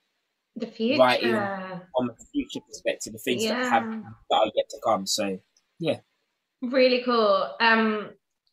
the 0.55 0.67
future 0.67 1.01
writing 1.01 1.33
from 1.33 2.11
a 2.11 2.25
future 2.31 2.61
perspective, 2.69 3.15
the 3.15 3.19
things 3.19 3.43
yeah. 3.43 3.55
that 3.55 3.71
have 3.71 3.85
that 3.85 4.37
are 4.37 4.51
yet 4.55 4.69
to 4.69 4.79
come. 4.85 5.07
So 5.07 5.39
yeah. 5.79 6.01
Really 6.71 7.03
cool. 7.05 7.55
Um, 7.61 8.11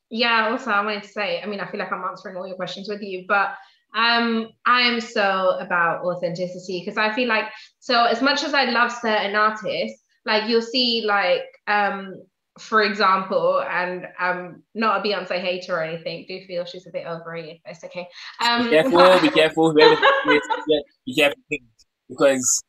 yeah, 0.10 0.50
also 0.52 0.72
I 0.72 0.84
wanted 0.84 1.04
to 1.04 1.10
say, 1.10 1.42
I 1.42 1.46
mean, 1.46 1.60
I 1.60 1.70
feel 1.70 1.80
like 1.80 1.92
I'm 1.92 2.04
answering 2.04 2.36
all 2.38 2.48
your 2.48 2.56
questions 2.56 2.88
with 2.88 3.02
you, 3.02 3.26
but 3.28 3.56
um, 3.96 4.50
I 4.66 4.82
am 4.82 5.00
so 5.00 5.58
about 5.60 6.04
authenticity 6.04 6.82
because 6.84 6.98
I 6.98 7.14
feel 7.14 7.28
like 7.28 7.46
so 7.80 8.06
as 8.06 8.22
much 8.22 8.44
as 8.44 8.54
I 8.54 8.66
love 8.66 8.92
certain 8.92 9.36
artists, 9.36 10.04
like 10.26 10.50
you'll 10.50 10.62
see 10.62 11.04
like 11.06 11.44
um 11.68 12.22
for 12.60 12.84
example, 12.84 13.64
and 13.68 14.08
um 14.20 14.64
not 14.74 15.04
a 15.04 15.08
Beyonce 15.08 15.40
hater 15.40 15.76
or 15.76 15.84
anything, 15.84 16.26
do 16.28 16.46
feel 16.46 16.66
she's 16.66 16.88
a 16.88 16.92
bit 16.92 17.06
overrated, 17.06 17.58
but 17.64 17.74
it's 17.74 17.84
okay. 17.84 18.08
Um 18.44 18.66
be 18.66 18.70
careful, 18.72 19.20
be 19.22 19.30
careful, 19.30 19.74
be 19.74 21.16
careful 21.16 21.36
because 22.10 22.64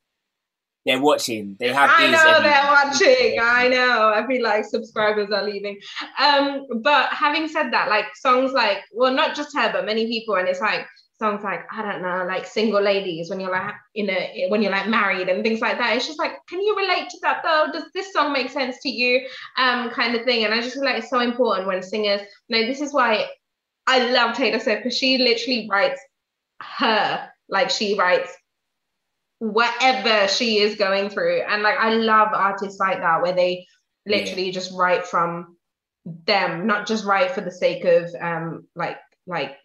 they're 0.85 1.01
watching. 1.01 1.57
They 1.59 1.73
have. 1.73 1.91
I 1.95 2.11
know 2.11 2.43
they're 2.43 2.65
watching. 2.65 3.39
I 3.41 3.69
know. 3.69 4.13
I 4.15 4.27
feel 4.27 4.43
like 4.43 4.65
subscribers 4.65 5.31
are 5.31 5.45
leaving. 5.45 5.79
Um, 6.19 6.67
but 6.83 7.09
having 7.11 7.49
said 7.49 7.73
that, 7.73 7.89
like 7.89 8.07
songs 8.17 8.53
like, 8.53 8.79
well, 8.93 9.13
not 9.13 9.35
just 9.35 9.57
her, 9.57 9.73
but 9.73 9.87
many 9.87 10.07
people, 10.07 10.37
and 10.37 10.47
it's 10.47 10.61
like 10.61 10.87
songs 11.19 11.43
like 11.43 11.61
I 11.73 11.83
don't 11.83 12.03
know, 12.03 12.25
like 12.27 12.47
single 12.47 12.83
ladies 12.83 13.31
when 13.31 13.41
you're 13.41 13.51
like 13.51 13.75
in 13.95 14.11
a 14.11 14.47
when 14.49 14.61
you're 14.61 14.73
like 14.73 14.89
married 14.89 15.29
and 15.29 15.43
things 15.43 15.61
like 15.61 15.79
that. 15.79 15.97
It's 15.97 16.07
just 16.07 16.19
like, 16.19 16.33
can 16.49 16.61
you 16.61 16.77
relate 16.77 17.09
to 17.09 17.19
that 17.23 17.43
though? 17.43 17.69
Does 17.73 17.91
this 17.95 18.13
song 18.13 18.33
make 18.33 18.51
sense 18.51 18.77
to 18.83 18.91
you? 18.91 19.27
Um, 19.57 19.91
kind 19.91 20.15
of 20.15 20.25
thing. 20.25 20.45
And 20.45 20.53
I 20.53 20.61
just 20.61 20.75
feel 20.75 20.85
like 20.85 20.99
it's 20.99 21.11
so 21.11 21.21
important 21.21 21.67
when 21.67 21.83
singers. 21.83 22.21
You 22.49 22.61
know, 22.61 22.67
this 22.67 22.83
is 22.83 22.93
why 22.93 23.27
I 23.87 24.11
love 24.11 24.37
Taylor 24.37 24.61
Swift 24.61 24.83
because 24.83 24.99
she 24.99 25.19
literally 25.19 25.67
writes 25.71 26.01
her 26.61 27.29
like 27.49 27.71
she 27.71 27.99
writes 27.99 28.31
whatever 29.39 30.29
she 30.29 30.59
is 30.59 30.77
going 30.77 31.11
through. 31.11 31.43
And 31.43 31.63
like 31.63 31.79
I 31.79 31.91
love 31.95 32.29
artists 32.33 32.81
like 32.81 33.01
that 33.01 33.23
where 33.23 33.35
they 33.35 33.67
literally 34.07 34.47
yeah. 34.47 34.53
just 34.53 34.73
write 34.73 35.07
from 35.07 35.57
them, 36.05 36.67
not 36.67 36.87
just 36.87 37.05
write 37.05 37.33
for 37.33 37.41
the 37.41 37.51
sake 37.51 37.85
of 37.85 38.11
um 38.21 38.67
like 38.75 38.99
like 39.27 39.57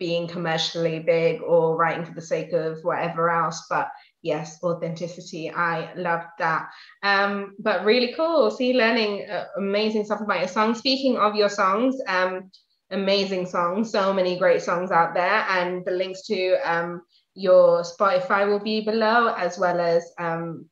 being 0.00 0.26
commercially 0.26 0.98
big 0.98 1.42
or 1.42 1.76
writing 1.76 2.04
for 2.04 2.14
the 2.14 2.22
sake 2.22 2.52
of 2.52 2.78
whatever 2.82 3.28
else, 3.28 3.66
but 3.68 3.90
yes, 4.22 4.58
authenticity. 4.64 5.50
I 5.50 5.92
love 5.94 6.22
that. 6.38 6.70
Um, 7.02 7.54
but 7.58 7.84
really 7.84 8.14
cool. 8.14 8.50
See, 8.50 8.72
learning 8.72 9.28
uh, 9.30 9.44
amazing 9.58 10.06
stuff 10.06 10.22
about 10.22 10.38
your 10.40 10.48
song. 10.48 10.74
Speaking 10.74 11.18
of 11.18 11.34
your 11.36 11.50
songs, 11.50 12.00
um, 12.08 12.50
amazing 12.90 13.46
songs, 13.46 13.90
so 13.90 14.12
many 14.12 14.38
great 14.38 14.62
songs 14.62 14.90
out 14.90 15.14
there, 15.14 15.44
and 15.50 15.84
the 15.84 15.92
links 15.92 16.22
to 16.26 16.56
um, 16.64 17.02
your 17.34 17.82
Spotify 17.82 18.48
will 18.48 18.60
be 18.60 18.80
below, 18.80 19.34
as 19.34 19.58
well 19.58 19.80
as 19.80 20.12
um, 20.18 20.66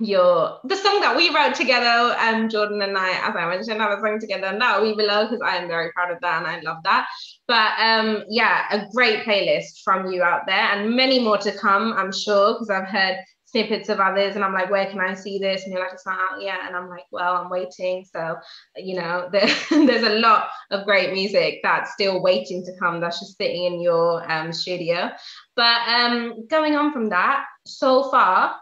your 0.00 0.58
the 0.64 0.76
song 0.76 1.00
that 1.00 1.16
we 1.16 1.34
wrote 1.34 1.54
together, 1.54 2.16
um, 2.18 2.48
Jordan 2.48 2.82
and 2.82 2.96
I, 2.96 3.10
as 3.28 3.36
I 3.36 3.48
mentioned, 3.48 3.80
have 3.80 3.98
a 3.98 4.00
song 4.00 4.18
together, 4.18 4.46
and 4.46 4.60
that 4.60 4.80
will 4.80 4.90
be 4.90 4.96
below 4.96 5.24
because 5.24 5.40
I 5.44 5.56
am 5.56 5.68
very 5.68 5.92
proud 5.92 6.10
of 6.10 6.20
that 6.20 6.38
and 6.38 6.46
I 6.46 6.60
love 6.60 6.82
that. 6.84 7.06
But 7.46 7.72
um, 7.78 8.24
yeah, 8.28 8.64
a 8.70 8.86
great 8.92 9.24
playlist 9.24 9.82
from 9.84 10.10
you 10.10 10.22
out 10.22 10.42
there, 10.46 10.56
and 10.56 10.96
many 10.96 11.18
more 11.18 11.38
to 11.38 11.52
come, 11.52 11.92
I'm 11.92 12.12
sure, 12.12 12.54
because 12.54 12.70
I've 12.70 12.88
heard 12.88 13.18
snippets 13.52 13.90
of 13.90 14.00
others 14.00 14.34
and 14.34 14.42
I'm 14.44 14.54
like, 14.54 14.70
where 14.70 14.86
can 14.86 14.98
I 14.98 15.14
see 15.14 15.38
this? 15.38 15.64
And 15.64 15.72
you're 15.72 15.82
like, 15.82 15.92
it's 15.92 16.06
not 16.06 16.18
out 16.18 16.42
yet. 16.42 16.60
And 16.66 16.74
I'm 16.74 16.88
like, 16.88 17.04
well, 17.10 17.36
I'm 17.36 17.50
waiting. 17.50 18.04
So, 18.10 18.36
you 18.76 18.96
know, 18.96 19.28
there, 19.32 19.46
there's 19.70 20.02
a 20.02 20.18
lot 20.18 20.48
of 20.70 20.86
great 20.86 21.12
music 21.12 21.60
that's 21.62 21.92
still 21.92 22.22
waiting 22.22 22.64
to 22.64 22.72
come 22.78 23.00
that's 23.00 23.20
just 23.20 23.36
sitting 23.36 23.64
in 23.64 23.80
your 23.80 24.30
um, 24.30 24.52
studio. 24.52 25.10
But 25.54 25.88
um, 25.88 26.46
going 26.48 26.76
on 26.76 26.92
from 26.92 27.10
that, 27.10 27.44
so 27.66 28.10
far, 28.10 28.56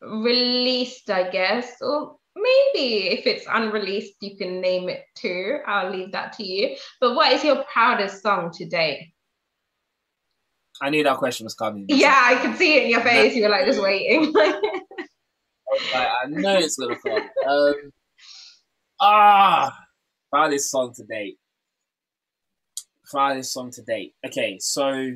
released, 0.00 1.10
I 1.10 1.30
guess, 1.30 1.76
or 1.80 2.16
maybe 2.36 3.08
if 3.08 3.26
it's 3.26 3.46
unreleased, 3.50 4.14
you 4.20 4.36
can 4.36 4.60
name 4.60 4.88
it 4.88 5.04
too. 5.14 5.58
I'll 5.66 5.90
leave 5.90 6.12
that 6.12 6.32
to 6.34 6.44
you. 6.44 6.76
But 7.00 7.14
what 7.14 7.32
is 7.32 7.44
your 7.44 7.64
proudest 7.72 8.22
song 8.22 8.50
to 8.54 8.64
date? 8.64 9.12
I 10.82 10.90
knew 10.90 11.04
that 11.04 11.18
question 11.18 11.44
was 11.44 11.54
coming. 11.54 11.86
Yeah, 11.88 12.20
I 12.24 12.34
could 12.36 12.56
see 12.56 12.76
it 12.76 12.84
in 12.84 12.90
your 12.90 13.00
face. 13.00 13.34
You 13.34 13.44
were 13.44 13.48
like 13.48 13.66
just 13.66 13.80
waiting. 13.80 14.32
I, 14.36 14.54
like, 15.94 16.08
I 16.08 16.26
know 16.26 16.58
it's 16.58 16.76
gonna 16.76 16.96
come. 16.96 17.22
Um, 17.46 17.74
ah, 19.00 19.78
proudest 20.30 20.70
song 20.70 20.92
to 20.94 21.04
date. 21.04 21.38
Proudest 23.10 23.52
song 23.52 23.70
to 23.72 23.82
date. 23.82 24.14
Okay, 24.26 24.58
so 24.60 25.12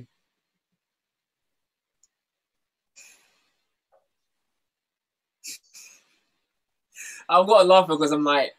I've 7.29 7.47
got 7.47 7.63
to 7.63 7.69
laugh 7.69 7.89
because 7.89 8.13
I'm 8.13 8.25
like, 8.25 8.55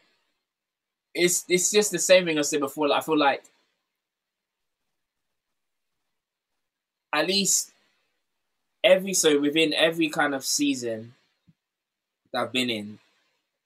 it's 1.14 1.44
it's 1.48 1.70
just 1.70 1.90
the 1.90 1.98
same 1.98 2.24
thing 2.24 2.38
I 2.38 2.42
said 2.42 2.60
before. 2.60 2.88
Like, 2.88 3.02
I 3.02 3.04
feel 3.04 3.18
like 3.18 3.42
at 7.12 7.26
least 7.26 7.72
every 8.84 9.14
so 9.14 9.40
within 9.40 9.74
every 9.74 10.08
kind 10.08 10.34
of 10.34 10.44
season 10.44 11.14
that 12.32 12.42
I've 12.42 12.52
been 12.52 12.70
in, 12.70 12.98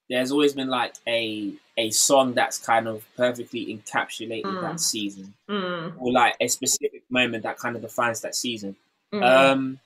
there's 0.09 0.33
always 0.33 0.55
been 0.55 0.69
like 0.69 0.95
a 1.07 1.53
a 1.77 1.91
song 1.91 2.35
that's 2.35 2.59
kind 2.59 2.87
of 2.87 3.05
perfectly 3.17 3.67
encapsulated 3.67 4.45
mm. 4.45 4.61
that 4.63 4.81
season, 4.81 5.35
mm. 5.49 5.93
or 5.99 6.13
like 6.13 6.35
a 6.41 6.49
specific 6.49 7.03
moment 7.11 7.43
that 7.43 7.59
kind 7.59 7.77
of 7.77 7.83
defines 7.83 8.21
that 8.23 8.35
season. 8.35 8.77
Mm. 9.13 9.23
Um. 9.23 9.81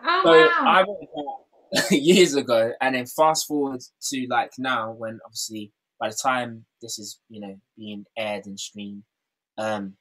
Oh, 0.06 0.22
so 0.24 0.32
wow. 0.32 0.50
I 0.66 0.80
wrote 0.82 1.00
that 1.00 1.47
years 1.92 2.36
ago, 2.36 2.72
and 2.82 2.96
then 2.96 3.06
fast 3.06 3.48
forward 3.48 3.82
to 4.10 4.28
like 4.30 4.52
now, 4.58 4.92
when 4.92 5.20
obviously 5.26 5.72
by 6.00 6.10
the 6.10 6.18
time 6.22 6.66
this 6.82 7.00
is 7.00 7.20
you 7.30 7.42
know 7.42 7.56
being 7.78 8.06
aired 8.18 8.46
and 8.46 8.60
streamed, 8.60 9.04
um, 9.58 9.94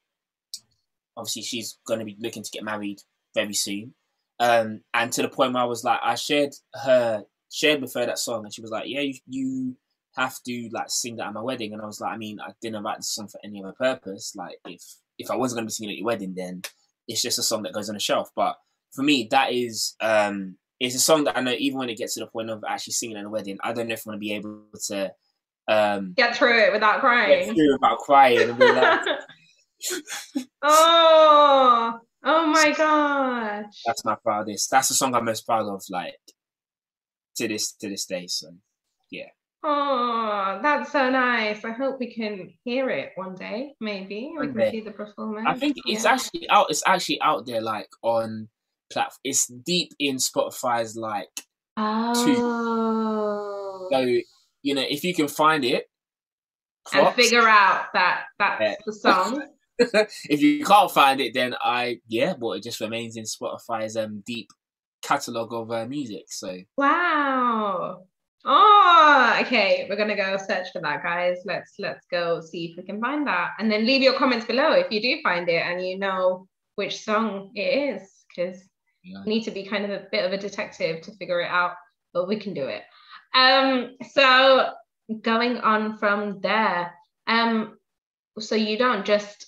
obviously 1.17 1.43
she's 1.43 1.79
going 1.87 1.99
to 1.99 2.05
be 2.05 2.17
looking 2.21 2.43
to 2.43 2.51
get 2.51 2.65
married 2.65 2.99
very 3.35 3.55
soon. 3.55 3.95
Um, 4.39 4.83
and 4.93 5.13
to 5.13 5.23
the 5.23 5.29
point 5.29 5.55
where 5.55 5.63
I 5.63 5.67
was 5.67 5.83
like, 5.83 6.01
I 6.03 6.15
shared 6.15 6.53
her, 6.75 7.25
shared 7.51 7.81
with 7.81 7.95
her 7.95 8.07
that 8.07 8.19
song, 8.19 8.45
and 8.45 8.53
she 8.53 8.61
was 8.61 8.71
like, 8.71 8.85
"Yeah, 8.87 9.01
you, 9.01 9.15
you 9.27 9.77
have 10.17 10.37
to 10.47 10.69
like 10.73 10.91
sing 10.91 11.17
that 11.17 11.29
at 11.29 11.33
my 11.33 11.41
wedding." 11.41 11.73
And 11.73 11.81
I 11.81 11.87
was 11.87 12.01
like, 12.01 12.13
"I 12.13 12.17
mean, 12.17 12.39
I 12.41 12.53
didn't 12.61 12.83
write 12.83 12.99
this 12.99 13.15
song 13.15 13.29
for 13.29 13.41
any 13.43 13.63
other 13.63 13.73
purpose. 13.73 14.35
Like, 14.37 14.57
if 14.67 14.83
if 15.19 15.31
I 15.31 15.37
wasn't 15.37 15.59
going 15.59 15.67
to 15.67 15.71
be 15.71 15.73
singing 15.73 15.93
at 15.93 15.99
your 15.99 16.07
wedding, 16.07 16.35
then 16.37 16.63
it's 17.09 17.23
just 17.23 17.39
a 17.39 17.43
song 17.43 17.63
that 17.63 17.73
goes 17.73 17.89
on 17.89 17.97
a 17.97 18.01
shelf." 18.01 18.31
But 18.37 18.57
for 18.93 19.03
me, 19.03 19.27
that 19.31 19.53
is 19.53 19.95
um, 20.01 20.59
it's 20.79 20.95
a 20.95 21.01
song 21.01 21.25
that 21.25 21.37
I 21.37 21.41
know 21.41 21.53
even 21.53 21.79
when 21.79 21.89
it 21.89 21.99
gets 21.99 22.15
to 22.15 22.21
the 22.21 22.27
point 22.27 22.51
of 22.51 22.63
actually 22.69 22.93
singing 22.95 23.17
at 23.17 23.25
a 23.25 23.31
wedding, 23.31 23.59
I 23.63 23.73
don't 23.73 23.89
know 23.89 23.95
if 23.95 24.07
I'm 24.07 24.11
going 24.11 24.19
to 24.19 24.21
be 24.21 24.33
able 24.35 24.65
to 24.89 25.13
um, 25.69 26.13
get 26.17 26.37
through 26.37 26.59
it 26.59 26.73
without 26.73 27.01
crying. 27.01 27.47
Get 27.47 27.55
through 27.55 27.73
without 27.73 27.99
crying. 27.99 28.51
And 28.51 28.59
be 28.59 28.73
like, 28.73 29.01
oh, 30.63 32.01
Oh 32.29 32.45
my 32.45 32.73
gosh. 32.77 33.83
That's 33.87 34.05
my 34.05 34.17
proudest. 34.17 34.69
That's 34.69 34.89
the 34.89 34.95
song 34.95 35.15
I'm 35.15 35.25
most 35.25 35.47
proud 35.47 35.69
of, 35.69 35.81
like 35.89 36.19
to 37.37 37.47
this 37.47 37.73
to 37.75 37.89
this 37.89 38.05
day. 38.05 38.27
So 38.27 38.49
yeah. 39.13 39.29
Oh, 39.63 40.59
that's 40.61 40.91
so 40.91 41.09
nice. 41.09 41.65
I 41.65 41.71
hope 41.71 42.01
we 42.01 42.13
can 42.13 42.53
hear 42.65 42.91
it 42.91 43.13
one 43.15 43.37
day. 43.37 43.75
Maybe 43.81 44.33
we 44.37 44.49
can 44.49 44.71
see 44.73 44.81
the 44.81 44.91
performance. 44.91 45.47
I 45.49 45.55
think 45.55 45.77
it's 45.87 46.03
yeah. 46.03 46.15
actually 46.15 46.51
out. 46.51 46.67
It's 46.69 46.83
actually 46.85 47.21
out 47.21 47.47
there, 47.47 47.61
like 47.61 47.89
on 48.03 48.49
platform. 48.91 49.21
It's 49.25 49.47
deep 49.47 49.93
in 49.99 50.17
Spotify's 50.17 50.97
like. 50.97 51.29
Oh. 51.77 52.15
So 53.91 53.99
you 54.63 54.75
know, 54.75 54.85
if 54.89 55.05
you 55.05 55.15
can 55.15 55.29
find 55.29 55.65
it, 55.65 55.87
props. 56.91 57.07
and 57.07 57.15
figure 57.15 57.49
out 57.49 57.87
that 57.95 58.25
that's 58.39 58.61
yeah. 58.61 58.75
the 58.85 58.93
song. 58.93 59.47
if 59.79 60.41
you 60.41 60.65
can't 60.65 60.91
find 60.91 61.21
it, 61.21 61.35
then 61.35 61.55
I 61.63 62.01
yeah, 62.09 62.35
well, 62.39 62.55
it 62.55 62.63
just 62.63 62.81
remains 62.81 63.17
in 63.17 63.25
Spotify's 63.25 63.97
um 63.97 64.23
deep 64.27 64.49
catalog 65.03 65.53
of 65.53 65.71
uh, 65.71 65.87
music. 65.87 66.25
So 66.29 66.59
wow. 66.77 68.03
Oh, 68.49 69.39
okay. 69.41 69.87
We're 69.89 69.97
gonna 69.97 70.17
go 70.17 70.37
search 70.37 70.69
for 70.73 70.81
that, 70.81 71.03
guys. 71.03 71.39
Let's 71.45 71.75
let's 71.79 72.07
go 72.11 72.41
see 72.41 72.67
if 72.67 72.77
we 72.77 72.85
can 72.85 73.01
find 73.01 73.27
that, 73.27 73.51
and 73.59 73.71
then 73.71 73.85
leave 73.85 74.03
your 74.03 74.19
comments 74.19 74.47
below 74.47 74.73
if 74.73 74.91
you 74.91 75.03
do 75.03 75.21
find 75.23 75.49
it 75.49 75.63
and 75.63 75.85
you 75.85 75.99
know 75.99 76.47
which 76.77 77.03
song 77.03 77.51
it 77.55 78.01
is, 78.01 78.09
because 78.29 78.63
yeah. 79.07 79.23
need 79.25 79.45
to 79.45 79.51
be 79.51 79.65
kind 79.65 79.85
of 79.85 79.91
a 79.91 80.07
bit 80.11 80.25
of 80.25 80.33
a 80.33 80.39
detective 80.39 81.03
to 81.03 81.15
figure 81.17 81.41
it 81.41 81.51
out, 81.51 81.73
but 82.13 82.29
we 82.29 82.39
can 82.39 82.55
do 82.55 82.67
it. 82.67 82.83
Um, 83.35 83.97
so 84.13 84.71
going 85.23 85.59
on 85.59 85.99
from 85.99 86.41
there, 86.41 86.93
um, 87.27 87.79
so 88.39 88.55
you 88.55 88.77
don't 88.77 89.07
just 89.07 89.47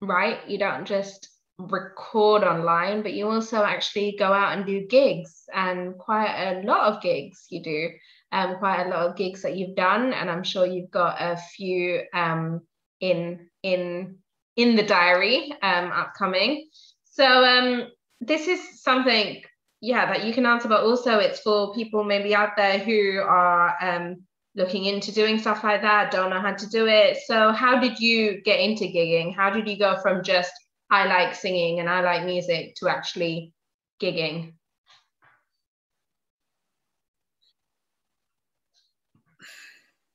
write, 0.00 0.48
You 0.48 0.58
don't 0.58 0.86
just 0.86 1.28
record 1.58 2.44
online, 2.44 3.02
but 3.02 3.14
you 3.14 3.28
also 3.28 3.64
actually 3.64 4.16
go 4.18 4.32
out 4.32 4.56
and 4.56 4.64
do 4.64 4.86
gigs 4.86 5.44
and 5.52 5.98
quite 5.98 6.32
a 6.32 6.62
lot 6.62 6.92
of 6.92 7.02
gigs 7.02 7.46
you 7.50 7.62
do. 7.62 7.90
Um, 8.30 8.56
quite 8.58 8.84
a 8.84 8.88
lot 8.90 9.08
of 9.08 9.16
gigs 9.16 9.42
that 9.42 9.56
you've 9.56 9.74
done, 9.74 10.12
and 10.12 10.30
I'm 10.30 10.42
sure 10.42 10.66
you've 10.66 10.90
got 10.90 11.16
a 11.18 11.36
few 11.36 12.02
um, 12.12 12.60
in 13.00 13.48
in 13.62 14.18
in 14.56 14.76
the 14.76 14.82
diary 14.82 15.54
um, 15.62 15.90
upcoming. 15.92 16.68
So 17.04 17.24
um, 17.24 17.88
this 18.20 18.48
is 18.48 18.82
something, 18.82 19.42
yeah, 19.80 20.06
that 20.06 20.24
you 20.24 20.32
can 20.32 20.46
answer, 20.46 20.68
but 20.68 20.82
also 20.82 21.18
it's 21.18 21.40
for 21.40 21.74
people 21.74 22.04
maybe 22.04 22.34
out 22.34 22.56
there 22.56 22.78
who 22.78 23.20
are 23.20 23.74
um, 23.80 24.22
looking 24.54 24.86
into 24.86 25.12
doing 25.12 25.38
stuff 25.38 25.62
like 25.62 25.82
that, 25.82 26.10
don't 26.10 26.30
know 26.30 26.40
how 26.40 26.52
to 26.52 26.66
do 26.68 26.86
it. 26.86 27.18
So, 27.26 27.52
how 27.52 27.78
did 27.80 28.00
you 28.00 28.42
get 28.42 28.60
into 28.60 28.84
gigging? 28.84 29.34
How 29.34 29.50
did 29.50 29.68
you 29.68 29.78
go 29.78 30.00
from 30.00 30.24
just 30.24 30.52
I 30.90 31.06
like 31.06 31.34
singing 31.34 31.80
and 31.80 31.88
I 31.88 32.00
like 32.00 32.24
music 32.24 32.74
to 32.76 32.88
actually 32.88 33.52
gigging? 34.00 34.54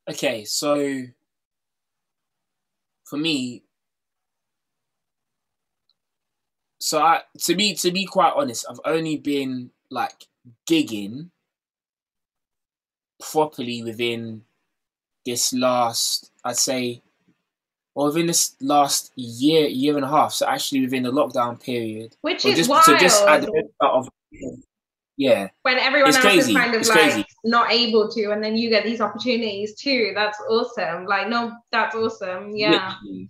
Okay, 0.09 0.43
so 0.43 1.03
for 3.05 3.17
me, 3.17 3.63
so 6.83 7.01
I 7.01 7.21
to 7.43 7.55
be 7.55 7.73
to 7.75 7.91
be 7.91 8.03
quite 8.03 8.33
honest, 8.35 8.65
I've 8.69 8.81
only 8.83 9.15
been 9.15 9.71
like 9.89 10.27
gigging 10.69 11.29
properly 13.31 13.81
within 13.83 14.41
this 15.25 15.53
last, 15.53 16.29
I'd 16.43 16.57
say, 16.57 17.01
or 17.95 18.07
within 18.07 18.27
this 18.27 18.57
last 18.59 19.13
year, 19.15 19.65
year 19.65 19.95
and 19.95 20.03
a 20.03 20.09
half. 20.09 20.33
So 20.33 20.45
actually 20.45 20.81
within 20.81 21.03
the 21.03 21.11
lockdown 21.13 21.57
period, 21.57 22.17
which 22.19 22.45
is 22.45 22.57
just, 22.57 22.69
wild. 22.69 22.83
So 22.83 22.97
just 22.97 23.25
at 23.27 23.43
the 23.43 23.69
of 23.79 24.09
yeah. 25.15 25.47
When 25.61 25.79
everyone 25.79 26.09
it's 26.09 26.17
else 26.17 26.25
crazy. 26.25 26.51
is 26.51 26.57
kind 26.57 26.75
of 26.75 26.81
it's 26.81 26.89
like 26.89 26.99
crazy. 26.99 27.25
not 27.45 27.71
able 27.71 28.09
to, 28.09 28.31
and 28.31 28.43
then 28.43 28.57
you 28.57 28.69
get 28.69 28.83
these 28.83 28.99
opportunities 28.99 29.73
too. 29.75 30.11
That's 30.13 30.37
awesome. 30.49 31.05
Like, 31.05 31.29
no, 31.29 31.53
that's 31.71 31.95
awesome. 31.95 32.53
Yeah. 32.57 32.95
Literally. 33.01 33.29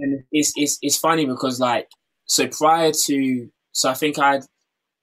And 0.00 0.24
it's 0.32 0.52
it's 0.56 0.78
it's 0.82 0.98
funny 0.98 1.26
because 1.26 1.60
like 1.60 1.88
so 2.26 2.46
prior 2.48 2.92
to 3.06 3.50
so 3.72 3.90
I 3.90 3.94
think 3.94 4.18
I'd 4.18 4.44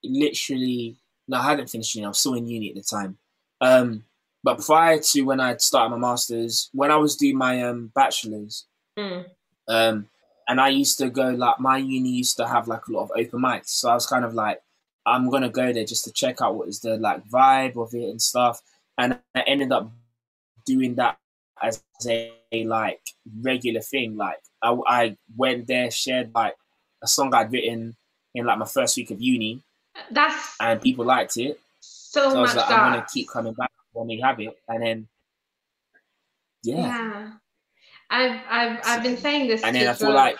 literally 0.03 0.97
no 1.27 1.37
I 1.37 1.43
hadn't 1.43 1.69
finished 1.69 1.95
uni. 1.95 2.05
I 2.05 2.09
was 2.09 2.19
still 2.19 2.35
in 2.35 2.47
uni 2.47 2.69
at 2.69 2.75
the 2.75 2.81
time. 2.83 3.17
Um, 3.59 4.03
but 4.43 4.59
prior 4.59 4.99
to 4.99 5.21
when 5.21 5.39
I'd 5.39 5.61
started 5.61 5.95
my 5.95 5.97
masters, 5.97 6.69
when 6.73 6.91
I 6.91 6.95
was 6.95 7.15
doing 7.15 7.37
my 7.37 7.61
um 7.63 7.91
bachelors, 7.93 8.65
mm. 8.97 9.25
um, 9.67 10.07
and 10.47 10.59
I 10.59 10.69
used 10.69 10.97
to 10.97 11.09
go 11.09 11.29
like 11.29 11.59
my 11.59 11.77
uni 11.77 12.09
used 12.09 12.37
to 12.37 12.47
have 12.47 12.67
like 12.67 12.87
a 12.87 12.91
lot 12.91 13.03
of 13.03 13.11
open 13.15 13.39
mics, 13.39 13.69
so 13.69 13.89
I 13.89 13.93
was 13.93 14.07
kind 14.07 14.25
of 14.25 14.33
like 14.33 14.61
I'm 15.05 15.29
gonna 15.29 15.49
go 15.49 15.71
there 15.71 15.85
just 15.85 16.05
to 16.05 16.11
check 16.11 16.41
out 16.41 16.55
what 16.55 16.67
is 16.67 16.79
the 16.79 16.97
like 16.97 17.27
vibe 17.27 17.77
of 17.77 17.93
it 17.93 18.09
and 18.09 18.21
stuff. 18.21 18.61
And 18.97 19.19
I 19.35 19.41
ended 19.41 19.71
up 19.71 19.91
doing 20.65 20.95
that 20.95 21.17
as 21.61 21.83
a 22.05 22.33
like 22.65 23.01
regular 23.41 23.81
thing. 23.81 24.17
Like 24.17 24.39
I, 24.61 24.75
I 24.87 25.17
went 25.35 25.67
there, 25.67 25.91
shared 25.91 26.31
like 26.33 26.55
a 27.01 27.07
song 27.07 27.33
I'd 27.33 27.51
written 27.51 27.95
in 28.33 28.45
like 28.45 28.57
my 28.57 28.65
first 28.65 28.97
week 28.97 29.11
of 29.11 29.21
uni. 29.21 29.61
That's 30.09 30.55
and 30.59 30.81
people 30.81 31.05
liked 31.05 31.37
it. 31.37 31.59
So, 31.79 32.29
so 32.29 32.37
i 32.37 32.41
was 32.41 32.55
like 32.55 32.69
i'm 32.69 32.91
gonna 32.91 33.05
keep 33.11 33.29
coming 33.29 33.53
back 33.53 33.71
when 33.93 34.07
we 34.07 34.19
have 34.19 34.39
it, 34.39 34.57
and 34.67 34.83
then 34.83 35.07
yeah. 36.63 36.77
yeah. 36.77 37.31
I've 38.09 38.41
I've 38.49 38.79
I've 38.85 39.03
been 39.03 39.17
saying 39.17 39.47
this. 39.47 39.63
And 39.63 39.75
then 39.75 39.87
I 39.87 39.93
feel 39.93 40.13
like. 40.13 40.37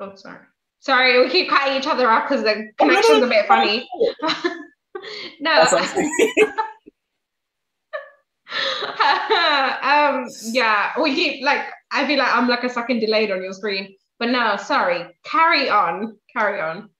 Oh, 0.00 0.14
sorry. 0.14 0.38
Sorry, 0.80 1.18
we 1.18 1.30
keep 1.30 1.48
cutting 1.48 1.76
each 1.78 1.86
other 1.86 2.08
off 2.08 2.28
because 2.28 2.44
the 2.44 2.70
connection's 2.78 3.22
a 3.22 3.26
bit 3.26 3.46
funny. 3.46 3.88
no. 5.40 5.62
um, 9.82 10.28
yeah, 10.52 10.92
we 11.02 11.14
keep 11.14 11.44
like 11.44 11.66
I 11.90 12.06
feel 12.06 12.18
like 12.18 12.34
I'm 12.34 12.48
like 12.48 12.64
a 12.64 12.68
second 12.68 13.00
delayed 13.00 13.30
on 13.30 13.42
your 13.42 13.52
screen. 13.52 13.94
But 14.18 14.30
no, 14.30 14.56
sorry. 14.56 15.06
Carry 15.24 15.68
on. 15.68 16.16
Carry 16.34 16.60
on. 16.60 16.90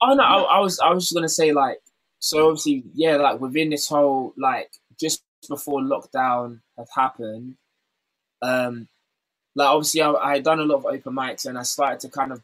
Oh 0.00 0.14
no, 0.14 0.22
I, 0.22 0.56
I 0.56 0.60
was 0.60 0.78
I 0.78 0.90
was 0.90 1.04
just 1.04 1.14
gonna 1.14 1.28
say 1.28 1.52
like 1.52 1.80
so 2.20 2.48
obviously 2.48 2.84
yeah 2.94 3.16
like 3.16 3.40
within 3.40 3.70
this 3.70 3.88
whole 3.88 4.32
like 4.36 4.70
just 4.98 5.24
before 5.48 5.80
lockdown 5.80 6.60
had 6.76 6.86
happened, 6.94 7.56
um, 8.42 8.88
like 9.54 9.68
obviously 9.68 10.02
I, 10.02 10.12
I 10.12 10.34
had 10.34 10.44
done 10.44 10.60
a 10.60 10.64
lot 10.64 10.76
of 10.76 10.86
open 10.86 11.14
mics 11.14 11.46
and 11.46 11.58
I 11.58 11.62
started 11.62 12.00
to 12.00 12.08
kind 12.08 12.32
of 12.32 12.42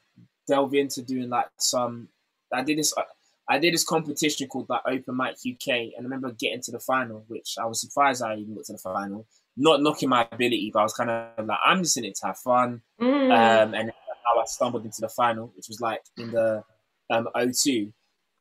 delve 0.49 0.75
into 0.75 1.03
doing 1.03 1.29
like 1.29 1.47
some. 1.59 2.09
I 2.53 2.63
did 2.63 2.79
this. 2.79 2.93
I 3.49 3.59
did 3.59 3.75
this 3.75 3.85
competition 3.85 4.49
called 4.49 4.69
like 4.69 4.83
Open 4.87 5.17
Mic 5.17 5.37
UK, 5.47 5.69
and 5.69 6.01
I 6.01 6.03
remember 6.03 6.33
getting 6.33 6.63
to 6.63 6.73
the 6.73 6.81
final, 6.81 7.25
which 7.29 7.57
I 7.61 7.67
was 7.67 7.81
surprised 7.81 8.23
I 8.23 8.37
even 8.37 8.55
got 8.55 8.65
to 8.65 8.73
the 8.73 8.79
final. 8.79 9.27
Not 9.57 9.83
knocking 9.83 10.09
my 10.09 10.27
ability, 10.31 10.71
but 10.73 10.81
I 10.81 10.83
was 10.83 10.95
kind 10.95 11.11
of 11.11 11.47
like, 11.47 11.59
I'm 11.65 11.83
just 11.83 11.97
in 11.97 12.05
it 12.05 12.17
to 12.17 12.27
have 12.27 12.39
fun. 12.39 12.83
Mm. 13.01 13.31
Um, 13.31 13.75
and 13.75 13.93
how 14.25 14.41
I 14.41 14.45
stumbled 14.47 14.85
into 14.85 15.01
the 15.01 15.09
final, 15.09 15.53
which 15.57 15.69
was 15.69 15.81
like 15.81 16.03
in 16.17 16.31
the 16.33 16.65
um, 17.11 17.29
O2. 17.37 17.93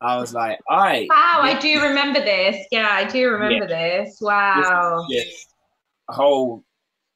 I 0.02 0.18
was 0.18 0.34
like, 0.34 0.60
I 0.70 1.08
wow, 1.10 1.40
I 1.44 1.58
do 1.60 1.82
remember 1.82 2.20
this. 2.20 2.66
Yeah, 2.72 2.90
I 2.90 3.06
do 3.06 3.30
remember 3.30 3.68
yeah. 3.70 4.04
this. 4.04 4.18
Wow. 4.20 5.06
Yes. 5.08 5.46
A 6.10 6.14
whole 6.14 6.64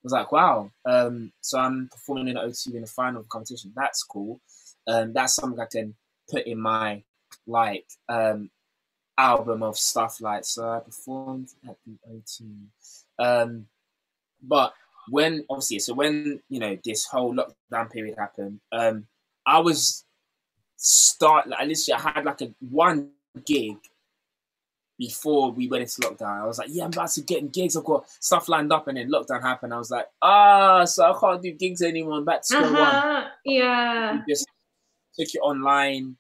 was 0.03 0.13
like, 0.13 0.31
wow. 0.31 0.71
Um, 0.85 1.31
so 1.41 1.59
I'm 1.59 1.89
performing 1.91 2.29
in 2.29 2.35
the 2.35 2.41
O2 2.41 2.75
in 2.75 2.81
the 2.81 2.87
final 2.87 3.23
competition. 3.23 3.73
That's 3.75 4.03
cool. 4.03 4.39
Um, 4.87 5.11
that's 5.13 5.35
something 5.35 5.59
I 5.59 5.65
can 5.65 5.95
put 6.29 6.45
in 6.45 6.59
my 6.59 7.03
like 7.45 7.85
um 8.07 8.49
album 9.17 9.63
of 9.63 9.77
stuff. 9.77 10.21
Like, 10.21 10.45
so 10.45 10.69
I 10.69 10.79
performed 10.79 11.49
at 11.67 11.75
the 11.85 11.97
O2. 12.09 12.45
Um, 13.19 13.65
but 14.41 14.73
when 15.09 15.45
obviously, 15.49 15.79
so 15.79 15.93
when 15.93 16.41
you 16.49 16.59
know 16.59 16.77
this 16.83 17.05
whole 17.05 17.33
lockdown 17.33 17.91
period 17.91 18.17
happened, 18.17 18.59
um, 18.71 19.07
I 19.45 19.59
was 19.59 20.03
start 20.77 21.47
like 21.47 21.67
literally 21.67 21.99
I 21.99 22.11
had 22.11 22.25
like 22.25 22.41
a 22.41 22.53
one 22.59 23.11
gig 23.45 23.77
before 24.97 25.51
we 25.51 25.67
went 25.67 25.83
into 25.83 26.01
lockdown. 26.01 26.41
I 26.41 26.47
was 26.47 26.57
like, 26.57 26.69
yeah, 26.71 26.83
I'm 26.83 26.91
about 26.91 27.11
to 27.11 27.21
get 27.21 27.51
gigs. 27.51 27.77
I've 27.77 27.83
got 27.83 28.09
stuff 28.19 28.49
lined 28.49 28.73
up, 28.73 28.88
and 28.88 28.97
then 28.97 29.11
lockdown 29.11 29.41
happened. 29.41 29.73
I 29.73 29.77
was 29.77 29.91
like, 29.91 30.07
ah, 30.21 30.85
so 30.85 31.11
I 31.11 31.19
can't 31.19 31.41
do 31.41 31.51
gigs 31.51 31.81
anymore. 31.81 32.17
I'm 32.17 32.25
back 32.25 32.41
to 32.41 32.47
square 32.47 32.65
uh-huh. 32.65 33.13
one. 33.13 33.31
Yeah. 33.45 34.13
We 34.13 34.33
just 34.33 34.47
took 35.17 35.33
it 35.33 35.39
online, 35.39 36.17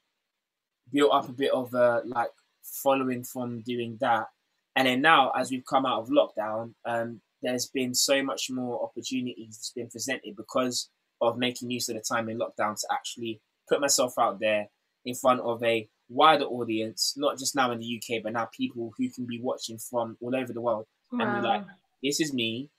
built 0.91 1.11
up 1.13 1.29
a 1.29 1.33
bit 1.33 1.51
of 1.51 1.73
a 1.73 2.03
like 2.05 2.31
following 2.63 3.23
from 3.23 3.61
doing 3.61 3.97
that, 4.01 4.27
and 4.75 4.87
then 4.87 5.01
now 5.01 5.31
as 5.31 5.51
we've 5.51 5.65
come 5.65 5.85
out 5.85 6.01
of 6.01 6.09
lockdown, 6.09 6.73
um, 6.85 7.21
there's 7.41 7.67
been 7.67 7.93
so 7.93 8.23
much 8.23 8.49
more 8.49 8.83
opportunities 8.83 9.57
that's 9.57 9.71
been 9.71 9.89
presented 9.89 10.35
because 10.35 10.89
of 11.21 11.37
making 11.37 11.71
use 11.71 11.89
of 11.89 11.95
the 11.95 12.01
time 12.01 12.29
in 12.29 12.39
lockdown 12.39 12.79
to 12.79 12.87
actually 12.91 13.41
put 13.69 13.81
myself 13.81 14.13
out 14.19 14.39
there 14.39 14.67
in 15.05 15.15
front 15.15 15.39
of 15.41 15.63
a 15.63 15.87
wider 16.09 16.45
audience, 16.45 17.13
not 17.17 17.37
just 17.37 17.55
now 17.55 17.71
in 17.71 17.79
the 17.79 18.01
UK, 18.01 18.23
but 18.23 18.33
now 18.33 18.49
people 18.55 18.93
who 18.97 19.09
can 19.09 19.25
be 19.25 19.39
watching 19.41 19.77
from 19.77 20.17
all 20.21 20.35
over 20.35 20.53
the 20.53 20.61
world 20.61 20.85
wow. 21.11 21.25
and 21.25 21.41
be 21.41 21.47
like, 21.47 21.63
"This 22.03 22.19
is 22.19 22.33
me. 22.33 22.69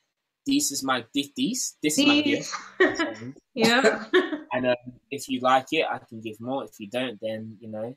This 0.46 0.72
is 0.72 0.82
my 0.82 1.04
this 1.14 1.28
this, 1.36 1.76
this 1.82 1.98
is 1.98 2.06
my 2.06 2.20
gift." 2.22 2.52
yeah. 3.54 4.04
and 4.52 4.66
um, 4.66 4.76
if 5.10 5.28
you 5.28 5.40
like 5.40 5.66
it, 5.72 5.86
I 5.90 5.98
can 5.98 6.20
give 6.20 6.40
more. 6.40 6.64
If 6.64 6.78
you 6.78 6.88
don't, 6.88 7.18
then 7.20 7.56
you 7.60 7.68
know. 7.68 7.96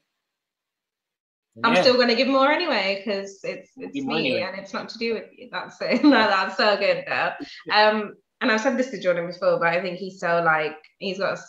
I'm 1.63 1.75
still 1.75 1.95
going 1.95 2.07
to 2.07 2.15
give 2.15 2.27
more 2.27 2.51
anyway 2.51 3.03
because 3.03 3.39
it's 3.43 3.71
it's 3.75 3.95
me 3.95 4.19
anyway. 4.19 4.41
and 4.41 4.59
it's 4.59 4.73
not 4.73 4.89
to 4.89 4.97
do 4.97 5.13
with 5.15 5.25
you. 5.35 5.49
That's 5.51 5.81
it. 5.81 6.03
no, 6.03 6.09
that's 6.09 6.57
so 6.57 6.77
good 6.77 7.03
though. 7.07 7.31
Um, 7.73 8.13
and 8.39 8.51
I've 8.51 8.61
said 8.61 8.77
this 8.77 8.89
to 8.89 8.99
Jordan 8.99 9.27
before, 9.27 9.59
but 9.59 9.67
I 9.67 9.81
think 9.81 9.99
he's 9.99 10.19
so 10.19 10.41
like 10.43 10.77
he's 10.97 11.19
got 11.19 11.39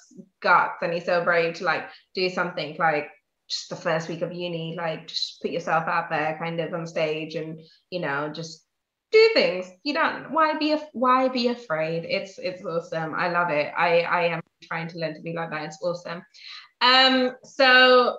guts 0.41 0.83
and 0.83 0.93
he's 0.93 1.07
so 1.07 1.25
brave 1.25 1.55
to 1.55 1.65
like 1.65 1.85
do 2.15 2.29
something 2.29 2.77
like 2.79 3.09
just 3.49 3.71
the 3.71 3.77
first 3.77 4.09
week 4.09 4.23
of 4.23 4.33
uni, 4.33 4.75
like 4.77 5.09
just 5.09 5.41
put 5.41 5.51
yourself 5.51 5.87
out 5.87 6.11
there 6.11 6.37
kind 6.39 6.61
of 6.61 6.75
on 6.75 6.87
stage 6.87 7.35
and 7.35 7.61
you 7.91 8.01
know, 8.01 8.31
just 8.35 8.67
do 9.11 9.31
things. 9.35 9.71
You 9.85 9.95
don't 9.95 10.33
why 10.33 10.59
be 10.59 10.77
why 10.93 11.29
be 11.29 11.49
afraid? 11.49 12.05
It's 12.05 12.39
it's 12.39 12.65
awesome. 12.65 13.15
I 13.15 13.29
love 13.29 13.51
it. 13.51 13.73
I 13.77 14.01
I 14.01 14.23
am 14.25 14.41
trying 14.65 14.89
to 14.89 14.99
learn 14.99 15.15
to 15.15 15.23
be 15.23 15.33
like 15.33 15.51
that. 15.51 15.65
It's 15.65 15.83
awesome. 15.83 16.23
Um 16.81 17.37
so 17.45 18.19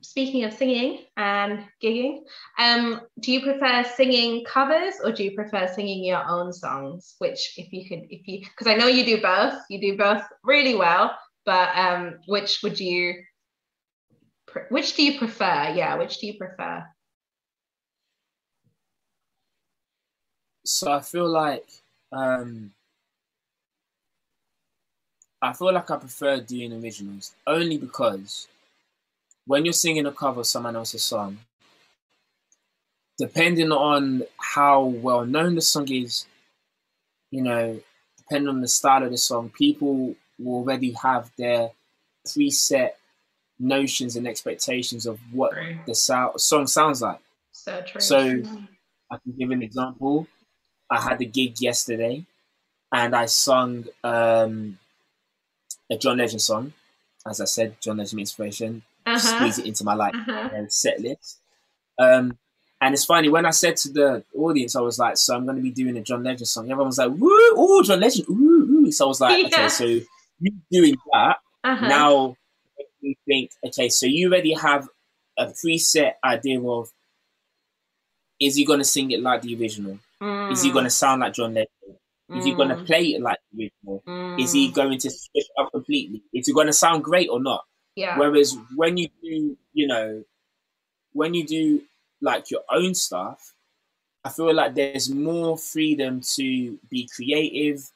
speaking 0.00 0.44
of 0.44 0.52
singing 0.52 1.04
and 1.16 1.64
gigging, 1.82 2.20
um, 2.58 3.02
do 3.20 3.32
you 3.32 3.42
prefer 3.42 3.84
singing 3.84 4.44
covers 4.44 4.94
or 5.02 5.12
do 5.12 5.24
you 5.24 5.34
prefer 5.34 5.66
singing 5.72 6.04
your 6.04 6.24
own 6.28 6.52
songs? 6.52 7.14
Which, 7.18 7.54
if 7.56 7.72
you 7.72 7.88
could, 7.88 8.06
if 8.10 8.26
you, 8.26 8.40
because 8.40 8.66
I 8.66 8.74
know 8.74 8.86
you 8.86 9.04
do 9.04 9.20
both, 9.20 9.54
you 9.68 9.80
do 9.80 9.96
both 9.96 10.22
really 10.44 10.74
well, 10.74 11.16
but 11.44 11.76
um, 11.76 12.18
which 12.26 12.60
would 12.62 12.78
you, 12.78 13.14
which 14.70 14.96
do 14.96 15.04
you 15.04 15.18
prefer? 15.18 15.72
Yeah, 15.74 15.96
which 15.96 16.18
do 16.18 16.26
you 16.26 16.34
prefer? 16.34 16.84
So 20.64 20.92
I 20.92 21.00
feel 21.00 21.28
like, 21.28 21.66
um, 22.12 22.72
I 25.42 25.54
feel 25.54 25.72
like 25.72 25.90
I 25.90 25.96
prefer 25.96 26.40
doing 26.40 26.72
originals 26.72 27.34
only 27.46 27.78
because 27.78 28.46
when 29.50 29.64
you're 29.64 29.72
singing 29.72 30.06
a 30.06 30.12
cover 30.12 30.42
of 30.42 30.46
someone 30.46 30.76
else's 30.76 31.02
song, 31.02 31.36
depending 33.18 33.72
on 33.72 34.22
how 34.38 34.84
well 34.84 35.26
known 35.26 35.56
the 35.56 35.60
song 35.60 35.90
is, 35.90 36.24
you 37.32 37.42
know, 37.42 37.80
depending 38.16 38.48
on 38.48 38.60
the 38.60 38.68
style 38.68 39.02
of 39.02 39.10
the 39.10 39.18
song, 39.18 39.50
people 39.50 40.14
will 40.38 40.58
already 40.60 40.92
have 40.92 41.32
their 41.36 41.72
preset 42.24 42.90
notions 43.58 44.14
and 44.14 44.28
expectations 44.28 45.04
of 45.04 45.18
what 45.32 45.52
the 45.84 45.96
sound, 45.96 46.40
song 46.40 46.68
sounds 46.68 47.02
like. 47.02 47.18
So. 47.50 47.82
So 47.98 48.20
I 49.10 49.16
can 49.16 49.32
give 49.36 49.50
an 49.50 49.64
example. 49.64 50.28
I 50.88 51.00
had 51.00 51.20
a 51.20 51.24
gig 51.24 51.60
yesterday 51.60 52.24
and 52.92 53.16
I 53.16 53.26
sung 53.26 53.86
um, 54.04 54.78
a 55.90 55.98
John 55.98 56.18
Legend 56.18 56.40
song. 56.40 56.72
As 57.26 57.40
I 57.40 57.46
said, 57.46 57.80
John 57.80 57.96
Legend 57.96 58.20
inspiration 58.20 58.84
uh-huh. 59.14 59.36
squeeze 59.36 59.58
it 59.58 59.66
into 59.66 59.84
my 59.84 59.94
like 59.94 60.14
uh-huh. 60.14 60.66
set 60.68 61.00
list. 61.00 61.40
Um, 61.98 62.38
and 62.80 62.94
it's 62.94 63.04
funny 63.04 63.28
when 63.28 63.44
I 63.44 63.50
said 63.50 63.76
to 63.78 63.92
the 63.92 64.24
audience, 64.34 64.74
I 64.74 64.80
was 64.80 64.98
like, 64.98 65.18
"So 65.18 65.34
I'm 65.34 65.44
going 65.44 65.56
to 65.56 65.62
be 65.62 65.70
doing 65.70 65.96
a 65.96 66.00
John 66.00 66.22
Legend 66.22 66.48
song." 66.48 66.64
Everyone 66.64 66.86
was 66.86 66.98
like, 66.98 67.10
"Woo, 67.10 67.28
oh, 67.30 67.82
John 67.82 68.00
Legend, 68.00 68.28
ooh, 68.30 68.86
ooh." 68.86 68.92
So 68.92 69.04
I 69.04 69.08
was 69.08 69.20
like, 69.20 69.38
yeah. 69.38 69.46
"Okay, 69.48 69.68
so 69.68 69.84
you 69.84 70.06
doing 70.70 70.96
that 71.12 71.36
uh-huh. 71.62 71.88
now?" 71.88 72.36
You 73.02 73.14
think, 73.26 73.50
okay, 73.66 73.88
so 73.88 74.06
you 74.06 74.28
already 74.28 74.52
have 74.54 74.88
a 75.38 75.46
preset 75.46 76.12
idea 76.22 76.60
of 76.60 76.90
is 78.38 78.56
he 78.56 78.64
gonna 78.64 78.84
sing 78.84 79.10
it 79.10 79.20
like 79.20 79.42
the 79.42 79.54
original? 79.58 79.98
Mm. 80.22 80.52
Is 80.52 80.62
he 80.62 80.70
gonna 80.70 80.90
sound 80.90 81.20
like 81.20 81.34
John 81.34 81.54
Legend? 81.54 81.68
Is 82.36 82.44
he 82.44 82.54
gonna 82.54 82.76
mm. 82.76 82.86
play 82.86 83.06
it 83.08 83.20
like 83.20 83.38
the 83.52 83.64
original? 83.64 84.02
Mm. 84.06 84.40
Is 84.42 84.52
he 84.52 84.70
mm. 84.70 84.74
going 84.74 84.98
to 84.98 85.10
switch 85.10 85.46
up 85.58 85.70
completely? 85.72 86.22
Is 86.32 86.46
he 86.46 86.52
gonna 86.52 86.72
sound 86.72 87.04
great 87.04 87.28
or 87.28 87.42
not? 87.42 87.64
Yeah. 88.00 88.18
Whereas 88.18 88.56
when 88.74 88.96
you 88.96 89.08
do, 89.22 89.58
you 89.74 89.86
know, 89.86 90.24
when 91.12 91.34
you 91.34 91.46
do 91.46 91.82
like 92.22 92.50
your 92.50 92.62
own 92.70 92.94
stuff, 92.94 93.54
I 94.24 94.30
feel 94.30 94.54
like 94.54 94.74
there's 94.74 95.10
more 95.10 95.58
freedom 95.58 96.22
to 96.36 96.78
be 96.88 97.08
creative. 97.14 97.90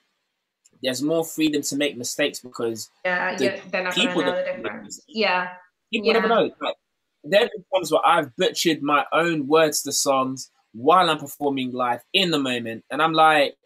There's 0.83 1.03
more 1.03 1.25
freedom 1.25 1.63
to 1.63 1.77
make 1.77 1.97
mistakes 1.97 2.41
because 2.41 2.91
yeah, 3.03 3.35
the 3.37 3.61
they're 3.71 3.85
not 3.85 3.95
people 3.95 4.21
know 4.23 4.37
the 4.37 4.63
difference. 4.63 5.01
Yeah, 5.09 5.55
people 5.91 6.09
yeah. 6.09 6.13
never 6.13 6.29
know. 6.29 6.51
Like, 6.61 6.77
there 7.23 7.45
are 7.45 7.49
times 7.75 7.91
where 7.91 8.07
I've 8.07 8.37
butchered 8.37 8.83
my 8.83 9.07
own 9.13 9.47
words 9.47 9.81
to 9.85 9.93
songs 9.93 10.51
while 10.75 11.09
I'm 11.09 11.19
performing 11.19 11.73
live 11.73 12.03
in 12.13 12.31
the 12.31 12.39
moment, 12.39 12.85
and 12.91 13.01
I'm 13.01 13.15
like, 13.15 13.57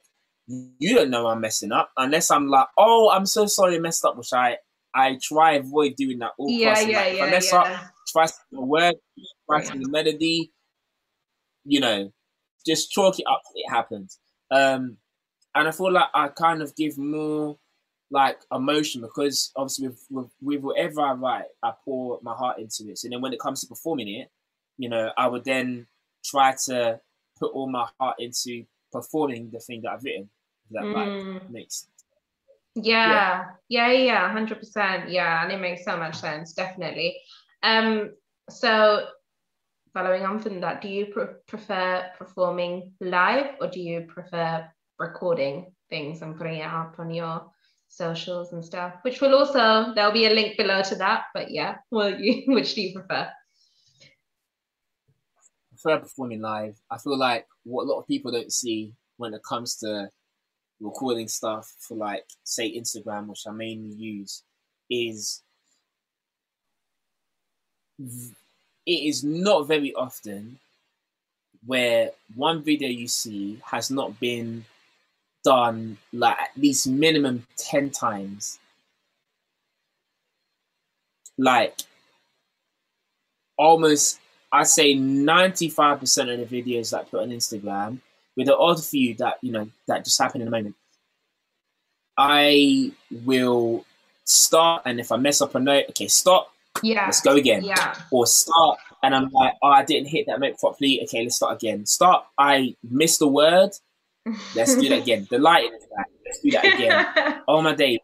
you 0.46 0.94
don't 0.94 1.10
know 1.10 1.26
I'm 1.26 1.40
messing 1.40 1.72
up 1.72 1.90
unless 1.96 2.30
I'm 2.30 2.46
like, 2.46 2.68
oh, 2.78 3.10
I'm 3.10 3.26
so 3.26 3.46
sorry, 3.46 3.74
I 3.74 3.80
messed 3.80 4.04
up, 4.04 4.16
which 4.16 4.32
I 4.32 4.58
I 4.98 5.18
try 5.22 5.52
avoid 5.52 5.94
doing 5.96 6.18
that 6.18 6.32
all 6.38 6.50
yeah, 6.50 6.68
yeah, 6.68 6.72
like, 6.72 6.88
yeah, 6.88 7.04
if 7.04 7.22
I 7.22 7.30
mess 7.30 7.52
yeah. 7.52 7.58
up, 7.58 7.82
try 8.08 8.26
the 8.50 8.60
word, 8.60 8.94
try 9.48 9.62
to 9.62 9.78
the 9.78 9.88
melody, 9.88 10.52
you 11.64 11.80
know, 11.80 12.12
just 12.66 12.90
chalk 12.90 13.18
it 13.20 13.26
up. 13.30 13.42
It 13.54 13.70
happens. 13.70 14.18
Um, 14.50 14.96
and 15.54 15.68
I 15.68 15.70
feel 15.70 15.92
like 15.92 16.08
I 16.14 16.28
kind 16.28 16.62
of 16.62 16.74
give 16.74 16.98
more 16.98 17.58
like 18.10 18.38
emotion 18.52 19.02
because 19.02 19.52
obviously 19.54 19.88
with, 19.88 20.04
with, 20.10 20.30
with 20.40 20.60
whatever 20.62 21.02
I 21.02 21.12
write, 21.12 21.44
I 21.62 21.72
pour 21.84 22.18
my 22.22 22.34
heart 22.34 22.58
into 22.58 22.90
it. 22.90 22.98
So 22.98 23.08
then 23.08 23.20
when 23.20 23.32
it 23.32 23.40
comes 23.40 23.60
to 23.60 23.68
performing 23.68 24.08
it, 24.08 24.30
you 24.78 24.88
know, 24.88 25.12
I 25.16 25.28
would 25.28 25.44
then 25.44 25.86
try 26.24 26.56
to 26.66 27.00
put 27.38 27.52
all 27.52 27.70
my 27.70 27.86
heart 28.00 28.16
into 28.18 28.64
performing 28.90 29.50
the 29.52 29.60
thing 29.60 29.82
that 29.82 29.92
I've 29.92 30.02
written. 30.02 30.28
That 30.70 30.82
mm. 30.82 31.34
like 31.34 31.50
makes 31.50 31.86
yeah, 32.82 33.44
yeah, 33.68 33.92
yeah, 33.92 34.32
hundred 34.32 34.58
percent. 34.58 35.10
Yeah, 35.10 35.42
and 35.42 35.52
it 35.52 35.60
makes 35.60 35.84
so 35.84 35.96
much 35.96 36.16
sense, 36.16 36.52
definitely. 36.52 37.16
Um, 37.62 38.14
so 38.50 39.06
following 39.92 40.24
on 40.24 40.38
from 40.38 40.60
that, 40.60 40.80
do 40.80 40.88
you 40.88 41.06
pr- 41.06 41.38
prefer 41.46 42.10
performing 42.16 42.92
live 43.00 43.56
or 43.60 43.68
do 43.68 43.80
you 43.80 44.02
prefer 44.02 44.68
recording 44.98 45.72
things 45.90 46.22
and 46.22 46.36
putting 46.36 46.60
it 46.60 46.66
up 46.66 46.94
on 46.98 47.10
your 47.10 47.50
socials 47.88 48.52
and 48.52 48.64
stuff? 48.64 48.94
Which 49.02 49.20
will 49.20 49.34
also 49.34 49.92
there'll 49.94 50.12
be 50.12 50.26
a 50.26 50.30
link 50.30 50.56
below 50.56 50.82
to 50.82 50.94
that. 50.96 51.24
But 51.34 51.50
yeah, 51.50 51.76
well, 51.90 52.18
you 52.18 52.44
which 52.46 52.74
do 52.74 52.82
you 52.82 52.94
prefer? 52.94 53.28
I 55.36 55.70
prefer 55.70 55.98
performing 56.00 56.40
live. 56.40 56.76
I 56.90 56.98
feel 56.98 57.18
like 57.18 57.46
what 57.64 57.84
a 57.84 57.86
lot 57.86 58.00
of 58.00 58.06
people 58.06 58.32
don't 58.32 58.52
see 58.52 58.94
when 59.16 59.34
it 59.34 59.42
comes 59.48 59.76
to 59.76 60.08
recording 60.80 61.28
stuff 61.28 61.74
for 61.78 61.96
like 61.96 62.24
say 62.44 62.76
Instagram, 62.76 63.26
which 63.26 63.46
I 63.46 63.52
mainly 63.52 63.94
use, 63.94 64.42
is 64.90 65.42
it 67.98 68.32
is 68.86 69.24
not 69.24 69.66
very 69.66 69.92
often 69.94 70.58
where 71.66 72.10
one 72.36 72.62
video 72.62 72.88
you 72.88 73.08
see 73.08 73.60
has 73.64 73.90
not 73.90 74.18
been 74.20 74.64
done 75.44 75.98
like 76.12 76.38
at 76.38 76.50
least 76.56 76.86
minimum 76.86 77.46
10 77.56 77.90
times. 77.90 78.58
Like 81.36 81.74
almost 83.58 84.20
i 84.52 84.62
say 84.62 84.94
95% 84.94 86.42
of 86.42 86.48
the 86.48 86.62
videos 86.62 86.92
that 86.92 87.00
I 87.00 87.04
put 87.04 87.22
on 87.22 87.30
instagram 87.30 87.98
with 88.38 88.46
the 88.46 88.56
odd 88.56 88.82
few 88.82 89.14
that 89.16 89.34
you 89.42 89.52
know 89.52 89.68
that 89.86 90.04
just 90.04 90.18
happen 90.18 90.40
in 90.40 90.48
a 90.48 90.50
moment 90.50 90.74
i 92.16 92.90
will 93.26 93.84
start 94.24 94.82
and 94.86 94.98
if 94.98 95.12
i 95.12 95.16
mess 95.16 95.42
up 95.42 95.54
a 95.54 95.60
note 95.60 95.84
okay 95.90 96.08
stop 96.08 96.54
yeah. 96.82 97.06
Let's 97.06 97.20
go 97.20 97.36
again. 97.36 97.64
Yeah. 97.64 97.94
Or 98.10 98.26
start 98.26 98.78
and 99.02 99.14
I'm 99.14 99.30
like, 99.30 99.54
oh, 99.62 99.68
I 99.68 99.84
didn't 99.84 100.08
hit 100.08 100.26
that 100.26 100.40
note 100.40 100.58
properly. 100.58 101.00
Okay, 101.04 101.22
let's 101.22 101.36
start 101.36 101.62
again. 101.62 101.86
Start. 101.86 102.24
I 102.36 102.74
missed 102.88 103.22
a 103.22 103.26
word. 103.26 103.70
Let's 104.54 104.76
do 104.76 104.88
that 104.88 105.02
again. 105.02 105.26
The 105.30 105.38
lighting 105.38 105.72
is 105.74 105.86
back. 105.96 106.06
Let's 106.24 106.40
do 106.40 106.50
that 106.50 106.64
again. 106.64 107.42
oh 107.48 107.62
my 107.62 107.74
day. 107.74 107.98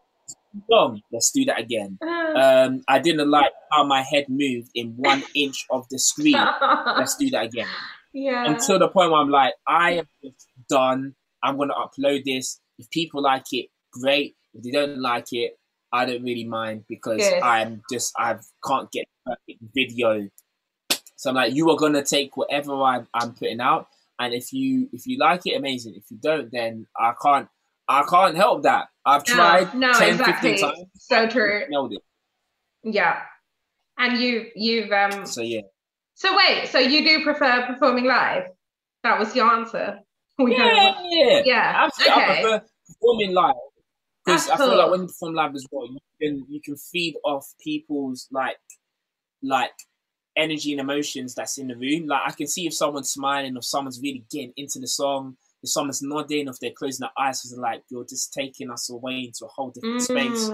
Long. 0.69 1.01
Let's 1.11 1.31
do 1.31 1.43
that 1.45 1.59
again. 1.59 1.97
Um, 2.01 2.81
I 2.87 2.99
didn't 2.99 3.29
like 3.29 3.51
how 3.71 3.83
my 3.83 4.01
head 4.01 4.29
moved 4.29 4.71
in 4.73 4.93
one 4.95 5.21
inch 5.35 5.65
of 5.69 5.85
the 5.89 5.99
screen. 5.99 6.33
Let's 6.61 7.17
do 7.17 7.29
that 7.31 7.45
again. 7.45 7.67
Yeah. 8.15 8.49
Until 8.49 8.79
the 8.79 8.87
point 8.87 9.11
where 9.11 9.19
I'm 9.19 9.29
like, 9.29 9.55
I 9.67 9.91
am 9.97 10.07
done. 10.69 11.15
I'm 11.43 11.57
gonna 11.57 11.73
upload 11.73 12.23
this. 12.23 12.61
If 12.79 12.89
people 12.89 13.21
like 13.21 13.51
it, 13.51 13.67
great. 13.91 14.37
If 14.53 14.63
they 14.63 14.71
don't 14.71 15.01
like 15.01 15.33
it, 15.33 15.59
I 15.91 16.05
don't 16.05 16.23
really 16.23 16.45
mind 16.45 16.85
because 16.87 17.17
Good. 17.17 17.41
I'm 17.41 17.81
just 17.91 18.13
I 18.17 18.37
can't 18.65 18.89
get 18.89 19.05
perfect 19.25 19.59
video. 19.75 20.29
So 21.17 21.29
I'm 21.29 21.35
like, 21.35 21.53
you 21.53 21.69
are 21.69 21.75
gonna 21.75 22.05
take 22.05 22.37
whatever 22.37 22.81
I'm, 22.81 23.05
I'm 23.13 23.33
putting 23.33 23.59
out, 23.59 23.89
and 24.17 24.33
if 24.33 24.53
you 24.53 24.87
if 24.93 25.05
you 25.05 25.17
like 25.17 25.41
it, 25.45 25.57
amazing. 25.57 25.95
If 25.95 26.05
you 26.09 26.17
don't, 26.23 26.49
then 26.53 26.87
I 26.97 27.13
can't 27.21 27.49
I 27.89 28.03
can't 28.09 28.37
help 28.37 28.63
that. 28.63 28.87
I've 29.05 29.25
tried 29.25 29.75
no, 29.75 29.91
10, 29.91 30.13
exactly. 30.13 30.51
15 30.51 30.69
times. 30.69 30.87
So 30.95 31.27
true. 31.27 31.63
Nailed 31.69 31.93
it. 31.93 32.01
Yeah, 32.83 33.23
and 33.97 34.17
you 34.17 34.45
you've 34.55 34.91
um. 34.93 35.25
So 35.25 35.41
yeah. 35.41 35.61
So 36.15 36.35
wait, 36.35 36.69
so 36.69 36.79
you 36.79 37.03
do 37.03 37.23
prefer 37.23 37.65
performing 37.67 38.05
live? 38.05 38.45
That 39.03 39.19
was 39.19 39.35
your 39.35 39.51
answer. 39.51 39.99
We 40.37 40.53
yeah, 40.57 40.99
yeah, 41.05 41.41
yeah. 41.45 41.85
Absolutely. 41.85 42.23
Okay. 42.23 42.31
I 42.31 42.41
prefer 42.41 42.65
performing 42.87 43.33
live 43.33 43.55
because 44.25 44.49
I 44.49 44.57
feel 44.57 44.77
like 44.77 44.91
when 44.91 45.01
you 45.03 45.07
perform 45.07 45.33
live 45.33 45.55
as 45.55 45.65
well, 45.71 45.87
you 45.87 45.97
can 46.21 46.45
you 46.49 46.59
can 46.59 46.75
feed 46.75 47.15
off 47.23 47.47
people's 47.63 48.27
like 48.33 48.57
like 49.41 49.71
energy 50.35 50.73
and 50.73 50.81
emotions 50.81 51.35
that's 51.35 51.57
in 51.57 51.67
the 51.67 51.77
room. 51.77 52.07
Like 52.07 52.23
I 52.25 52.31
can 52.31 52.47
see 52.47 52.67
if 52.67 52.73
someone's 52.73 53.11
smiling, 53.11 53.55
or 53.55 53.61
someone's 53.61 54.01
really 54.01 54.25
getting 54.29 54.51
into 54.57 54.79
the 54.79 54.89
song, 54.89 55.37
if 55.63 55.69
someone's 55.69 56.01
nodding, 56.01 56.49
if 56.49 56.59
they're 56.59 56.71
closing 56.71 57.05
their 57.05 57.11
eyes, 57.17 57.41
because 57.41 57.57
like 57.57 57.83
you're 57.89 58.03
just 58.03 58.33
taking 58.33 58.69
us 58.69 58.89
away 58.89 59.19
into 59.27 59.45
a 59.45 59.49
whole 59.55 59.71
different 59.71 60.01
mm. 60.01 60.01
space. 60.01 60.49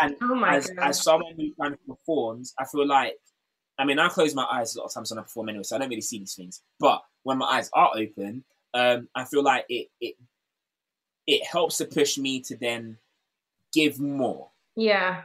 And 0.00 0.16
oh 0.22 0.44
as, 0.44 0.70
as 0.80 1.02
someone 1.02 1.34
who 1.36 1.52
kind 1.60 1.74
of 1.74 1.86
performs, 1.86 2.54
I 2.58 2.64
feel 2.64 2.86
like 2.86 3.16
I 3.80 3.84
mean 3.84 3.98
I 3.98 4.08
close 4.08 4.34
my 4.34 4.44
eyes 4.44 4.74
a 4.74 4.78
lot 4.78 4.86
of 4.86 4.92
times 4.92 5.10
when 5.10 5.18
I 5.18 5.22
perform 5.22 5.48
anyway, 5.48 5.62
so 5.62 5.74
I 5.74 5.78
don't 5.78 5.88
really 5.88 6.02
see 6.02 6.18
these 6.18 6.34
things. 6.34 6.60
But 6.78 7.02
when 7.22 7.38
my 7.38 7.46
eyes 7.46 7.70
are 7.72 7.90
open, 7.96 8.44
um, 8.74 9.08
I 9.14 9.24
feel 9.24 9.42
like 9.42 9.64
it 9.70 9.88
it 10.00 10.16
it 11.26 11.46
helps 11.46 11.78
to 11.78 11.86
push 11.86 12.18
me 12.18 12.40
to 12.42 12.56
then 12.56 12.98
give 13.72 13.98
more. 13.98 14.50
Yeah. 14.76 15.22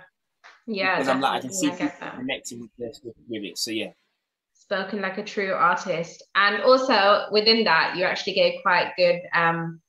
Yeah. 0.68 0.95
Because 0.95 1.10
I'm 1.10 1.20
like, 1.20 1.34
I 1.34 1.39
can 1.41 1.53
see 1.53 1.70
I 1.70 1.91
connecting 2.16 2.62
with 2.62 2.72
this 2.78 3.01
with 3.03 3.43
it. 3.43 3.58
So 3.58 3.72
yeah. 3.72 3.91
Spoken 4.53 5.01
like 5.01 5.18
a 5.18 5.24
true 5.24 5.51
artist. 5.51 6.24
And 6.36 6.62
also 6.64 7.26
within 7.32 7.66
that, 7.66 7.97
you 7.97 8.06
actually 8.06 8.34
gave 8.34 8.62
quite 8.62 8.93
good 8.95 9.22
um 9.34 9.82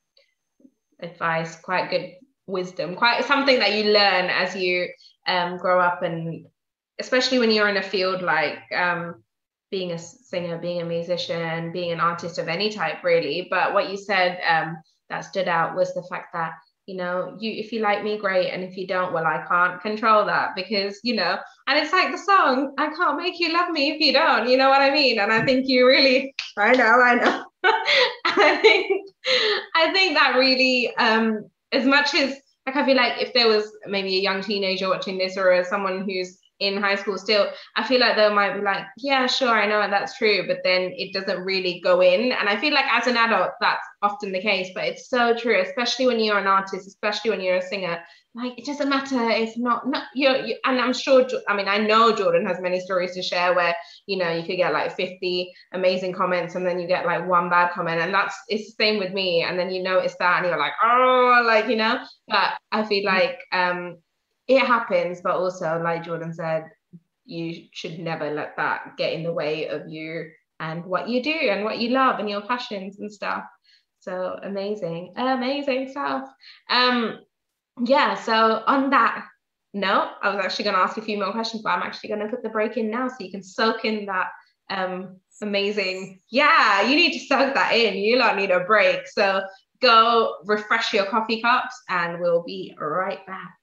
advice, 1.00 1.54
quite 1.60 1.88
good 1.90 2.14
wisdom, 2.48 2.96
quite 2.96 3.24
something 3.24 3.60
that 3.60 3.74
you 3.74 3.92
learn 3.92 4.26
as 4.28 4.56
you 4.56 4.88
um 5.28 5.56
grow 5.56 5.80
up 5.80 6.02
and 6.02 6.46
especially 6.98 7.38
when 7.38 7.50
you're 7.50 7.68
in 7.68 7.76
a 7.76 7.82
field 7.82 8.22
like 8.22 8.58
um 8.74 9.22
being 9.70 9.92
a 9.92 9.98
singer, 9.98 10.58
being 10.58 10.80
a 10.80 10.84
musician, 10.84 11.72
being 11.72 11.92
an 11.92 12.00
artist 12.00 12.38
of 12.38 12.48
any 12.48 12.70
type, 12.70 13.02
really. 13.02 13.48
But 13.50 13.74
what 13.74 13.90
you 13.90 13.96
said 13.96 14.38
um, 14.48 14.76
that 15.10 15.22
stood 15.22 15.48
out 15.48 15.74
was 15.74 15.92
the 15.94 16.04
fact 16.04 16.32
that 16.34 16.52
you 16.86 16.96
know 16.96 17.36
you 17.40 17.50
if 17.50 17.72
you 17.72 17.80
like 17.80 18.04
me 18.04 18.16
great. 18.16 18.50
And 18.50 18.62
if 18.62 18.76
you 18.76 18.86
don't 18.86 19.12
well 19.12 19.26
i 19.26 19.44
can't 19.48 19.80
control 19.80 20.24
that 20.26 20.54
because 20.54 21.00
you 21.02 21.16
know 21.16 21.36
and 21.66 21.78
it's 21.78 21.92
like 21.92 22.12
the 22.12 22.18
song 22.18 22.74
i 22.78 22.86
can't 22.86 23.16
make 23.16 23.40
you 23.40 23.52
love 23.52 23.70
me 23.70 23.90
if 23.90 24.00
you 24.00 24.12
don't. 24.12 24.48
You 24.48 24.56
know 24.56 24.68
what 24.68 24.82
i 24.82 24.90
mean? 24.90 25.18
And 25.18 25.32
i 25.32 25.44
think 25.44 25.66
you 25.66 25.84
really 25.86 26.34
i 26.56 26.72
know 26.72 27.00
i 27.02 27.14
know. 27.16 27.44
I 28.24 28.58
think 28.62 29.10
i 29.74 29.92
think 29.92 30.14
that 30.14 30.36
really 30.36 30.94
um 30.96 31.48
as 31.72 31.84
much 31.84 32.14
as 32.14 32.36
like 32.66 32.76
i 32.76 32.86
feel 32.86 32.96
like 32.96 33.20
if 33.20 33.34
there 33.34 33.48
was 33.48 33.76
maybe 33.88 34.16
a 34.16 34.20
young 34.20 34.40
teenager 34.40 34.88
watching 34.88 35.18
this 35.18 35.36
or 35.36 35.64
someone 35.64 36.08
who's 36.08 36.38
in 36.60 36.76
high 36.76 36.94
school 36.94 37.18
still 37.18 37.48
i 37.76 37.86
feel 37.86 38.00
like 38.00 38.16
they 38.16 38.28
might 38.32 38.54
be 38.54 38.62
like 38.62 38.84
yeah 38.98 39.26
sure 39.26 39.50
i 39.50 39.66
know 39.66 39.86
that's 39.90 40.16
true 40.16 40.46
but 40.46 40.58
then 40.64 40.92
it 40.96 41.12
doesn't 41.12 41.44
really 41.44 41.80
go 41.82 42.00
in. 42.00 42.32
And 42.32 42.48
i 42.48 42.56
feel 42.56 42.72
like 42.72 42.86
as 42.90 43.06
an 43.06 43.16
adult 43.16 43.50
that's 43.60 43.86
often 44.02 44.32
the 44.32 44.40
case 44.40 44.70
but 44.74 44.84
it's 44.84 45.08
so 45.08 45.34
true 45.34 45.60
especially 45.60 46.06
when 46.06 46.20
you're 46.20 46.38
an 46.38 46.46
artist 46.46 46.86
especially 46.86 47.30
when 47.30 47.40
you're 47.40 47.56
a 47.56 47.62
singer. 47.62 47.98
Like 48.34 48.58
it 48.58 48.66
doesn't 48.66 48.90
matter 48.90 49.30
if 49.30 49.56
not 49.56 49.88
not 49.88 50.04
you 50.14 50.28
and 50.28 50.78
i'm 50.78 50.92
sure 50.92 51.26
i 51.48 51.56
mean 51.56 51.68
i 51.68 51.78
know 51.78 52.14
jordan 52.14 52.44
has 52.44 52.60
many 52.60 52.80
stories 52.80 53.14
to 53.14 53.22
share 53.22 53.54
where 53.54 53.74
you 54.04 54.18
know 54.18 54.30
you 54.30 54.44
could 54.44 54.58
get 54.58 54.74
like 54.74 54.94
50 54.94 55.50
amazing 55.72 56.12
comments 56.12 56.54
and 56.54 56.66
then 56.66 56.78
you 56.78 56.86
get 56.86 57.06
like 57.06 57.26
one 57.26 57.48
bad 57.48 57.72
comment 57.72 57.98
and 57.98 58.12
that's 58.12 58.36
it's 58.48 58.66
the 58.66 58.84
same 58.84 58.98
with 58.98 59.14
me. 59.14 59.42
And 59.42 59.58
then 59.58 59.70
you 59.70 59.82
notice 59.82 60.14
that 60.18 60.38
and 60.38 60.46
you're 60.46 60.58
like 60.58 60.74
oh 60.82 61.42
like 61.46 61.68
you 61.68 61.76
know? 61.76 61.98
But 62.28 62.58
i 62.72 62.84
feel 62.84 63.04
like 63.04 63.38
um 63.52 63.96
it 64.48 64.64
happens, 64.66 65.20
but 65.20 65.36
also, 65.36 65.80
like 65.82 66.04
Jordan 66.04 66.32
said, 66.32 66.70
you 67.24 67.64
should 67.72 67.98
never 67.98 68.30
let 68.30 68.56
that 68.56 68.96
get 68.96 69.12
in 69.12 69.22
the 69.22 69.32
way 69.32 69.68
of 69.68 69.88
you 69.88 70.30
and 70.60 70.84
what 70.84 71.08
you 71.08 71.22
do 71.22 71.30
and 71.30 71.64
what 71.64 71.78
you 71.78 71.90
love 71.90 72.20
and 72.20 72.30
your 72.30 72.42
passions 72.42 73.00
and 73.00 73.12
stuff. 73.12 73.44
So 74.00 74.38
amazing, 74.42 75.12
amazing 75.16 75.88
stuff. 75.90 76.28
Um, 76.70 77.20
yeah. 77.84 78.14
So 78.14 78.62
on 78.66 78.90
that 78.90 79.26
note, 79.74 80.12
I 80.22 80.34
was 80.34 80.44
actually 80.44 80.64
going 80.64 80.76
to 80.76 80.82
ask 80.82 80.96
a 80.96 81.02
few 81.02 81.18
more 81.18 81.32
questions, 81.32 81.62
but 81.62 81.70
I'm 81.70 81.82
actually 81.82 82.10
going 82.10 82.20
to 82.20 82.28
put 82.28 82.42
the 82.42 82.48
break 82.48 82.76
in 82.76 82.90
now 82.90 83.08
so 83.08 83.16
you 83.18 83.30
can 83.30 83.42
soak 83.42 83.84
in 83.84 84.06
that 84.06 84.28
um, 84.70 85.16
amazing. 85.42 86.20
Yeah, 86.30 86.82
you 86.82 86.96
need 86.96 87.12
to 87.12 87.26
soak 87.26 87.54
that 87.54 87.74
in. 87.74 87.96
You 87.96 88.16
lot 88.18 88.36
need 88.36 88.50
a 88.50 88.60
break. 88.60 89.06
So 89.08 89.42
go 89.80 90.36
refresh 90.44 90.92
your 90.92 91.06
coffee 91.06 91.42
cups, 91.42 91.74
and 91.88 92.20
we'll 92.20 92.42
be 92.42 92.76
right 92.78 93.24
back. 93.26 93.56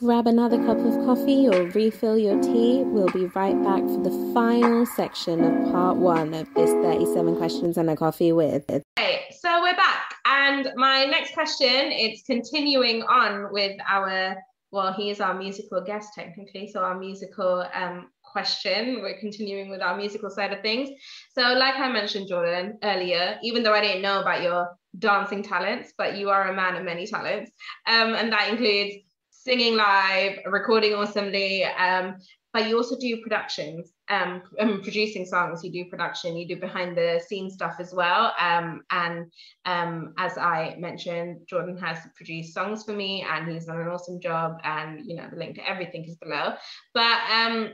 Grab 0.00 0.26
another 0.26 0.58
cup 0.58 0.76
of 0.76 0.92
coffee 1.06 1.48
or 1.48 1.70
refill 1.70 2.18
your 2.18 2.38
tea. 2.42 2.82
We'll 2.84 3.08
be 3.08 3.24
right 3.28 3.60
back 3.64 3.80
for 3.80 4.02
the 4.02 4.30
final 4.34 4.84
section 4.84 5.42
of 5.42 5.72
part 5.72 5.96
one 5.96 6.34
of 6.34 6.52
this 6.52 6.70
37 6.70 7.36
questions 7.36 7.78
and 7.78 7.88
a 7.88 7.96
coffee 7.96 8.30
with. 8.30 8.70
Okay, 8.70 9.22
so 9.40 9.62
we're 9.62 9.74
back. 9.74 10.14
And 10.26 10.68
my 10.76 11.06
next 11.06 11.32
question, 11.32 11.70
it's 11.92 12.22
continuing 12.24 13.04
on 13.04 13.50
with 13.50 13.78
our, 13.88 14.36
well, 14.70 14.92
he 14.92 15.08
is 15.08 15.22
our 15.22 15.32
musical 15.32 15.80
guest 15.82 16.10
technically, 16.14 16.68
so 16.70 16.80
our 16.80 16.98
musical 16.98 17.64
um, 17.72 18.10
question. 18.22 19.00
We're 19.00 19.18
continuing 19.18 19.70
with 19.70 19.80
our 19.80 19.96
musical 19.96 20.28
side 20.28 20.52
of 20.52 20.60
things. 20.60 20.90
So, 21.32 21.40
like 21.40 21.76
I 21.76 21.90
mentioned, 21.90 22.28
Jordan, 22.28 22.78
earlier, 22.82 23.38
even 23.42 23.62
though 23.62 23.72
I 23.72 23.80
didn't 23.80 24.02
know 24.02 24.20
about 24.20 24.42
your 24.42 24.76
dancing 24.98 25.42
talents, 25.42 25.94
but 25.96 26.18
you 26.18 26.28
are 26.28 26.48
a 26.48 26.54
man 26.54 26.76
of 26.76 26.84
many 26.84 27.06
talents. 27.06 27.50
Um, 27.86 28.12
and 28.12 28.30
that 28.30 28.50
includes 28.50 29.05
singing 29.46 29.76
live, 29.76 30.40
recording 30.46 30.92
awesomely, 30.92 31.62
um, 31.64 32.16
but 32.52 32.68
you 32.68 32.76
also 32.76 32.96
do 32.98 33.22
productions, 33.22 33.92
um, 34.08 34.42
um, 34.58 34.82
producing 34.82 35.24
songs. 35.24 35.62
You 35.62 35.70
do 35.70 35.88
production, 35.88 36.36
you 36.36 36.48
do 36.48 36.56
behind 36.56 36.96
the 36.96 37.22
scenes 37.28 37.54
stuff 37.54 37.76
as 37.78 37.94
well. 37.94 38.32
Um, 38.40 38.82
and 38.90 39.30
um, 39.64 40.14
as 40.18 40.36
I 40.36 40.74
mentioned, 40.80 41.46
Jordan 41.48 41.78
has 41.78 41.98
produced 42.16 42.54
songs 42.54 42.82
for 42.82 42.92
me, 42.92 43.24
and 43.30 43.48
he's 43.48 43.66
done 43.66 43.80
an 43.80 43.86
awesome 43.86 44.20
job. 44.20 44.58
And 44.64 45.06
you 45.06 45.14
know, 45.14 45.28
the 45.30 45.36
link 45.36 45.54
to 45.56 45.70
everything 45.70 46.04
is 46.06 46.16
below. 46.16 46.54
But 46.92 47.20
um, 47.30 47.72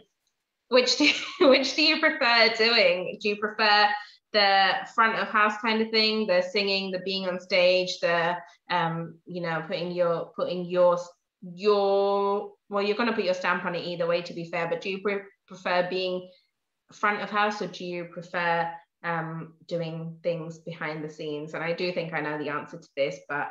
which 0.68 0.98
do 0.98 1.08
which 1.48 1.74
do 1.74 1.82
you 1.82 2.00
prefer 2.00 2.52
doing? 2.54 3.16
Do 3.18 3.30
you 3.30 3.36
prefer 3.36 3.88
the 4.34 4.72
front 4.94 5.18
of 5.18 5.28
house 5.28 5.56
kind 5.62 5.80
of 5.80 5.90
thing, 5.90 6.26
the 6.26 6.42
singing, 6.42 6.90
the 6.90 7.00
being 7.00 7.28
on 7.28 7.40
stage, 7.40 7.98
the 8.00 8.36
um, 8.70 9.16
you 9.24 9.40
know, 9.40 9.64
putting 9.66 9.92
your 9.92 10.32
putting 10.36 10.66
your 10.66 10.98
your 11.42 12.52
well 12.68 12.82
you're 12.82 12.96
going 12.96 13.08
to 13.08 13.14
put 13.14 13.24
your 13.24 13.34
stamp 13.34 13.64
on 13.64 13.74
it 13.74 13.84
either 13.84 14.06
way 14.06 14.22
to 14.22 14.32
be 14.32 14.44
fair 14.44 14.68
but 14.68 14.80
do 14.80 14.90
you 14.90 15.00
pre- 15.02 15.22
prefer 15.46 15.86
being 15.90 16.30
front 16.92 17.20
of 17.20 17.30
house 17.30 17.60
or 17.60 17.66
do 17.66 17.84
you 17.84 18.04
prefer 18.04 18.70
um, 19.04 19.54
doing 19.66 20.16
things 20.22 20.58
behind 20.58 21.02
the 21.02 21.10
scenes? 21.10 21.54
And 21.54 21.64
i 21.64 21.72
do 21.72 21.92
think 21.92 22.12
i 22.12 22.20
know 22.20 22.38
the 22.38 22.50
answer 22.50 22.78
to 22.78 22.88
this 22.96 23.18
but 23.28 23.48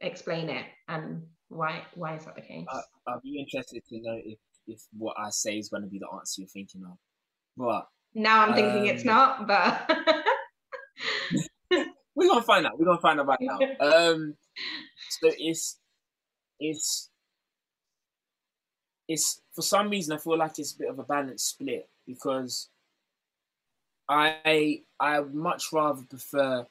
explain 0.00 0.48
it 0.48 0.66
and 0.88 1.22
why 1.48 1.82
why 1.94 2.16
is 2.16 2.24
that 2.24 2.36
the 2.36 2.42
case? 2.42 2.66
Uh, 2.70 2.80
i'll 3.08 3.20
be 3.20 3.38
interested 3.40 3.82
to 3.88 4.00
know 4.00 4.18
if 4.24 4.38
if 4.68 4.80
what 4.96 5.16
i 5.18 5.30
say 5.30 5.58
is 5.58 5.68
going 5.68 5.82
to 5.82 5.88
be 5.88 5.98
the 5.98 6.08
answer 6.16 6.42
you're 6.42 6.48
thinking 6.48 6.82
of. 6.84 6.96
But 7.56 7.86
now 8.14 8.46
i'm 8.46 8.54
thinking 8.54 8.82
um, 8.82 8.94
it's 8.94 9.04
not 9.04 9.46
but 9.48 9.90
we're 12.14 12.28
gonna 12.28 12.42
find 12.42 12.66
out 12.66 12.78
we're 12.78 12.86
gonna 12.86 13.00
find 13.00 13.20
out 13.20 13.26
right 13.26 13.38
now. 13.40 13.58
Um 13.80 14.34
so 15.20 15.30
it's 15.36 15.78
it's 16.58 17.10
it's 19.08 19.40
for 19.52 19.62
some 19.62 19.90
reason 19.90 20.14
I 20.14 20.18
feel 20.18 20.38
like 20.38 20.58
it's 20.58 20.72
a 20.72 20.78
bit 20.78 20.90
of 20.90 20.98
a 20.98 21.04
balanced 21.04 21.48
split 21.48 21.88
because 22.06 22.68
I 24.08 24.82
I 25.00 25.20
much 25.20 25.72
rather 25.72 26.02
prefer 26.02 26.66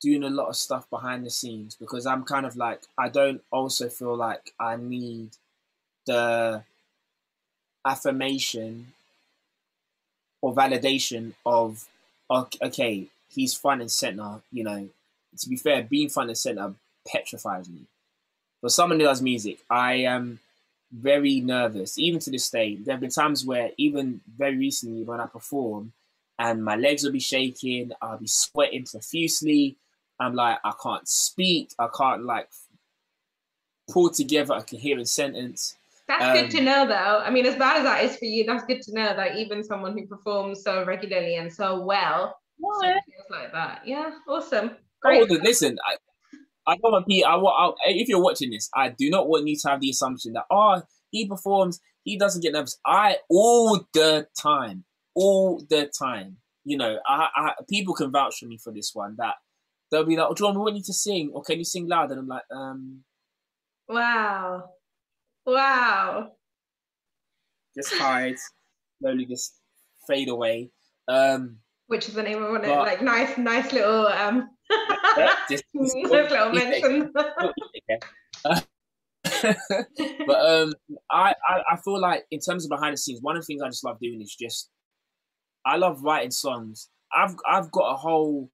doing 0.00 0.24
a 0.24 0.30
lot 0.30 0.48
of 0.48 0.56
stuff 0.56 0.88
behind 0.90 1.24
the 1.24 1.30
scenes 1.30 1.74
because 1.74 2.06
I'm 2.06 2.24
kind 2.24 2.46
of 2.46 2.56
like 2.56 2.82
I 2.98 3.08
don't 3.08 3.42
also 3.50 3.88
feel 3.88 4.16
like 4.16 4.52
I 4.60 4.76
need 4.76 5.30
the 6.06 6.62
affirmation 7.84 8.92
or 10.42 10.54
validation 10.54 11.32
of 11.44 11.88
okay 12.30 13.06
he's 13.28 13.54
front 13.54 13.80
and 13.80 13.90
center 13.90 14.40
you 14.52 14.64
know? 14.64 14.88
To 15.38 15.48
be 15.48 15.56
fair 15.56 15.82
being 15.82 16.08
front 16.08 16.30
and 16.30 16.38
center 16.38 16.74
petrifies 17.06 17.68
me. 17.68 17.82
For 18.60 18.70
someone 18.70 19.00
who 19.00 19.06
does 19.06 19.22
music 19.22 19.58
I 19.70 19.94
am 19.94 20.22
um, 20.22 20.38
very 20.92 21.40
nervous, 21.40 21.98
even 21.98 22.20
to 22.20 22.30
this 22.30 22.48
day. 22.50 22.76
There 22.76 22.94
have 22.94 23.00
been 23.00 23.10
times 23.10 23.44
where, 23.44 23.70
even 23.76 24.20
very 24.36 24.56
recently, 24.56 25.04
when 25.04 25.20
I 25.20 25.26
perform, 25.26 25.92
and 26.38 26.64
my 26.64 26.76
legs 26.76 27.02
will 27.02 27.12
be 27.12 27.20
shaking, 27.20 27.92
I'll 28.00 28.18
be 28.18 28.26
sweating 28.26 28.84
profusely. 28.84 29.76
I'm 30.20 30.34
like, 30.34 30.58
I 30.64 30.72
can't 30.82 31.06
speak, 31.08 31.70
I 31.78 31.88
can't 31.96 32.24
like 32.24 32.48
pull 33.90 34.10
together 34.10 34.54
a 34.54 34.62
coherent 34.62 35.08
sentence. 35.08 35.76
That's 36.08 36.24
um, 36.24 36.32
good 36.34 36.50
to 36.52 36.62
know, 36.62 36.86
though. 36.86 37.22
I 37.24 37.30
mean, 37.30 37.46
as 37.46 37.56
bad 37.56 37.78
as 37.78 37.82
that 37.84 38.04
is 38.04 38.16
for 38.16 38.26
you, 38.26 38.44
that's 38.44 38.64
good 38.64 38.82
to 38.82 38.94
know 38.94 39.14
that 39.16 39.36
even 39.36 39.64
someone 39.64 39.96
who 39.96 40.06
performs 40.06 40.62
so 40.62 40.84
regularly 40.84 41.36
and 41.36 41.52
so 41.52 41.80
well 41.80 42.38
feels 42.80 42.94
like 43.30 43.52
that. 43.52 43.82
Yeah, 43.84 44.10
awesome. 44.28 44.76
Great. 45.02 45.30
Oh, 45.30 45.34
listen, 45.42 45.76
I, 45.84 45.96
I 46.66 46.76
don't 46.76 46.92
want 46.92 47.06
people. 47.06 47.30
I 47.30 47.36
want. 47.36 47.76
I, 47.86 47.90
if 47.90 48.08
you're 48.08 48.22
watching 48.22 48.50
this, 48.50 48.68
I 48.74 48.88
do 48.88 49.10
not 49.10 49.28
want 49.28 49.46
you 49.46 49.56
to 49.56 49.68
have 49.68 49.80
the 49.80 49.90
assumption 49.90 50.32
that 50.32 50.44
oh, 50.50 50.82
he 51.10 51.26
performs, 51.26 51.80
he 52.02 52.18
doesn't 52.18 52.42
get 52.42 52.52
nervous. 52.52 52.78
I 52.84 53.18
all 53.28 53.86
the 53.92 54.26
time, 54.40 54.84
all 55.14 55.62
the 55.68 55.90
time. 55.98 56.38
You 56.64 56.78
know, 56.78 56.98
I, 57.06 57.28
I 57.36 57.52
people 57.68 57.94
can 57.94 58.10
vouch 58.10 58.38
for 58.40 58.46
me 58.46 58.58
for 58.58 58.72
this 58.72 58.90
one. 58.94 59.14
That 59.18 59.34
they'll 59.90 60.04
be 60.04 60.16
like, 60.16 60.26
oh, 60.28 60.34
John, 60.34 60.54
we 60.54 60.60
want 60.60 60.76
you 60.76 60.82
to 60.82 60.92
sing, 60.92 61.30
or 61.32 61.42
can 61.42 61.58
you 61.58 61.64
sing 61.64 61.86
loud? 61.88 62.10
And 62.10 62.20
I'm 62.20 62.28
like, 62.28 62.42
um. 62.50 63.02
Wow, 63.88 64.70
wow. 65.46 66.32
Just 67.76 67.94
hide, 67.94 68.34
slowly 69.00 69.26
just 69.26 69.54
fade 70.08 70.28
away. 70.28 70.70
Um, 71.06 71.58
Which 71.86 72.08
is 72.08 72.14
the 72.14 72.22
name 72.22 72.42
of 72.42 72.50
one? 72.50 72.62
But, 72.62 72.78
like 72.78 73.02
nice, 73.02 73.38
nice 73.38 73.72
little 73.72 74.08
um 74.08 74.50
just, 75.50 75.64
but 80.26 80.38
um, 80.38 80.72
I, 81.10 81.34
I 81.48 81.62
I 81.72 81.76
feel 81.84 82.00
like 82.00 82.24
in 82.30 82.40
terms 82.40 82.64
of 82.64 82.70
behind 82.70 82.94
the 82.94 82.98
scenes, 82.98 83.20
one 83.22 83.36
of 83.36 83.42
the 83.42 83.46
things 83.46 83.62
I 83.62 83.68
just 83.68 83.84
love 83.84 83.98
doing 84.00 84.20
is 84.20 84.34
just 84.34 84.70
I 85.64 85.76
love 85.76 86.02
writing 86.02 86.30
songs. 86.30 86.88
I've 87.14 87.34
I've 87.48 87.70
got 87.70 87.92
a 87.92 87.96
whole 87.96 88.50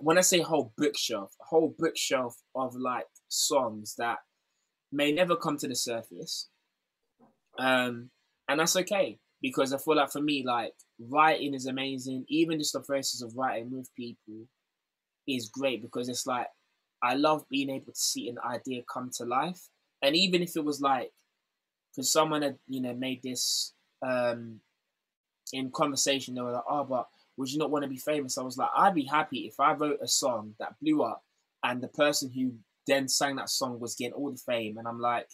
when 0.00 0.18
I 0.18 0.22
say 0.22 0.40
whole 0.40 0.72
bookshelf, 0.76 1.32
a 1.40 1.44
whole 1.44 1.74
bookshelf 1.78 2.34
of 2.54 2.74
like 2.74 3.06
songs 3.28 3.94
that 3.98 4.18
may 4.92 5.12
never 5.12 5.36
come 5.36 5.56
to 5.58 5.68
the 5.68 5.76
surface. 5.76 6.48
Um, 7.58 8.10
and 8.48 8.58
that's 8.58 8.76
okay 8.76 9.18
because 9.42 9.72
I 9.72 9.78
feel 9.78 9.96
like 9.96 10.10
for 10.10 10.22
me, 10.22 10.42
like 10.46 10.72
writing 10.98 11.54
is 11.54 11.66
amazing. 11.66 12.24
Even 12.28 12.58
just 12.58 12.72
the 12.72 12.80
process 12.80 13.22
of 13.22 13.32
writing 13.36 13.70
with 13.70 13.88
people 13.96 14.46
is 15.36 15.48
great 15.48 15.82
because 15.82 16.08
it's 16.08 16.26
like 16.26 16.46
I 17.02 17.14
love 17.14 17.48
being 17.48 17.70
able 17.70 17.92
to 17.92 17.98
see 17.98 18.28
an 18.28 18.38
idea 18.44 18.82
come 18.92 19.10
to 19.16 19.24
life. 19.24 19.68
And 20.02 20.16
even 20.16 20.42
if 20.42 20.56
it 20.56 20.64
was 20.64 20.80
like, 20.80 21.12
because 21.90 22.12
someone 22.12 22.42
had, 22.42 22.58
you 22.68 22.80
know, 22.80 22.94
made 22.94 23.22
this 23.22 23.72
um, 24.06 24.60
in 25.52 25.70
conversation, 25.70 26.34
they 26.34 26.40
were 26.40 26.52
like, 26.52 26.62
oh, 26.68 26.84
but 26.84 27.08
would 27.36 27.50
you 27.50 27.58
not 27.58 27.70
want 27.70 27.84
to 27.84 27.88
be 27.88 27.96
famous? 27.96 28.38
I 28.38 28.42
was 28.42 28.58
like, 28.58 28.68
I'd 28.76 28.94
be 28.94 29.04
happy 29.04 29.40
if 29.40 29.58
I 29.58 29.72
wrote 29.72 29.98
a 30.02 30.08
song 30.08 30.54
that 30.58 30.78
blew 30.80 31.02
up 31.02 31.22
and 31.64 31.82
the 31.82 31.88
person 31.88 32.30
who 32.30 32.52
then 32.86 33.08
sang 33.08 33.36
that 33.36 33.50
song 33.50 33.80
was 33.80 33.94
getting 33.94 34.14
all 34.14 34.30
the 34.30 34.38
fame. 34.38 34.78
And 34.78 34.86
I'm 34.86 35.00
like, 35.00 35.28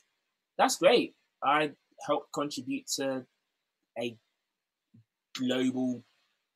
that's 0.58 0.76
great. 0.76 1.14
I 1.42 1.72
helped 2.06 2.32
contribute 2.32 2.86
to 2.96 3.26
a 3.98 4.16
global 5.36 6.02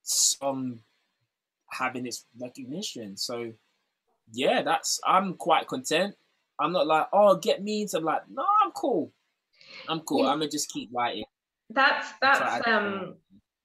song 0.02 0.80
having 1.72 2.06
its 2.06 2.26
recognition. 2.40 3.16
So 3.16 3.52
yeah, 4.32 4.62
that's 4.62 5.00
I'm 5.06 5.34
quite 5.34 5.66
content. 5.66 6.14
I'm 6.58 6.72
not 6.72 6.86
like, 6.86 7.06
oh, 7.12 7.36
get 7.36 7.62
me 7.62 7.82
into 7.82 8.00
like, 8.00 8.22
no, 8.30 8.44
I'm 8.62 8.70
cool. 8.72 9.12
I'm 9.88 10.00
cool. 10.00 10.24
Yeah. 10.24 10.30
I'm 10.30 10.38
gonna 10.38 10.50
just 10.50 10.70
keep 10.70 10.90
writing. 10.92 11.24
That's 11.70 12.08
that's 12.20 12.66
um 12.66 13.14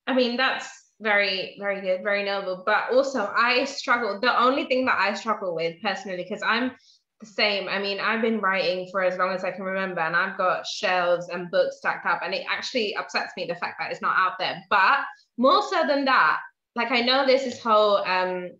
I 0.08 0.14
mean 0.14 0.38
that's 0.38 0.86
very, 1.02 1.58
very 1.60 1.82
good, 1.82 2.04
very 2.04 2.24
noble. 2.24 2.64
But 2.66 2.94
also 2.94 3.32
I 3.36 3.66
struggle. 3.66 4.20
The 4.20 4.40
only 4.42 4.66
thing 4.66 4.86
that 4.86 4.98
I 5.00 5.14
struggle 5.14 5.56
with 5.56 5.82
personally, 5.82 6.18
because 6.18 6.42
I'm 6.46 6.72
the 7.20 7.26
same. 7.26 7.68
I 7.68 7.80
mean, 7.80 8.00
I've 8.00 8.22
been 8.22 8.40
writing 8.40 8.88
for 8.92 9.04
as 9.04 9.18
long 9.18 9.32
as 9.32 9.44
I 9.44 9.52
can 9.52 9.64
remember, 9.64 10.02
and 10.02 10.16
I've 10.16 10.38
got 10.38 10.66
shelves 10.66 11.30
and 11.30 11.52
books 11.52 11.78
stacked 11.78 12.06
up, 12.06 12.22
and 12.24 12.34
it 12.34 12.46
actually 12.50 12.96
upsets 12.96 13.34
me 13.38 13.46
the 13.46 13.56
fact 13.56 13.76
that 13.80 13.92
it's 13.92 14.02
not 14.02 14.16
out 14.18 14.34
there. 14.40 14.62
But 14.70 15.00
more 15.38 15.62
so 15.64 15.86
than 15.88 16.06
that, 16.06 16.40
like 16.76 16.92
I 16.92 17.02
know 17.02 17.26
there's 17.26 17.44
this 17.44 17.60
whole 17.60 17.98
um 17.98 18.52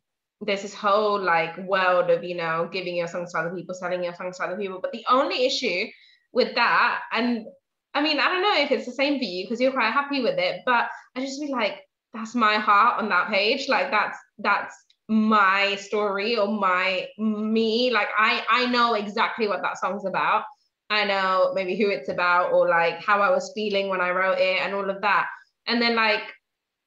there's 0.42 0.62
this 0.62 0.74
whole 0.74 1.22
like 1.22 1.58
world 1.60 2.10
of 2.10 2.24
you 2.24 2.36
know 2.36 2.70
giving 2.72 2.96
your 2.96 3.08
songs 3.08 3.32
to 3.32 3.40
other 3.40 3.56
people, 3.56 3.76
selling 3.76 4.04
your 4.04 4.16
songs 4.16 4.38
to 4.38 4.44
other 4.44 4.58
people. 4.58 4.80
But 4.82 4.92
the 4.92 5.06
only 5.10 5.46
issue 5.46 5.86
with 6.34 6.56
that, 6.56 7.02
and 7.12 7.46
I 7.94 8.02
mean, 8.02 8.20
I 8.20 8.28
don't 8.28 8.42
know 8.42 8.58
if 8.58 8.72
it's 8.72 8.86
the 8.86 8.92
same 8.92 9.18
for 9.18 9.24
you 9.24 9.46
because 9.46 9.62
you're 9.62 9.72
quite 9.72 9.94
happy 9.94 10.22
with 10.22 10.38
it, 10.38 10.62
but 10.66 10.90
I 11.16 11.22
just 11.22 11.40
feel 11.40 11.52
like 11.52 11.80
that's 12.14 12.36
my 12.36 12.56
heart 12.56 13.02
on 13.02 13.10
that 13.10 13.30
page. 13.30 13.68
Like 13.70 13.92
that's 13.92 14.18
that's 14.40 14.76
my 15.08 15.76
story 15.76 16.38
or 16.38 16.48
my 16.48 17.08
me. 17.18 17.92
Like 17.92 18.10
I 18.18 18.44
I 18.50 18.66
know 18.68 18.94
exactly 18.96 19.48
what 19.48 19.62
that 19.62 19.78
song's 19.78 20.06
about. 20.06 20.44
I 20.90 21.06
know 21.06 21.52
maybe 21.54 21.78
who 21.78 21.90
it's 21.90 22.10
about 22.10 22.52
or 22.54 22.70
like 22.70 23.04
how 23.04 23.22
I 23.22 23.32
was 23.32 23.52
feeling 23.56 23.90
when 23.90 24.02
I 24.02 24.12
wrote 24.12 24.38
it 24.38 24.62
and 24.62 24.76
all 24.76 24.90
of 24.90 25.02
that. 25.02 25.28
And 25.68 25.82
then 25.82 25.96
like 25.96 26.22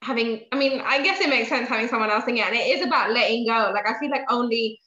having, 0.02 0.42
I 0.52 0.56
mean, 0.56 0.80
I 0.84 1.02
guess 1.02 1.20
it 1.20 1.28
makes 1.28 1.48
sense 1.48 1.68
having 1.68 1.88
someone 1.88 2.10
else 2.10 2.24
sing 2.24 2.38
it. 2.38 2.46
And 2.46 2.56
it 2.56 2.78
is 2.78 2.86
about 2.86 3.12
letting 3.12 3.46
go. 3.46 3.70
Like 3.72 3.88
I 3.88 3.98
feel 3.98 4.10
like 4.10 4.30
only 4.30 4.78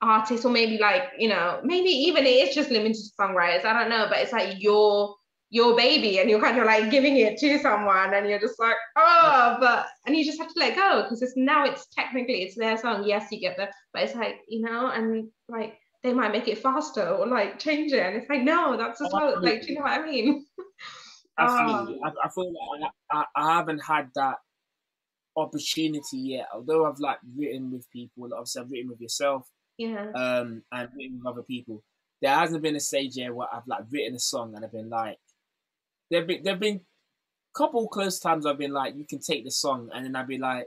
artists 0.00 0.44
or 0.44 0.52
maybe 0.52 0.78
like, 0.78 1.04
you 1.18 1.28
know, 1.28 1.60
maybe 1.62 1.90
even 1.90 2.24
it 2.26 2.48
is 2.48 2.54
just 2.54 2.70
limited 2.70 2.96
to 2.96 3.22
songwriters. 3.22 3.64
I 3.64 3.78
don't 3.78 3.90
know, 3.90 4.06
but 4.08 4.18
it's 4.18 4.32
like 4.32 4.62
your 4.62 5.14
your 5.50 5.76
baby 5.76 6.18
and 6.18 6.28
you're 6.28 6.40
kind 6.40 6.58
of 6.58 6.66
like 6.66 6.90
giving 6.90 7.16
it 7.16 7.38
to 7.38 7.58
someone 7.58 8.12
and 8.12 8.28
you're 8.28 8.38
just 8.38 8.58
like 8.58 8.76
oh 8.96 9.56
but 9.58 9.86
and 10.06 10.14
you 10.14 10.24
just 10.24 10.38
have 10.38 10.48
to 10.48 10.58
let 10.58 10.76
go 10.76 11.02
because 11.02 11.22
it's 11.22 11.32
now 11.36 11.64
it's 11.64 11.86
technically 11.86 12.42
it's 12.42 12.54
their 12.54 12.76
song 12.76 13.02
yes 13.04 13.28
you 13.30 13.40
get 13.40 13.56
the 13.56 13.66
but 13.94 14.02
it's 14.02 14.14
like 14.14 14.40
you 14.46 14.60
know 14.60 14.90
and 14.90 15.28
like 15.48 15.78
they 16.02 16.12
might 16.12 16.32
make 16.32 16.48
it 16.48 16.58
faster 16.58 17.08
or 17.08 17.26
like 17.26 17.58
change 17.58 17.92
it 17.92 18.00
and 18.00 18.16
it's 18.16 18.28
like 18.28 18.42
no 18.42 18.76
that's 18.76 18.98
just 19.00 19.12
what 19.12 19.42
like 19.42 19.62
do 19.62 19.68
you 19.68 19.74
know 19.76 19.82
what 19.82 19.98
I 20.00 20.04
mean 20.04 20.44
Absolutely. 21.38 22.00
Um, 22.04 22.12
I, 22.22 22.26
I 22.26 22.28
feel 22.30 22.52
like 22.52 22.90
I, 23.12 23.24
I 23.36 23.56
haven't 23.56 23.78
had 23.78 24.10
that 24.16 24.38
opportunity 25.42 26.18
yet. 26.18 26.48
Although 26.54 26.86
I've 26.86 26.98
like 26.98 27.18
written 27.36 27.70
with 27.70 27.90
people, 27.90 28.28
obviously 28.32 28.62
I've 28.62 28.70
written 28.70 28.88
with 28.90 29.00
yourself, 29.00 29.48
yeah, 29.76 30.10
um, 30.14 30.62
and 30.72 30.88
written 30.96 31.20
with 31.22 31.26
other 31.26 31.42
people. 31.42 31.82
There 32.20 32.34
hasn't 32.34 32.62
been 32.62 32.76
a 32.76 32.80
stage 32.80 33.16
yet 33.16 33.34
where 33.34 33.48
I've 33.52 33.66
like 33.66 33.84
written 33.90 34.16
a 34.16 34.20
song 34.20 34.54
and 34.56 34.64
I've 34.64 34.72
been 34.72 34.90
like, 34.90 35.18
there've 36.10 36.26
been 36.26 36.42
there've 36.42 36.58
been 36.58 36.76
a 36.76 37.58
couple 37.58 37.86
close 37.88 38.18
times 38.18 38.46
I've 38.46 38.58
been 38.58 38.72
like, 38.72 38.96
you 38.96 39.06
can 39.08 39.20
take 39.20 39.44
the 39.44 39.50
song, 39.50 39.90
and 39.94 40.04
then 40.04 40.16
I'd 40.16 40.26
be 40.26 40.38
like, 40.38 40.66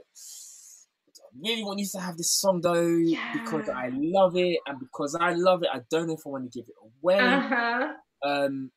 I 1.34 1.38
really 1.42 1.64
want 1.64 1.80
you 1.80 1.86
to 1.92 2.00
have 2.00 2.16
this 2.16 2.30
song 2.30 2.60
though 2.60 2.86
yeah. 2.86 3.32
because 3.32 3.68
I 3.68 3.90
love 3.92 4.36
it, 4.36 4.58
and 4.66 4.78
because 4.78 5.14
I 5.14 5.32
love 5.34 5.62
it, 5.62 5.70
I 5.72 5.80
don't 5.90 6.06
know 6.06 6.14
if 6.14 6.26
I 6.26 6.30
want 6.30 6.50
to 6.50 6.58
give 6.58 6.68
it 6.68 6.74
away. 7.02 7.18
Uh-huh. 7.18 7.92
Um, 8.24 8.70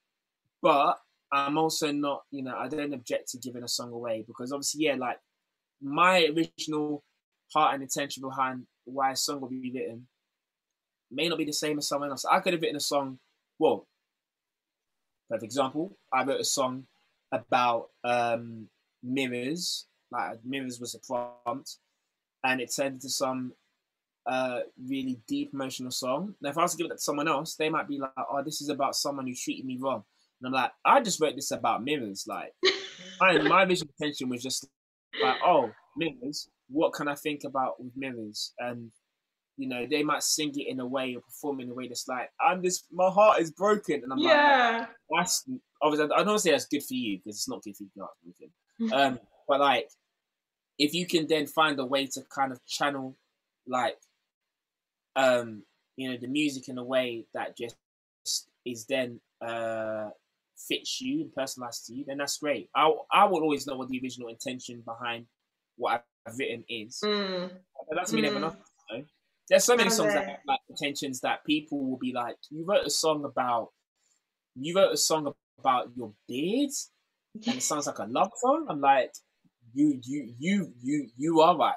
but 0.61 0.97
I'm 1.31 1.57
also 1.57 1.91
not, 1.91 2.23
you 2.31 2.43
know, 2.43 2.55
I 2.55 2.67
don't 2.67 2.93
object 2.93 3.29
to 3.31 3.37
giving 3.37 3.63
a 3.63 3.67
song 3.67 3.91
away 3.91 4.23
because 4.25 4.51
obviously, 4.51 4.85
yeah, 4.85 4.95
like 4.95 5.17
my 5.85 6.25
original 6.35 7.03
heart 7.53 7.75
and 7.75 7.83
intention 7.83 8.23
behind 8.23 8.65
why 8.85 9.11
a 9.11 9.15
song 9.15 9.39
will 9.39 9.49
be 9.49 9.71
written 9.71 10.07
may 11.11 11.29
not 11.29 11.37
be 11.37 11.45
the 11.45 11.53
same 11.53 11.77
as 11.77 11.87
someone 11.87 12.09
else. 12.09 12.25
I 12.25 12.39
could 12.39 12.53
have 12.53 12.61
written 12.61 12.75
a 12.75 12.81
song, 12.81 13.19
well, 13.59 13.87
for 15.29 15.35
example, 15.35 15.95
I 16.11 16.23
wrote 16.23 16.41
a 16.41 16.45
song 16.45 16.85
about 17.31 17.89
um, 18.03 18.67
mirrors, 19.03 19.85
like 20.11 20.39
mirrors 20.43 20.79
was 20.79 20.95
a 20.95 20.99
prompt, 20.99 21.77
and 22.43 22.61
it 22.61 22.73
turned 22.75 22.95
into 22.95 23.09
some 23.09 23.53
uh, 24.25 24.61
really 24.87 25.19
deep 25.27 25.51
emotional 25.53 25.91
song. 25.91 26.33
Now, 26.41 26.49
if 26.49 26.57
I 26.57 26.63
was 26.63 26.71
to 26.71 26.77
give 26.77 26.91
it 26.91 26.95
to 26.95 26.97
someone 26.97 27.27
else, 27.27 27.55
they 27.55 27.69
might 27.69 27.87
be 27.87 27.99
like, 27.99 28.11
"Oh, 28.17 28.43
this 28.43 28.61
is 28.61 28.69
about 28.69 28.95
someone 28.95 29.25
who 29.27 29.33
treated 29.33 29.65
me 29.65 29.77
wrong," 29.79 30.03
and 30.41 30.47
I'm 30.47 30.53
like, 30.53 30.71
"I 30.83 31.01
just 31.01 31.19
wrote 31.19 31.35
this 31.35 31.51
about 31.51 31.83
mirrors." 31.83 32.25
Like, 32.27 32.53
I, 33.19 33.37
my 33.47 33.65
vision 33.65 33.89
intention 33.99 34.29
was 34.29 34.43
just 34.43 34.67
like, 35.21 35.37
"Oh, 35.43 35.71
mirrors. 35.97 36.49
What 36.69 36.93
can 36.93 37.07
I 37.07 37.15
think 37.15 37.43
about 37.43 37.79
with 37.79 37.91
mirrors?" 37.95 38.53
And 38.59 38.91
you 39.57 39.69
know, 39.69 39.85
they 39.89 40.03
might 40.03 40.23
sing 40.23 40.51
it 40.55 40.67
in 40.67 40.79
a 40.79 40.85
way 40.85 41.15
or 41.15 41.21
perform 41.21 41.61
in 41.61 41.69
a 41.69 41.73
way 41.73 41.87
that's 41.87 42.07
like, 42.07 42.29
I'm 42.41 42.61
just, 42.61 42.85
my 42.91 43.09
heart 43.09 43.39
is 43.39 43.51
broken. 43.51 44.01
And 44.03 44.11
I'm 44.11 44.19
yeah. 44.19 44.79
like, 44.79 44.89
that's, 45.17 45.47
obviously, 45.81 46.13
I 46.15 46.23
don't 46.23 46.39
say 46.39 46.51
that's 46.51 46.65
good 46.65 46.83
for 46.83 46.93
you 46.93 47.17
because 47.17 47.37
it's 47.37 47.49
not 47.49 47.63
good 47.63 47.75
for 47.77 47.85
broken. 47.95 48.93
um, 48.93 49.19
but 49.47 49.61
like, 49.61 49.89
if 50.77 50.93
you 50.93 51.07
can 51.07 51.27
then 51.27 51.47
find 51.47 51.79
a 51.79 51.85
way 51.85 52.05
to 52.07 52.21
kind 52.29 52.51
of 52.51 52.65
channel, 52.65 53.15
like, 53.65 53.97
um, 55.15 55.63
you 55.95 56.11
know, 56.11 56.17
the 56.17 56.27
music 56.27 56.67
in 56.67 56.77
a 56.77 56.83
way 56.83 57.25
that 57.33 57.57
just 57.57 57.77
is 58.65 58.85
then 58.85 59.21
uh, 59.41 60.09
fits 60.67 61.01
you 61.01 61.21
and 61.21 61.33
personalized 61.33 61.85
to 61.87 61.93
you, 61.93 62.05
then 62.07 62.17
that's 62.17 62.37
great. 62.37 62.69
I 62.75 62.91
I 63.11 63.25
will 63.25 63.41
always 63.41 63.67
know 63.67 63.77
what 63.77 63.89
the 63.89 63.99
original 64.01 64.29
intention 64.29 64.83
behind 64.85 65.25
what 65.77 66.03
I've 66.27 66.37
written 66.37 66.63
is. 66.69 66.99
Mm. 67.03 67.51
That 67.89 67.95
doesn't 67.95 68.15
mean 68.15 68.25
mm. 68.25 68.35
everyone 68.35 68.55
there's 69.49 69.63
so 69.63 69.75
many 69.75 69.89
songs 69.89 70.13
that 70.13 70.27
have 70.27 70.39
like 70.47 70.59
intentions 70.69 71.21
that 71.21 71.45
people 71.45 71.87
will 71.87 71.97
be 71.97 72.13
like, 72.13 72.35
you 72.49 72.65
wrote 72.65 72.85
a 72.85 72.89
song 72.89 73.25
about, 73.25 73.69
you 74.55 74.75
wrote 74.75 74.93
a 74.93 74.97
song 74.97 75.31
about 75.59 75.91
your 75.95 76.13
beard, 76.27 76.71
and 77.45 77.55
it 77.55 77.63
sounds 77.63 77.87
like 77.87 77.99
a 77.99 78.05
love 78.05 78.31
song. 78.37 78.65
I'm 78.69 78.81
like, 78.81 79.11
you, 79.73 79.99
you, 80.03 80.33
you, 80.39 80.73
you, 80.81 81.07
you 81.15 81.41
are 81.41 81.55
right. 81.55 81.75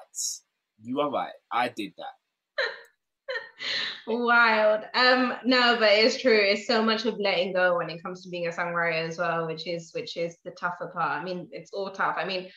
You 0.81 1.01
are 1.01 1.11
right. 1.11 1.33
I 1.51 1.67
did 1.69 1.93
that. 1.97 2.13
Wild. 4.07 4.81
Um, 4.93 5.35
no, 5.45 5.77
but 5.77 5.91
it's 5.91 6.21
true. 6.21 6.39
It's 6.39 6.65
so 6.65 6.81
much 6.83 7.05
of 7.05 7.19
letting 7.19 7.53
go 7.53 7.77
when 7.77 7.89
it 7.89 8.01
comes 8.01 8.23
to 8.23 8.29
being 8.29 8.47
a 8.47 8.51
songwriter 8.51 9.07
as 9.07 9.17
well, 9.17 9.45
which 9.45 9.67
is 9.67 9.91
which 9.93 10.17
is 10.17 10.37
the 10.43 10.51
tougher 10.51 10.91
part. 10.93 11.21
I 11.21 11.23
mean, 11.23 11.47
it's 11.51 11.71
all 11.71 11.91
tough. 11.91 12.15
I 12.17 12.25
mean, 12.25 12.49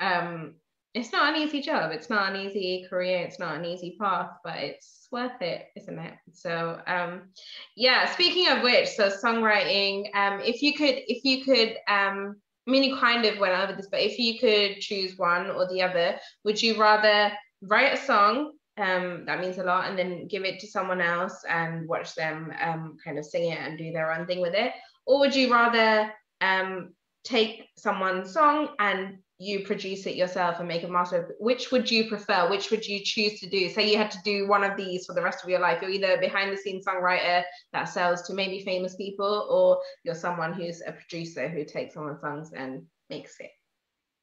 um, 0.00 0.54
it's 0.94 1.12
not 1.12 1.34
an 1.34 1.42
easy 1.42 1.60
job. 1.60 1.92
It's 1.92 2.08
not 2.08 2.34
an 2.34 2.40
easy 2.40 2.86
career. 2.88 3.20
It's 3.20 3.38
not 3.38 3.56
an 3.56 3.64
easy 3.64 3.96
path, 4.00 4.30
but 4.42 4.56
it's 4.56 5.06
worth 5.12 5.40
it, 5.42 5.66
isn't 5.76 5.98
it? 5.98 6.14
So, 6.32 6.80
um, 6.86 7.28
yeah. 7.76 8.10
Speaking 8.12 8.48
of 8.48 8.62
which, 8.62 8.88
so 8.88 9.10
songwriting. 9.10 10.14
Um, 10.14 10.40
if 10.40 10.62
you 10.62 10.74
could, 10.74 11.02
if 11.06 11.22
you 11.22 11.44
could, 11.44 11.76
um, 11.86 12.36
I 12.66 12.70
mean, 12.70 12.82
you 12.82 12.96
kind 12.96 13.24
of 13.26 13.38
went 13.38 13.54
over 13.54 13.74
this, 13.74 13.88
but 13.90 14.00
if 14.00 14.18
you 14.18 14.38
could 14.38 14.80
choose 14.80 15.18
one 15.18 15.50
or 15.50 15.68
the 15.68 15.82
other, 15.82 16.18
would 16.44 16.60
you 16.60 16.80
rather 16.80 17.32
write 17.62 17.92
a 17.92 17.98
song? 17.98 18.52
Um, 18.78 19.24
that 19.24 19.40
means 19.40 19.58
a 19.58 19.64
lot, 19.64 19.88
and 19.88 19.98
then 19.98 20.28
give 20.28 20.44
it 20.44 20.60
to 20.60 20.66
someone 20.66 21.00
else 21.00 21.44
and 21.48 21.88
watch 21.88 22.14
them 22.14 22.52
um, 22.60 22.96
kind 23.02 23.18
of 23.18 23.24
sing 23.24 23.50
it 23.50 23.58
and 23.58 23.78
do 23.78 23.90
their 23.90 24.12
own 24.12 24.26
thing 24.26 24.40
with 24.40 24.54
it, 24.54 24.72
or 25.06 25.20
would 25.20 25.34
you 25.34 25.50
rather 25.50 26.12
um, 26.40 26.92
take 27.24 27.64
someone's 27.76 28.32
song 28.32 28.68
and 28.78 29.18
you 29.38 29.66
produce 29.66 30.06
it 30.06 30.16
yourself 30.16 30.60
and 30.60 30.68
make 30.68 30.82
a 30.82 30.88
master 30.88 31.34
which 31.38 31.70
would 31.70 31.90
you 31.90 32.08
prefer? 32.08 32.48
Which 32.48 32.70
would 32.70 32.86
you 32.86 33.00
choose 33.04 33.38
to 33.40 33.48
do? 33.48 33.68
Say 33.68 33.90
you 33.90 33.98
had 33.98 34.10
to 34.12 34.22
do 34.24 34.48
one 34.48 34.64
of 34.64 34.76
these 34.76 35.04
for 35.04 35.14
the 35.14 35.22
rest 35.22 35.44
of 35.44 35.50
your 35.50 35.60
life. 35.60 35.82
You're 35.82 35.90
either 35.90 36.18
behind 36.18 36.52
the 36.52 36.56
scenes 36.56 36.86
songwriter 36.86 37.42
that 37.72 37.84
sells 37.84 38.22
to 38.22 38.34
maybe 38.34 38.64
famous 38.64 38.96
people 38.96 39.46
or 39.50 39.78
you're 40.04 40.14
someone 40.14 40.54
who's 40.54 40.80
a 40.86 40.92
producer 40.92 41.48
who 41.48 41.64
takes 41.64 41.94
someone's 41.94 42.20
songs 42.20 42.52
and 42.52 42.84
makes 43.10 43.38
it 43.40 43.50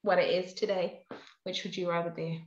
what 0.02 0.18
it 0.18 0.30
is 0.30 0.54
today. 0.56 1.06
Which 1.44 1.64
would 1.64 1.78
you 1.78 1.90
rather 1.90 2.10
do 2.10 2.40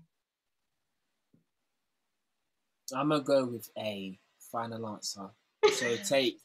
i'm 2.95 3.09
gonna 3.09 3.23
go 3.23 3.47
with 3.47 3.69
a 3.79 4.19
final 4.53 4.87
answer 4.89 5.29
so 5.73 5.97
take 6.09 6.39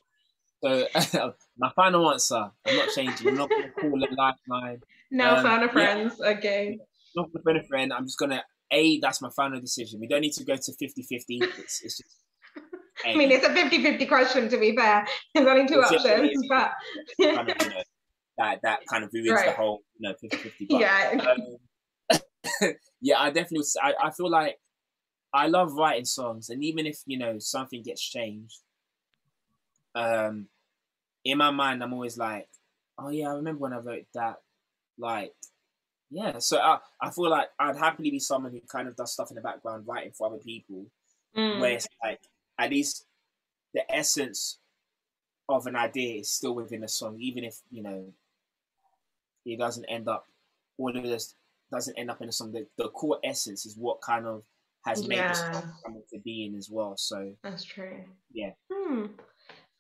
so 0.63 0.85
my 1.57 1.71
final 1.75 2.11
answer 2.11 2.49
i'm 2.65 2.75
not 2.75 2.89
changing 2.95 3.27
i'm 3.27 3.35
not 3.35 3.49
gonna 3.49 3.69
call 3.71 4.03
it 4.03 4.09
lifeline 4.17 4.81
now 5.11 5.35
um, 5.35 5.63
a 5.63 5.69
friends. 5.69 6.15
Yeah. 6.19 6.29
Okay. 6.29 6.79
Not 7.15 7.27
a 7.35 7.41
friend 7.41 7.57
a 7.57 7.63
friend. 7.63 7.93
I'm 7.93 8.05
just 8.05 8.17
gonna 8.17 8.43
a. 8.71 8.99
That's 9.01 9.21
my 9.21 9.29
final 9.35 9.59
decision. 9.59 9.99
We 9.99 10.07
don't 10.07 10.21
need 10.21 10.33
to 10.33 10.45
go 10.45 10.55
to 10.55 10.71
50-50. 10.71 10.77
It's, 10.79 11.81
it's 11.83 11.97
just. 11.97 12.15
A. 13.05 13.09
I 13.09 13.15
mean, 13.15 13.31
it's 13.31 13.45
a 13.45 13.49
50-50 13.49 14.07
question. 14.07 14.47
To 14.49 14.57
be 14.57 14.75
fair, 14.75 15.05
there's 15.35 15.47
only 15.47 15.67
two 15.67 15.81
it's 15.81 15.91
options, 15.91 16.47
but 16.47 16.71
kind 17.21 17.49
of, 17.49 17.57
you 17.61 17.69
know, 17.69 17.83
that 18.37 18.59
that 18.63 18.79
kind 18.89 19.03
of 19.03 19.09
ruins 19.13 19.31
right. 19.31 19.47
the 19.47 19.51
whole, 19.51 19.81
you 19.99 20.09
know, 20.09 20.15
50-50. 20.23 20.51
yeah. 20.69 21.35
Um, 22.61 22.73
yeah, 23.01 23.19
I 23.19 23.31
definitely. 23.31 23.65
I, 23.83 23.93
I 24.01 24.11
feel 24.11 24.29
like 24.29 24.57
I 25.33 25.47
love 25.47 25.73
writing 25.73 26.05
songs, 26.05 26.49
and 26.49 26.63
even 26.63 26.85
if 26.85 26.99
you 27.05 27.17
know 27.17 27.39
something 27.39 27.81
gets 27.83 28.01
changed, 28.01 28.59
um, 29.95 30.47
in 31.23 31.37
my 31.37 31.51
mind, 31.51 31.83
I'm 31.83 31.93
always 31.93 32.17
like, 32.17 32.47
oh 32.97 33.09
yeah, 33.09 33.29
I 33.29 33.35
remember 33.35 33.61
when 33.61 33.73
I 33.73 33.77
wrote 33.77 34.05
that 34.13 34.41
like, 34.97 35.33
yeah. 36.09 36.39
So 36.39 36.59
I, 36.59 36.79
I 37.01 37.09
feel 37.11 37.29
like 37.29 37.49
I'd 37.59 37.77
happily 37.77 38.11
be 38.11 38.19
someone 38.19 38.51
who 38.51 38.61
kind 38.67 38.87
of 38.87 38.95
does 38.95 39.13
stuff 39.13 39.31
in 39.31 39.35
the 39.35 39.41
background, 39.41 39.87
writing 39.87 40.11
for 40.11 40.27
other 40.27 40.37
people, 40.37 40.85
mm. 41.35 41.59
where 41.59 41.71
it's 41.71 41.87
like 42.03 42.19
at 42.59 42.69
least 42.69 43.05
the 43.73 43.89
essence 43.93 44.59
of 45.47 45.67
an 45.67 45.75
idea 45.75 46.19
is 46.19 46.29
still 46.31 46.55
within 46.55 46.83
a 46.83 46.87
song, 46.87 47.17
even 47.19 47.43
if 47.43 47.59
you 47.71 47.83
know 47.83 48.13
it 49.45 49.57
doesn't 49.57 49.85
end 49.85 50.07
up 50.07 50.27
all 50.77 50.95
of 50.95 51.03
this 51.03 51.35
doesn't 51.71 51.97
end 51.97 52.11
up 52.11 52.21
in 52.21 52.29
a 52.29 52.31
song. 52.31 52.51
The, 52.51 52.67
the 52.77 52.89
core 52.89 53.19
essence 53.23 53.65
is 53.65 53.77
what 53.77 54.01
kind 54.01 54.25
of 54.25 54.43
has 54.85 55.07
made 55.07 55.17
yeah. 55.17 55.31
song 55.33 55.73
come 55.85 55.95
into 55.95 56.21
being 56.23 56.55
as 56.55 56.69
well. 56.71 56.95
So 56.97 57.33
that's 57.43 57.63
true. 57.63 58.03
Yeah. 58.33 58.51
Hmm. 58.71 59.05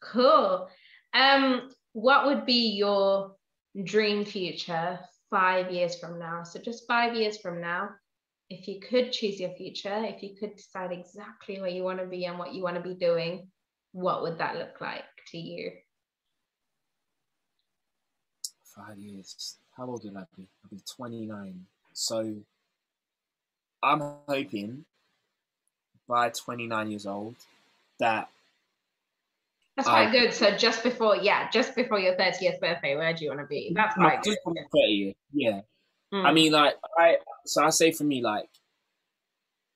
Cool. 0.01 0.67
Um, 1.13 1.69
what 1.93 2.25
would 2.25 2.45
be 2.45 2.71
your 2.71 3.35
dream 3.83 4.25
future 4.25 4.99
five 5.31 5.71
years 5.71 5.97
from 5.97 6.19
now. 6.19 6.43
So, 6.43 6.59
just 6.59 6.85
five 6.87 7.15
years 7.15 7.39
from 7.39 7.59
now, 7.59 7.89
if 8.49 8.67
you 8.67 8.79
could 8.79 9.11
choose 9.11 9.39
your 9.39 9.51
future, 9.51 10.03
if 10.03 10.21
you 10.21 10.35
could 10.37 10.57
decide 10.57 10.91
exactly 10.91 11.59
where 11.59 11.69
you 11.69 11.83
want 11.83 11.99
to 11.99 12.05
be 12.05 12.25
and 12.25 12.37
what 12.37 12.53
you 12.53 12.61
want 12.61 12.75
to 12.75 12.83
be 12.83 12.93
doing, 12.93 13.47
what 13.93 14.21
would 14.21 14.37
that 14.37 14.57
look 14.57 14.79
like 14.81 15.05
to 15.31 15.37
you? 15.37 15.71
Five 18.75 18.99
years. 18.99 19.57
How 19.75 19.87
old 19.87 20.03
will 20.03 20.17
I 20.17 20.25
be? 20.35 20.49
I'll 20.63 20.69
be 20.69 20.81
29. 20.95 21.65
So, 21.93 22.35
I'm 23.81 24.01
hoping 24.27 24.85
by 26.11 26.29
29 26.29 26.91
years 26.91 27.05
old 27.07 27.35
that 27.99 28.27
that's 29.77 29.87
quite 29.87 30.11
good. 30.11 30.33
So 30.33 30.55
just 30.57 30.83
before, 30.83 31.15
yeah, 31.15 31.49
just 31.49 31.75
before 31.75 31.97
your 31.97 32.13
30th 32.15 32.59
birthday, 32.59 32.97
where 32.97 33.13
do 33.13 33.23
you 33.23 33.29
want 33.29 33.39
to 33.39 33.47
be? 33.47 33.71
That's 33.73 33.95
quite 33.95 34.21
good. 34.21 34.37
30th, 34.45 35.15
yeah. 35.33 35.61
Mm. 36.13 36.25
I 36.25 36.33
mean, 36.33 36.51
like, 36.51 36.75
I 36.97 37.17
so 37.45 37.63
I 37.63 37.69
say 37.69 37.93
for 37.93 38.03
me, 38.03 38.21
like, 38.21 38.49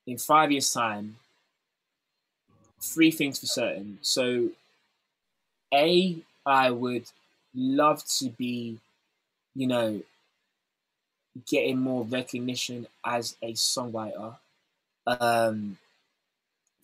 in 0.06 0.18
five 0.18 0.52
years' 0.52 0.70
time, 0.70 1.16
three 2.82 3.10
things 3.10 3.40
for 3.40 3.46
certain. 3.46 4.00
So, 4.02 4.50
a, 5.74 6.18
I 6.46 6.72
would 6.72 7.06
love 7.56 8.04
to 8.20 8.30
be, 8.32 8.80
you 9.56 9.66
know, 9.66 10.02
getting 11.48 11.80
more 11.80 12.04
recognition 12.04 12.86
as 13.06 13.38
a 13.42 13.54
songwriter 13.54 14.36
um, 15.08 15.78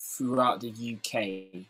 throughout 0.02 0.62
the 0.62 0.70
UK. 0.72 1.66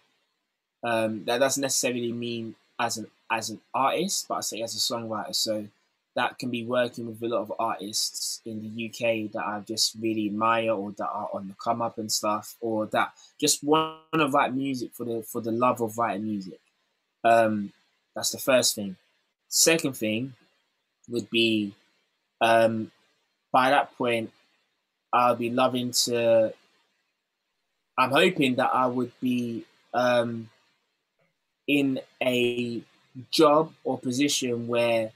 Um, 0.84 1.24
that 1.26 1.40
doesn't 1.40 1.62
necessarily 1.62 2.12
mean 2.12 2.56
as 2.80 2.98
an 2.98 3.08
as 3.30 3.50
an 3.50 3.62
artist, 3.74 4.28
but 4.28 4.36
I 4.36 4.42
say 4.42 4.62
as 4.62 4.76
a 4.76 4.94
songwriter. 4.94 5.36
So 5.36 5.68
that 6.16 6.38
can 6.38 6.50
be 6.50 6.66
working 6.66 7.08
with 7.08 7.22
a 7.24 7.28
lot 7.28 7.42
of 7.42 7.54
artists 7.58 8.42
in 8.46 8.62
the 8.62 8.88
UK 8.88 9.32
that 9.32 9.46
I 9.46 9.62
just 9.66 9.96
really 10.00 10.28
admire 10.28 10.72
or 10.72 10.92
that 10.98 11.08
are 11.08 11.30
on 11.34 11.48
the 11.48 11.56
come 11.64 11.82
up 11.82 11.98
and 11.98 12.12
stuff, 12.12 12.56
or 12.60 12.88
that 12.88 13.14
just 13.40 13.64
want 13.64 14.00
to 14.14 14.28
write 14.28 14.54
music 14.54 14.92
for 14.94 15.06
the 15.06 15.24
for 15.24 15.42
the 15.42 15.52
love 15.52 15.82
of 15.82 15.98
writing 15.98 16.24
music. 16.24 16.60
Um, 17.24 17.72
that's 18.16 18.32
the 18.32 18.40
first 18.40 18.76
thing. 18.76 18.98
Second 19.48 19.94
thing 19.94 20.34
would 21.08 21.30
be 21.30 21.74
um, 22.42 22.92
by 23.52 23.70
that 23.70 23.96
point, 23.98 24.32
I'll 25.14 25.36
be 25.36 25.50
loving 25.50 25.92
to. 26.06 26.54
I'm 27.98 28.12
hoping 28.12 28.56
that 28.56 28.72
I 28.74 28.88
would 28.88 29.12
be 29.22 29.66
um, 29.94 30.50
in 31.68 32.00
a 32.22 32.82
job 33.30 33.74
or 33.84 33.98
position 33.98 34.68
where 34.68 35.12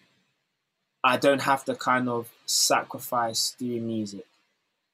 I 1.04 1.18
don't 1.18 1.42
have 1.42 1.66
to 1.66 1.76
kind 1.76 2.10
of 2.10 2.30
sacrifice 2.46 3.56
doing 3.58 3.88
music. 3.88 4.26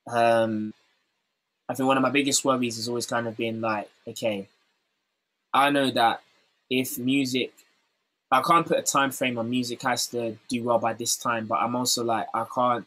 Um, 0.07 0.73
I 1.67 1.73
think 1.73 1.87
one 1.87 1.97
of 1.97 2.03
my 2.03 2.09
biggest 2.09 2.43
worries 2.43 2.75
has 2.75 2.87
always 2.87 3.05
kind 3.05 3.27
of 3.27 3.37
been 3.37 3.61
like, 3.61 3.89
okay, 4.07 4.47
I 5.53 5.69
know 5.69 5.89
that 5.91 6.21
if 6.69 6.97
music 6.97 7.53
I 8.31 8.41
can't 8.41 8.65
put 8.65 8.79
a 8.79 8.81
time 8.81 9.11
frame 9.11 9.37
on 9.37 9.49
music 9.49 9.81
has 9.81 10.07
to 10.07 10.37
do 10.47 10.63
well 10.63 10.79
by 10.79 10.93
this 10.93 11.17
time, 11.17 11.47
but 11.47 11.55
I'm 11.55 11.75
also 11.75 12.03
like 12.03 12.27
I 12.33 12.45
can't 12.53 12.85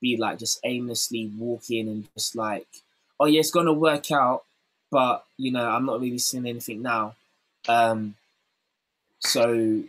be 0.00 0.16
like 0.16 0.38
just 0.38 0.58
aimlessly 0.64 1.30
walking 1.38 1.88
and 1.88 2.08
just 2.14 2.34
like, 2.34 2.66
oh 3.20 3.26
yeah, 3.26 3.40
it's 3.40 3.50
gonna 3.50 3.72
work 3.72 4.10
out, 4.10 4.44
but 4.90 5.24
you 5.36 5.52
know, 5.52 5.64
I'm 5.64 5.86
not 5.86 6.00
really 6.00 6.18
seeing 6.18 6.46
anything 6.46 6.82
now. 6.82 7.14
Um 7.68 8.16
so 9.20 9.82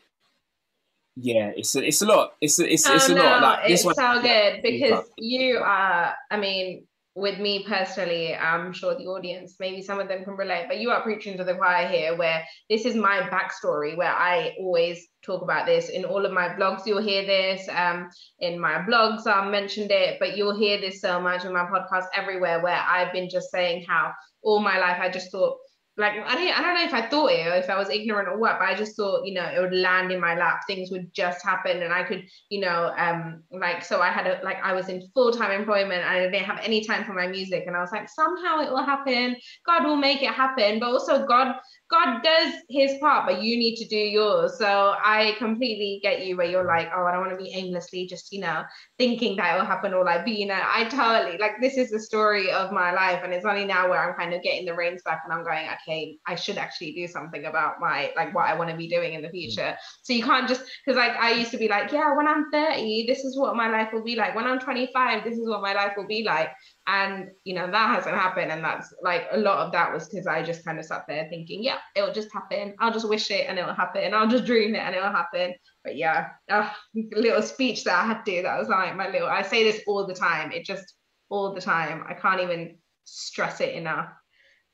yeah, 1.15 1.51
it's 1.55 1.75
a, 1.75 1.86
it's 1.86 2.01
a 2.01 2.05
lot. 2.05 2.34
It's 2.39 2.59
a, 2.59 2.71
it's, 2.71 2.88
it's 2.88 3.09
oh, 3.09 3.13
a 3.13 3.15
no, 3.15 3.23
lot. 3.23 3.41
Like, 3.41 3.69
it's 3.69 3.84
so 3.84 4.21
good 4.21 4.61
because 4.63 5.05
you 5.17 5.57
are. 5.57 6.15
I 6.29 6.38
mean, 6.38 6.84
with 7.14 7.39
me 7.39 7.64
personally, 7.68 8.36
I'm 8.36 8.72
sure 8.72 8.95
the 8.95 9.07
audience, 9.07 9.55
maybe 9.59 9.82
some 9.82 9.99
of 9.99 10.07
them 10.07 10.24
can 10.24 10.36
relate, 10.38 10.66
but 10.70 10.80
you 10.80 10.91
are 10.91 11.01
preaching 11.01 11.38
to 11.38 11.43
the 11.43 11.55
choir 11.55 11.88
here, 11.88 12.16
where 12.16 12.43
this 12.70 12.86
is 12.86 12.95
my 12.95 13.22
backstory, 13.30 13.97
where 13.97 14.14
I 14.14 14.55
always 14.59 15.07
talk 15.22 15.41
about 15.41 15.66
this 15.66 15.89
in 15.89 16.05
all 16.05 16.26
of 16.26 16.32
my 16.32 16.49
blogs. 16.49 16.86
You'll 16.86 17.01
hear 17.01 17.26
this 17.26 17.68
um, 17.70 18.09
in 18.39 18.59
my 18.59 18.80
blogs. 18.89 19.28
I 19.28 19.49
mentioned 19.49 19.91
it, 19.91 20.18
but 20.20 20.38
you'll 20.38 20.57
hear 20.57 20.80
this 20.80 21.01
so 21.01 21.20
much 21.20 21.43
in 21.43 21.53
my 21.53 21.66
podcast 21.66 22.05
everywhere, 22.16 22.62
where 22.64 22.80
I've 22.80 23.12
been 23.12 23.30
just 23.30 23.51
saying 23.51 23.86
how 23.88 24.14
all 24.41 24.62
my 24.62 24.80
life 24.80 24.97
I 25.01 25.09
just 25.09 25.32
thought 25.32 25.57
like 26.02 26.14
I 26.14 26.36
don't 26.36 26.60
I 26.60 26.62
don't 26.62 26.74
know 26.74 26.84
if 26.84 26.93
I 26.93 27.08
thought 27.08 27.32
it 27.32 27.47
or 27.47 27.54
if 27.54 27.70
I 27.70 27.78
was 27.78 27.89
ignorant 27.89 28.28
or 28.28 28.38
what, 28.38 28.60
but 28.60 28.68
I 28.68 28.76
just 28.76 28.97
thought, 28.97 29.26
you 29.26 29.34
know, 29.34 29.45
it 29.45 29.60
would 29.62 29.74
land 29.74 30.12
in 30.12 30.20
my 30.20 30.36
lap. 30.36 30.62
Things 30.68 30.91
would 30.91 31.14
just 31.14 31.43
happen 31.45 31.84
and 31.84 31.93
I 31.93 32.04
could, 32.04 32.26
you 32.49 32.60
know, 32.60 32.91
um 32.97 33.43
like 33.52 33.86
so 33.86 34.02
I 34.02 34.10
had 34.10 34.28
a 34.28 34.41
like 34.43 34.58
I 34.64 34.74
was 34.74 34.89
in 34.89 35.08
full-time 35.14 35.52
employment 35.52 36.02
and 36.02 36.10
I 36.10 36.20
didn't 36.20 36.45
have 36.45 36.60
any 36.64 36.84
time 36.84 37.06
for 37.06 37.14
my 37.14 37.28
music. 37.28 37.64
And 37.68 37.76
I 37.76 37.80
was 37.82 37.91
like, 37.91 38.10
somehow 38.10 38.60
it 38.60 38.72
will 38.72 38.84
happen. 38.84 39.38
God 39.66 39.86
will 39.86 39.95
make 39.95 40.24
it 40.24 40.34
happen. 40.34 40.80
But 40.80 40.89
also 40.89 41.26
God 41.26 41.56
God 41.91 42.23
does 42.23 42.53
his 42.69 42.97
part, 42.99 43.25
but 43.27 43.43
you 43.43 43.57
need 43.57 43.75
to 43.75 43.87
do 43.87 43.97
yours. 43.97 44.57
So 44.57 44.95
I 45.03 45.35
completely 45.37 45.99
get 46.01 46.25
you 46.25 46.37
where 46.37 46.47
you're 46.47 46.65
like, 46.65 46.89
oh, 46.95 47.03
I 47.03 47.11
don't 47.11 47.19
want 47.19 47.37
to 47.37 47.43
be 47.43 47.51
aimlessly 47.53 48.07
just, 48.07 48.31
you 48.31 48.39
know, 48.39 48.63
thinking 48.97 49.35
that 49.35 49.55
it 49.55 49.59
will 49.59 49.65
happen 49.65 49.93
or 49.93 50.05
like 50.05 50.23
being 50.23 50.49
a, 50.49 50.59
I 50.63 50.85
totally 50.85 51.37
like 51.37 51.59
this 51.59 51.75
is 51.75 51.89
the 51.91 51.99
story 51.99 52.49
of 52.49 52.71
my 52.71 52.93
life. 52.93 53.21
And 53.23 53.33
it's 53.33 53.45
only 53.45 53.65
now 53.65 53.89
where 53.89 53.99
I'm 53.99 54.17
kind 54.17 54.33
of 54.33 54.41
getting 54.41 54.65
the 54.65 54.73
reins 54.73 55.01
back 55.03 55.23
and 55.25 55.33
I'm 55.33 55.43
going, 55.43 55.67
okay, 55.81 56.17
I 56.25 56.35
should 56.35 56.57
actually 56.57 56.93
do 56.93 57.07
something 57.07 57.45
about 57.45 57.81
my 57.81 58.11
like 58.15 58.33
what 58.33 58.45
I 58.47 58.57
want 58.57 58.69
to 58.69 58.77
be 58.77 58.87
doing 58.87 59.13
in 59.13 59.21
the 59.21 59.27
mm-hmm. 59.27 59.51
future. 59.51 59.75
So 60.03 60.13
you 60.13 60.23
can't 60.23 60.47
just 60.47 60.63
because 60.85 60.97
like 60.97 61.17
I 61.17 61.33
used 61.33 61.51
to 61.51 61.57
be 61.57 61.67
like, 61.67 61.91
yeah, 61.91 62.15
when 62.15 62.27
I'm 62.27 62.49
30, 62.51 63.05
this 63.05 63.25
is 63.25 63.37
what 63.37 63.57
my 63.57 63.67
life 63.67 63.89
will 63.91 64.03
be 64.03 64.15
like. 64.15 64.33
When 64.33 64.47
I'm 64.47 64.59
25, 64.59 65.25
this 65.25 65.37
is 65.37 65.49
what 65.49 65.61
my 65.61 65.73
life 65.73 65.93
will 65.97 66.07
be 66.07 66.23
like 66.23 66.51
and 66.91 67.29
you 67.43 67.53
know 67.53 67.69
that 67.69 67.95
hasn't 67.95 68.15
happened 68.15 68.51
and 68.51 68.63
that's 68.63 68.93
like 69.01 69.27
a 69.31 69.37
lot 69.37 69.65
of 69.65 69.71
that 69.71 69.93
was 69.93 70.09
because 70.09 70.27
i 70.27 70.43
just 70.43 70.65
kind 70.65 70.79
of 70.79 70.85
sat 70.85 71.03
there 71.07 71.27
thinking 71.29 71.63
yeah 71.63 71.77
it'll 71.95 72.13
just 72.13 72.31
happen. 72.33 72.75
I'll 72.79 72.91
just 72.91 73.07
wish 73.07 73.31
it 73.31 73.45
and 73.47 73.57
it'll 73.57 73.73
happen. 73.73 74.13
I'll 74.13 74.27
just 74.27 74.45
dream 74.45 74.75
it 74.75 74.79
and 74.79 74.95
it'll 74.95 75.11
happen. 75.11 75.53
But 75.83 75.95
yeah 75.95 76.29
oh, 76.49 76.71
little 77.15 77.41
speech 77.41 77.83
that 77.85 78.03
i 78.03 78.05
had 78.05 78.23
to 78.25 78.31
do 78.31 78.41
that 78.41 78.59
was 78.59 78.67
like 78.67 78.95
my 78.95 79.09
little 79.09 79.27
i 79.27 79.41
say 79.41 79.63
this 79.63 79.81
all 79.87 80.05
the 80.05 80.13
time 80.13 80.51
it 80.51 80.65
just 80.65 80.95
all 81.31 81.53
the 81.53 81.61
time. 81.61 82.03
I 82.07 82.13
can't 82.13 82.41
even 82.41 82.77
stress 83.05 83.61
it 83.61 83.73
enough. 83.73 84.09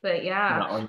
But 0.02 0.26
yeah. 0.26 0.88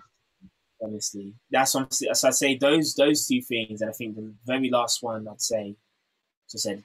Honestly. 0.82 1.34
That's 1.50 1.74
what 1.74 1.92
so 1.92 2.28
i'd 2.28 2.34
say 2.34 2.56
those 2.56 2.94
those 2.94 3.26
two 3.26 3.42
things 3.42 3.80
and 3.80 3.90
i 3.90 3.92
think 3.92 4.14
the 4.14 4.32
very 4.46 4.70
last 4.70 5.02
one 5.02 5.26
i'd 5.26 5.40
say 5.40 5.74
just 6.48 6.62
said 6.62 6.84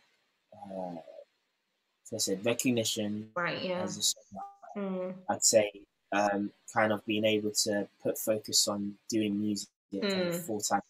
uh, 0.51 0.95
I 2.13 2.17
said, 2.17 2.45
recognition. 2.45 3.29
Right. 3.35 3.61
Yeah. 3.61 3.87
mm. 4.75 5.13
I'd 5.29 5.43
say 5.43 5.71
um, 6.11 6.51
kind 6.73 6.91
of 6.91 7.05
being 7.05 7.25
able 7.25 7.51
to 7.63 7.87
put 8.01 8.17
focus 8.17 8.67
on 8.67 8.95
doing 9.09 9.39
music 9.39 9.69
mm. 9.93 10.35
full 10.35 10.59
time. 10.59 10.81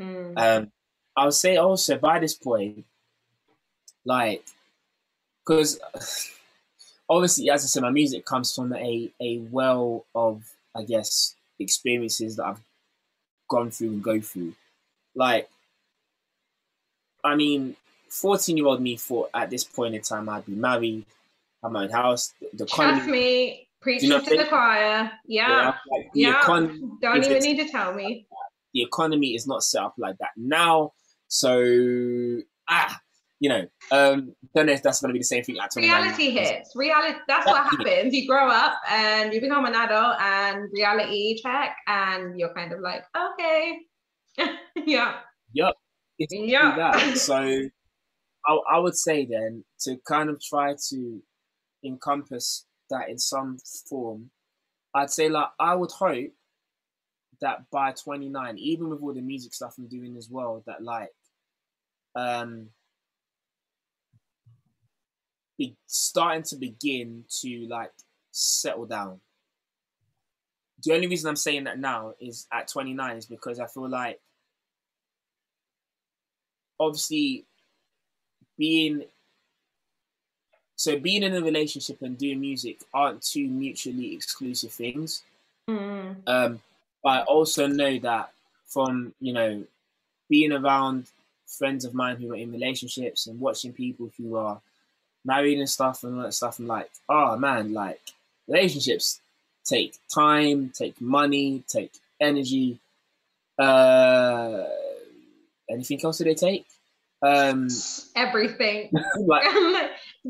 Mm. 0.00 0.38
Um, 0.38 0.72
I 1.16 1.24
would 1.24 1.34
say 1.34 1.56
also 1.56 1.98
by 1.98 2.18
this 2.18 2.34
point, 2.34 2.84
like, 4.04 4.44
because 5.44 5.80
obviously, 7.08 7.50
as 7.50 7.64
I 7.64 7.66
said, 7.66 7.82
my 7.82 7.90
music 7.90 8.24
comes 8.24 8.54
from 8.54 8.72
a 8.74 9.10
a 9.20 9.38
well 9.50 10.04
of, 10.14 10.44
I 10.74 10.82
guess, 10.82 11.34
experiences 11.58 12.36
that 12.36 12.46
I've 12.46 12.62
gone 13.48 13.70
through 13.70 13.88
and 13.88 14.02
go 14.02 14.20
through. 14.20 14.54
Like, 15.14 15.48
I 17.22 17.36
mean, 17.36 17.76
14 18.14 18.56
year 18.56 18.66
old 18.66 18.80
me 18.80 18.96
thought 18.96 19.30
at 19.34 19.50
this 19.50 19.64
point 19.64 19.94
in 19.94 20.02
time 20.02 20.28
I'd 20.28 20.46
be 20.46 20.54
married, 20.54 21.04
have 21.62 21.72
my 21.72 21.84
own 21.84 21.90
house. 21.90 22.32
The 22.52 22.64
economy, 22.64 22.96
Trust 22.96 23.10
me, 23.10 23.68
preaching 23.80 24.10
you 24.10 24.16
know 24.16 24.24
to 24.24 24.36
the 24.36 24.44
choir. 24.44 25.10
Yeah. 25.26 25.48
Yeah. 25.48 25.74
Like 25.90 26.10
yeah. 26.14 26.42
Don't 26.46 27.24
even 27.24 27.42
need 27.42 27.58
to 27.64 27.68
tell 27.68 27.92
me. 27.92 28.26
The 28.72 28.82
economy 28.82 29.34
is 29.34 29.46
not 29.46 29.62
set 29.62 29.82
up 29.82 29.94
like 29.98 30.18
that 30.18 30.30
now. 30.36 30.92
So, 31.28 32.40
ah, 32.68 33.00
you 33.40 33.48
know, 33.48 33.66
um, 33.90 34.34
don't 34.54 34.66
know 34.66 34.72
if 34.72 34.82
that's 34.82 35.00
going 35.00 35.10
to 35.10 35.12
be 35.12 35.18
the 35.18 35.24
same 35.24 35.42
thing. 35.42 35.58
At 35.58 35.74
reality 35.76 36.30
hits. 36.30 36.74
Reality. 36.74 37.18
That's 37.26 37.46
what 37.46 37.64
happens. 37.64 38.14
You 38.14 38.26
grow 38.26 38.48
up 38.48 38.74
and 38.88 39.34
you 39.34 39.40
become 39.40 39.64
an 39.66 39.74
adult, 39.74 40.20
and 40.20 40.68
reality 40.72 41.40
check, 41.42 41.76
and 41.86 42.38
you're 42.38 42.54
kind 42.54 42.72
of 42.72 42.80
like, 42.80 43.04
okay, 43.16 43.78
yeah. 44.86 45.16
Yep. 45.52 45.74
It's 46.18 46.32
yeah. 46.34 46.76
That. 46.76 47.18
So 47.18 47.68
I, 48.46 48.58
I 48.72 48.78
would 48.78 48.96
say 48.96 49.24
then 49.24 49.64
to 49.80 49.96
kind 50.06 50.30
of 50.30 50.40
try 50.42 50.74
to 50.90 51.22
encompass 51.84 52.66
that 52.90 53.08
in 53.08 53.18
some 53.18 53.58
form, 53.88 54.30
I'd 54.94 55.10
say 55.10 55.28
like 55.28 55.48
I 55.58 55.74
would 55.74 55.90
hope 55.90 56.32
that 57.40 57.70
by 57.70 57.92
29, 57.92 58.58
even 58.58 58.88
with 58.88 59.02
all 59.02 59.14
the 59.14 59.20
music 59.20 59.54
stuff 59.54 59.74
I'm 59.78 59.88
doing 59.88 60.16
as 60.16 60.28
well, 60.30 60.62
that 60.66 60.82
like 60.82 61.10
um 62.14 62.68
be 65.58 65.76
starting 65.86 66.42
to 66.42 66.56
begin 66.56 67.24
to 67.40 67.66
like 67.68 67.92
settle 68.30 68.86
down. 68.86 69.20
The 70.82 70.92
only 70.92 71.06
reason 71.06 71.28
I'm 71.28 71.36
saying 71.36 71.64
that 71.64 71.78
now 71.78 72.14
is 72.20 72.46
at 72.52 72.68
29 72.68 73.16
is 73.16 73.26
because 73.26 73.58
I 73.58 73.66
feel 73.66 73.88
like 73.88 74.20
obviously 76.78 77.46
being 78.58 79.04
so 80.76 80.98
being 80.98 81.22
in 81.22 81.34
a 81.34 81.40
relationship 81.40 82.02
and 82.02 82.18
doing 82.18 82.40
music 82.40 82.80
aren't 82.92 83.22
two 83.22 83.48
mutually 83.48 84.14
exclusive 84.14 84.72
things. 84.72 85.22
Mm. 85.68 86.16
Um, 86.26 86.60
but 87.02 87.08
I 87.08 87.22
also 87.22 87.66
know 87.66 87.98
that 88.00 88.30
from 88.66 89.14
you 89.20 89.32
know 89.32 89.64
being 90.28 90.52
around 90.52 91.06
friends 91.46 91.84
of 91.84 91.94
mine 91.94 92.16
who 92.16 92.32
are 92.32 92.36
in 92.36 92.52
relationships 92.52 93.26
and 93.26 93.38
watching 93.38 93.72
people 93.72 94.10
who 94.18 94.36
are 94.36 94.60
married 95.24 95.58
and 95.58 95.70
stuff 95.70 96.02
and 96.02 96.16
all 96.16 96.22
that 96.24 96.34
stuff. 96.34 96.58
I'm 96.58 96.66
like, 96.66 96.90
oh 97.08 97.36
man, 97.36 97.72
like 97.72 98.00
relationships 98.48 99.20
take 99.64 99.94
time, 100.12 100.72
take 100.74 101.00
money, 101.00 101.62
take 101.66 101.92
energy. 102.20 102.78
Uh, 103.58 104.64
anything 105.70 106.00
else 106.04 106.18
do 106.18 106.24
they 106.24 106.34
take? 106.34 106.66
Um, 107.24 107.68
everything. 108.16 108.90
like 109.26 109.44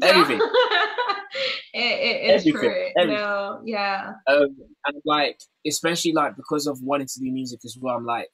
everything. 0.02 0.40
it, 1.74 1.80
it 1.80 2.34
is 2.36 2.44
true. 2.44 2.68
Everything. 2.96 3.16
No, 3.16 3.60
yeah. 3.64 4.12
Um, 4.28 4.56
and 4.86 5.02
like, 5.04 5.40
especially 5.66 6.12
like 6.12 6.36
because 6.36 6.66
of 6.66 6.82
wanting 6.82 7.08
to 7.08 7.20
do 7.20 7.30
music 7.32 7.60
as 7.64 7.76
well, 7.80 7.96
I'm 7.96 8.06
like, 8.06 8.28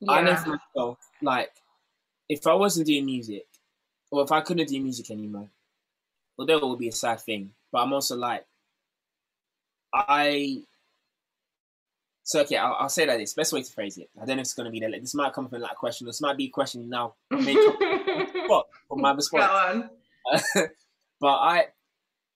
yeah. 0.00 0.12
I 0.12 0.22
know 0.22 0.36
for 0.36 0.58
myself, 0.74 0.98
like, 1.22 1.52
if 2.28 2.46
I 2.46 2.54
wasn't 2.54 2.86
doing 2.88 3.06
music, 3.06 3.46
or 4.10 4.22
if 4.24 4.32
I 4.32 4.40
couldn't 4.40 4.68
do 4.68 4.80
music 4.82 5.10
anymore, 5.10 5.48
well, 6.36 6.46
that 6.46 6.60
would 6.60 6.78
be 6.78 6.88
a 6.88 6.92
sad 6.92 7.20
thing. 7.20 7.52
But 7.70 7.82
I'm 7.82 7.92
also 7.92 8.16
like, 8.16 8.44
I. 9.94 10.62
So 12.24 12.40
okay, 12.42 12.56
I'll, 12.56 12.76
I'll 12.78 12.88
say 12.88 13.06
that 13.06 13.18
this 13.18 13.34
best 13.34 13.52
way 13.52 13.62
to 13.62 13.72
phrase 13.72 13.98
it. 13.98 14.08
I 14.16 14.24
don't 14.24 14.36
know 14.36 14.42
if 14.42 14.46
it's 14.46 14.54
going 14.54 14.66
to 14.66 14.70
be. 14.70 14.80
Like, 14.80 15.00
this 15.00 15.14
might 15.14 15.32
come 15.32 15.48
from 15.48 15.60
like 15.60 15.72
a 15.72 15.76
question. 15.76 16.06
This 16.06 16.20
might 16.20 16.36
be 16.36 16.46
a 16.46 16.50
question 16.50 16.88
now. 16.88 17.14
Come 17.30 18.62
from 18.88 19.00
my 19.00 19.12
response. 19.12 19.86
but 21.20 21.26
I, 21.26 21.66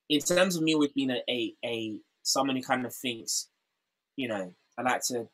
in 0.09 0.21
terms 0.21 0.57
of 0.57 0.63
me 0.63 0.75
with 0.75 0.95
being 0.95 1.11
a, 1.11 1.23
a 1.29 1.55
a 1.65 1.99
someone 2.23 2.57
who 2.57 2.63
kind 2.63 2.85
of 2.85 2.95
thinks, 2.95 3.49
you 4.17 4.29
know, 4.29 4.53
I 4.77 4.83
like 4.83 5.03
to 5.09 5.29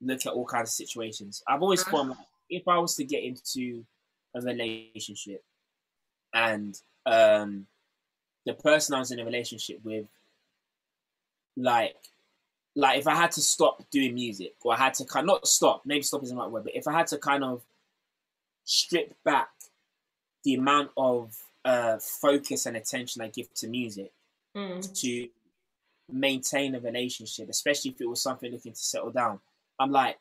look 0.00 0.26
at 0.26 0.32
all 0.32 0.46
kinds 0.46 0.70
of 0.70 0.74
situations. 0.74 1.42
I've 1.48 1.62
always 1.62 1.82
thought 1.82 2.08
like, 2.08 2.18
if 2.48 2.68
I 2.68 2.78
was 2.78 2.94
to 2.96 3.04
get 3.04 3.22
into 3.22 3.84
a 4.34 4.40
relationship 4.40 5.42
and 6.32 6.74
um, 7.06 7.66
the 8.46 8.54
person 8.54 8.94
I 8.94 9.00
was 9.00 9.10
in 9.10 9.20
a 9.20 9.24
relationship 9.24 9.80
with, 9.84 10.06
like, 11.56 11.96
like 12.76 12.98
if 12.98 13.06
I 13.06 13.14
had 13.14 13.32
to 13.32 13.40
stop 13.40 13.84
doing 13.90 14.14
music 14.14 14.54
or 14.62 14.72
I 14.72 14.76
had 14.76 14.94
to 14.94 15.04
kind 15.04 15.26
not 15.26 15.46
stop, 15.46 15.82
maybe 15.84 16.02
stop 16.02 16.22
isn't 16.22 16.36
the 16.36 16.42
right 16.42 16.50
word, 16.50 16.64
but 16.64 16.76
if 16.76 16.86
I 16.86 16.92
had 16.92 17.06
to 17.08 17.18
kind 17.18 17.44
of 17.44 17.62
strip 18.64 19.14
back 19.24 19.48
the 20.44 20.54
amount 20.54 20.90
of 20.96 21.36
uh, 21.64 21.98
focus 21.98 22.66
and 22.66 22.76
attention 22.76 23.22
I 23.22 23.28
give 23.28 23.52
to 23.54 23.68
music 23.68 24.12
mm. 24.56 25.00
to 25.00 25.28
maintain 26.10 26.74
a 26.74 26.80
relationship, 26.80 27.48
especially 27.48 27.92
if 27.92 28.00
it 28.00 28.08
was 28.08 28.22
something 28.22 28.50
looking 28.50 28.72
to 28.72 28.78
settle 28.78 29.10
down, 29.10 29.40
I'm 29.78 29.90
like, 29.90 30.18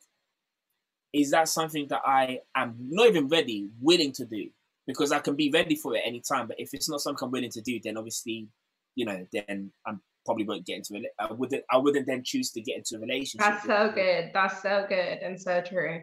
is 1.14 1.32
that 1.32 1.48
something 1.48 1.88
that 1.88 2.02
I 2.06 2.42
am 2.56 2.76
not 2.80 3.08
even 3.08 3.28
ready, 3.28 3.70
willing 3.82 4.12
to 4.14 4.26
do? 4.26 4.50
Because 4.86 5.12
I 5.12 5.20
can 5.20 5.36
be 5.36 5.52
ready 5.52 5.76
for 5.76 5.96
it 5.96 6.04
anytime. 6.06 6.48
But 6.48 6.60
if 6.60 6.74
it's 6.74 6.90
not 6.90 7.02
something 7.02 7.26
I'm 7.26 7.32
willing 7.32 7.52
to 7.52 7.62
do, 7.62 7.80
then 7.84 7.98
obviously, 7.98 8.48
you 8.96 9.06
know, 9.06 9.26
then 9.32 9.72
I'm 9.86 10.02
probably 10.26 10.46
won't 10.46 10.66
get 10.66 10.78
into 10.78 10.96
it. 10.96 11.12
I 11.20 11.32
wouldn't. 11.32 11.64
I 11.72 11.78
wouldn't 11.78 12.08
then 12.08 12.24
choose 12.24 12.52
to 12.52 12.62
get 12.62 12.78
into 12.78 12.98
a 12.98 13.00
relationship. 13.00 13.40
That's 13.40 13.66
so 13.66 13.92
good. 13.94 14.32
That's 14.34 14.62
so 14.62 14.86
good 14.88 15.20
and 15.22 15.40
so 15.40 15.62
true. 15.62 16.02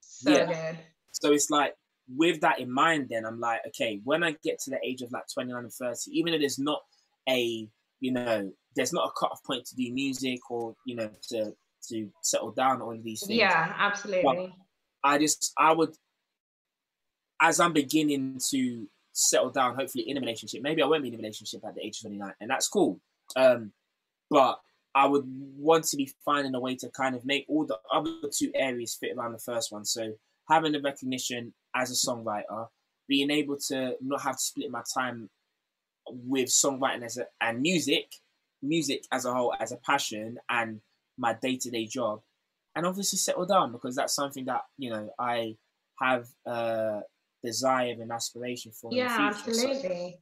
So 0.00 0.30
yeah. 0.30 0.46
good. 0.46 0.78
So 1.12 1.32
it's 1.32 1.50
like 1.50 1.74
with 2.08 2.40
that 2.40 2.60
in 2.60 2.72
mind, 2.72 3.08
then 3.10 3.24
I'm 3.24 3.40
like, 3.40 3.60
okay, 3.68 4.00
when 4.04 4.22
I 4.22 4.36
get 4.42 4.58
to 4.60 4.70
the 4.70 4.78
age 4.84 5.02
of 5.02 5.12
like 5.12 5.24
29 5.32 5.64
and 5.64 5.72
30, 5.72 5.96
even 6.12 6.34
if 6.34 6.40
there's 6.40 6.58
not 6.58 6.80
a, 7.28 7.68
you 8.00 8.12
know, 8.12 8.50
there's 8.74 8.92
not 8.92 9.08
a 9.08 9.12
cut-off 9.18 9.42
point 9.44 9.64
to 9.66 9.76
do 9.76 9.92
music 9.92 10.38
or 10.50 10.74
you 10.86 10.96
know 10.96 11.10
to 11.28 11.52
to 11.88 12.08
settle 12.22 12.52
down 12.52 12.80
all 12.80 12.92
of 12.92 13.02
these 13.02 13.26
things. 13.26 13.38
Yeah, 13.38 13.74
absolutely. 13.78 14.22
But 14.24 15.08
I 15.08 15.18
just 15.18 15.52
I 15.58 15.72
would 15.72 15.94
as 17.40 17.58
I'm 17.58 17.72
beginning 17.72 18.40
to 18.50 18.86
settle 19.12 19.50
down, 19.50 19.74
hopefully 19.74 20.08
in 20.08 20.16
a 20.16 20.20
relationship. 20.20 20.62
Maybe 20.62 20.82
I 20.82 20.86
won't 20.86 21.02
be 21.02 21.08
in 21.08 21.14
a 21.14 21.18
relationship 21.18 21.62
at 21.66 21.74
the 21.74 21.84
age 21.84 21.98
of 21.98 22.10
29, 22.10 22.32
and 22.40 22.50
that's 22.50 22.68
cool. 22.68 23.00
Um, 23.36 23.72
but 24.30 24.60
I 24.94 25.06
would 25.06 25.24
want 25.26 25.84
to 25.84 25.96
be 25.96 26.12
finding 26.24 26.54
a 26.54 26.60
way 26.60 26.76
to 26.76 26.90
kind 26.90 27.14
of 27.14 27.24
make 27.24 27.46
all 27.48 27.66
the 27.66 27.78
other 27.92 28.12
two 28.30 28.50
areas 28.54 28.94
fit 28.94 29.16
around 29.16 29.32
the 29.32 29.38
first 29.38 29.72
one. 29.72 29.84
So 29.84 30.12
having 30.48 30.72
the 30.72 30.80
recognition 30.80 31.54
as 31.74 31.90
a 31.90 31.94
songwriter, 31.94 32.68
being 33.08 33.30
able 33.30 33.56
to 33.68 33.96
not 34.00 34.22
have 34.22 34.36
to 34.36 34.42
split 34.42 34.70
my 34.70 34.82
time 34.94 35.30
with 36.08 36.48
songwriting 36.48 37.04
as 37.04 37.18
a 37.18 37.26
and 37.40 37.60
music, 37.60 38.12
music 38.62 39.04
as 39.12 39.24
a 39.24 39.32
whole 39.32 39.54
as 39.58 39.72
a 39.72 39.76
passion 39.76 40.38
and 40.48 40.80
my 41.18 41.34
day 41.34 41.56
to 41.56 41.70
day 41.70 41.86
job, 41.86 42.20
and 42.74 42.86
obviously 42.86 43.18
settle 43.18 43.46
down 43.46 43.72
because 43.72 43.96
that's 43.96 44.14
something 44.14 44.44
that 44.46 44.62
you 44.78 44.90
know 44.90 45.10
I 45.18 45.56
have 46.00 46.28
a 46.46 47.00
desire 47.42 47.96
and 48.00 48.12
aspiration 48.12 48.72
for. 48.72 48.92
Yeah, 48.92 49.16
absolutely. 49.18 50.16
So, 50.16 50.18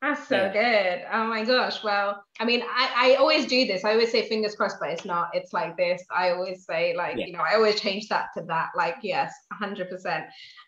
that's 0.00 0.28
so 0.28 0.36
yeah. 0.36 0.52
good. 0.52 1.06
Oh 1.12 1.26
my 1.26 1.44
gosh. 1.44 1.82
Well, 1.82 2.22
I 2.38 2.44
mean, 2.44 2.62
I, 2.62 3.12
I 3.12 3.14
always 3.16 3.46
do 3.46 3.66
this. 3.66 3.84
I 3.84 3.92
always 3.92 4.12
say 4.12 4.28
fingers 4.28 4.54
crossed, 4.54 4.76
but 4.80 4.90
it's 4.90 5.04
not. 5.04 5.30
It's 5.34 5.52
like 5.52 5.76
this. 5.76 6.02
I 6.16 6.30
always 6.30 6.64
say, 6.64 6.94
like, 6.96 7.16
yeah. 7.16 7.26
you 7.26 7.32
know, 7.32 7.40
I 7.40 7.54
always 7.56 7.80
change 7.80 8.08
that 8.08 8.26
to 8.36 8.44
that. 8.44 8.68
Like, 8.76 8.96
yes, 9.02 9.34
100%. 9.60 10.26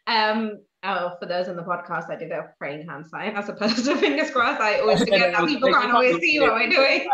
Um, 0.09 0.59
oh, 0.82 1.12
for 1.20 1.27
those 1.27 1.47
in 1.47 1.57
the 1.57 1.62
podcast, 1.62 2.11
I 2.11 2.16
did 2.16 2.32
a 2.32 2.51
praying 2.59 2.89
hand 2.89 3.07
sign 3.07 3.36
as 3.36 3.48
opposed 3.48 3.85
to 3.85 3.97
fingers 3.98 4.31
crossed. 4.31 4.61
I 4.61 4.81
always 4.81 4.98
forget 4.98 5.32
that 5.32 5.47
people 5.47 5.73
can't 5.73 5.93
always 5.93 6.19
see 6.20 6.40
what 6.40 6.55
we're 6.55 6.70
doing 6.70 7.09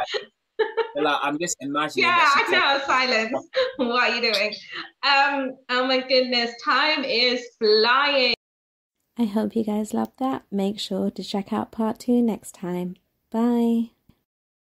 like, 1.03 1.19
I'm 1.23 1.39
just 1.39 1.57
imagining. 1.61 2.05
Yeah, 2.05 2.31
I 2.35 2.51
know. 2.51 2.81
Silence. 2.87 3.49
what 3.77 4.11
are 4.11 4.15
you 4.15 4.33
doing? 4.33 4.55
Um. 5.03 5.57
Oh 5.69 5.87
my 5.87 6.01
goodness, 6.01 6.53
time 6.65 7.05
is 7.05 7.47
flying. 7.59 8.36
I 9.19 9.25
hope 9.25 9.57
you 9.57 9.65
guys 9.65 9.95
loved 9.95 10.19
that. 10.19 10.45
Make 10.51 10.79
sure 10.79 11.11
to 11.11 11.23
check 11.23 11.53
out 11.53 11.73
part 11.73 11.99
two 12.01 12.23
next 12.23 12.53
time. 12.55 12.97
Bye. 13.31 13.96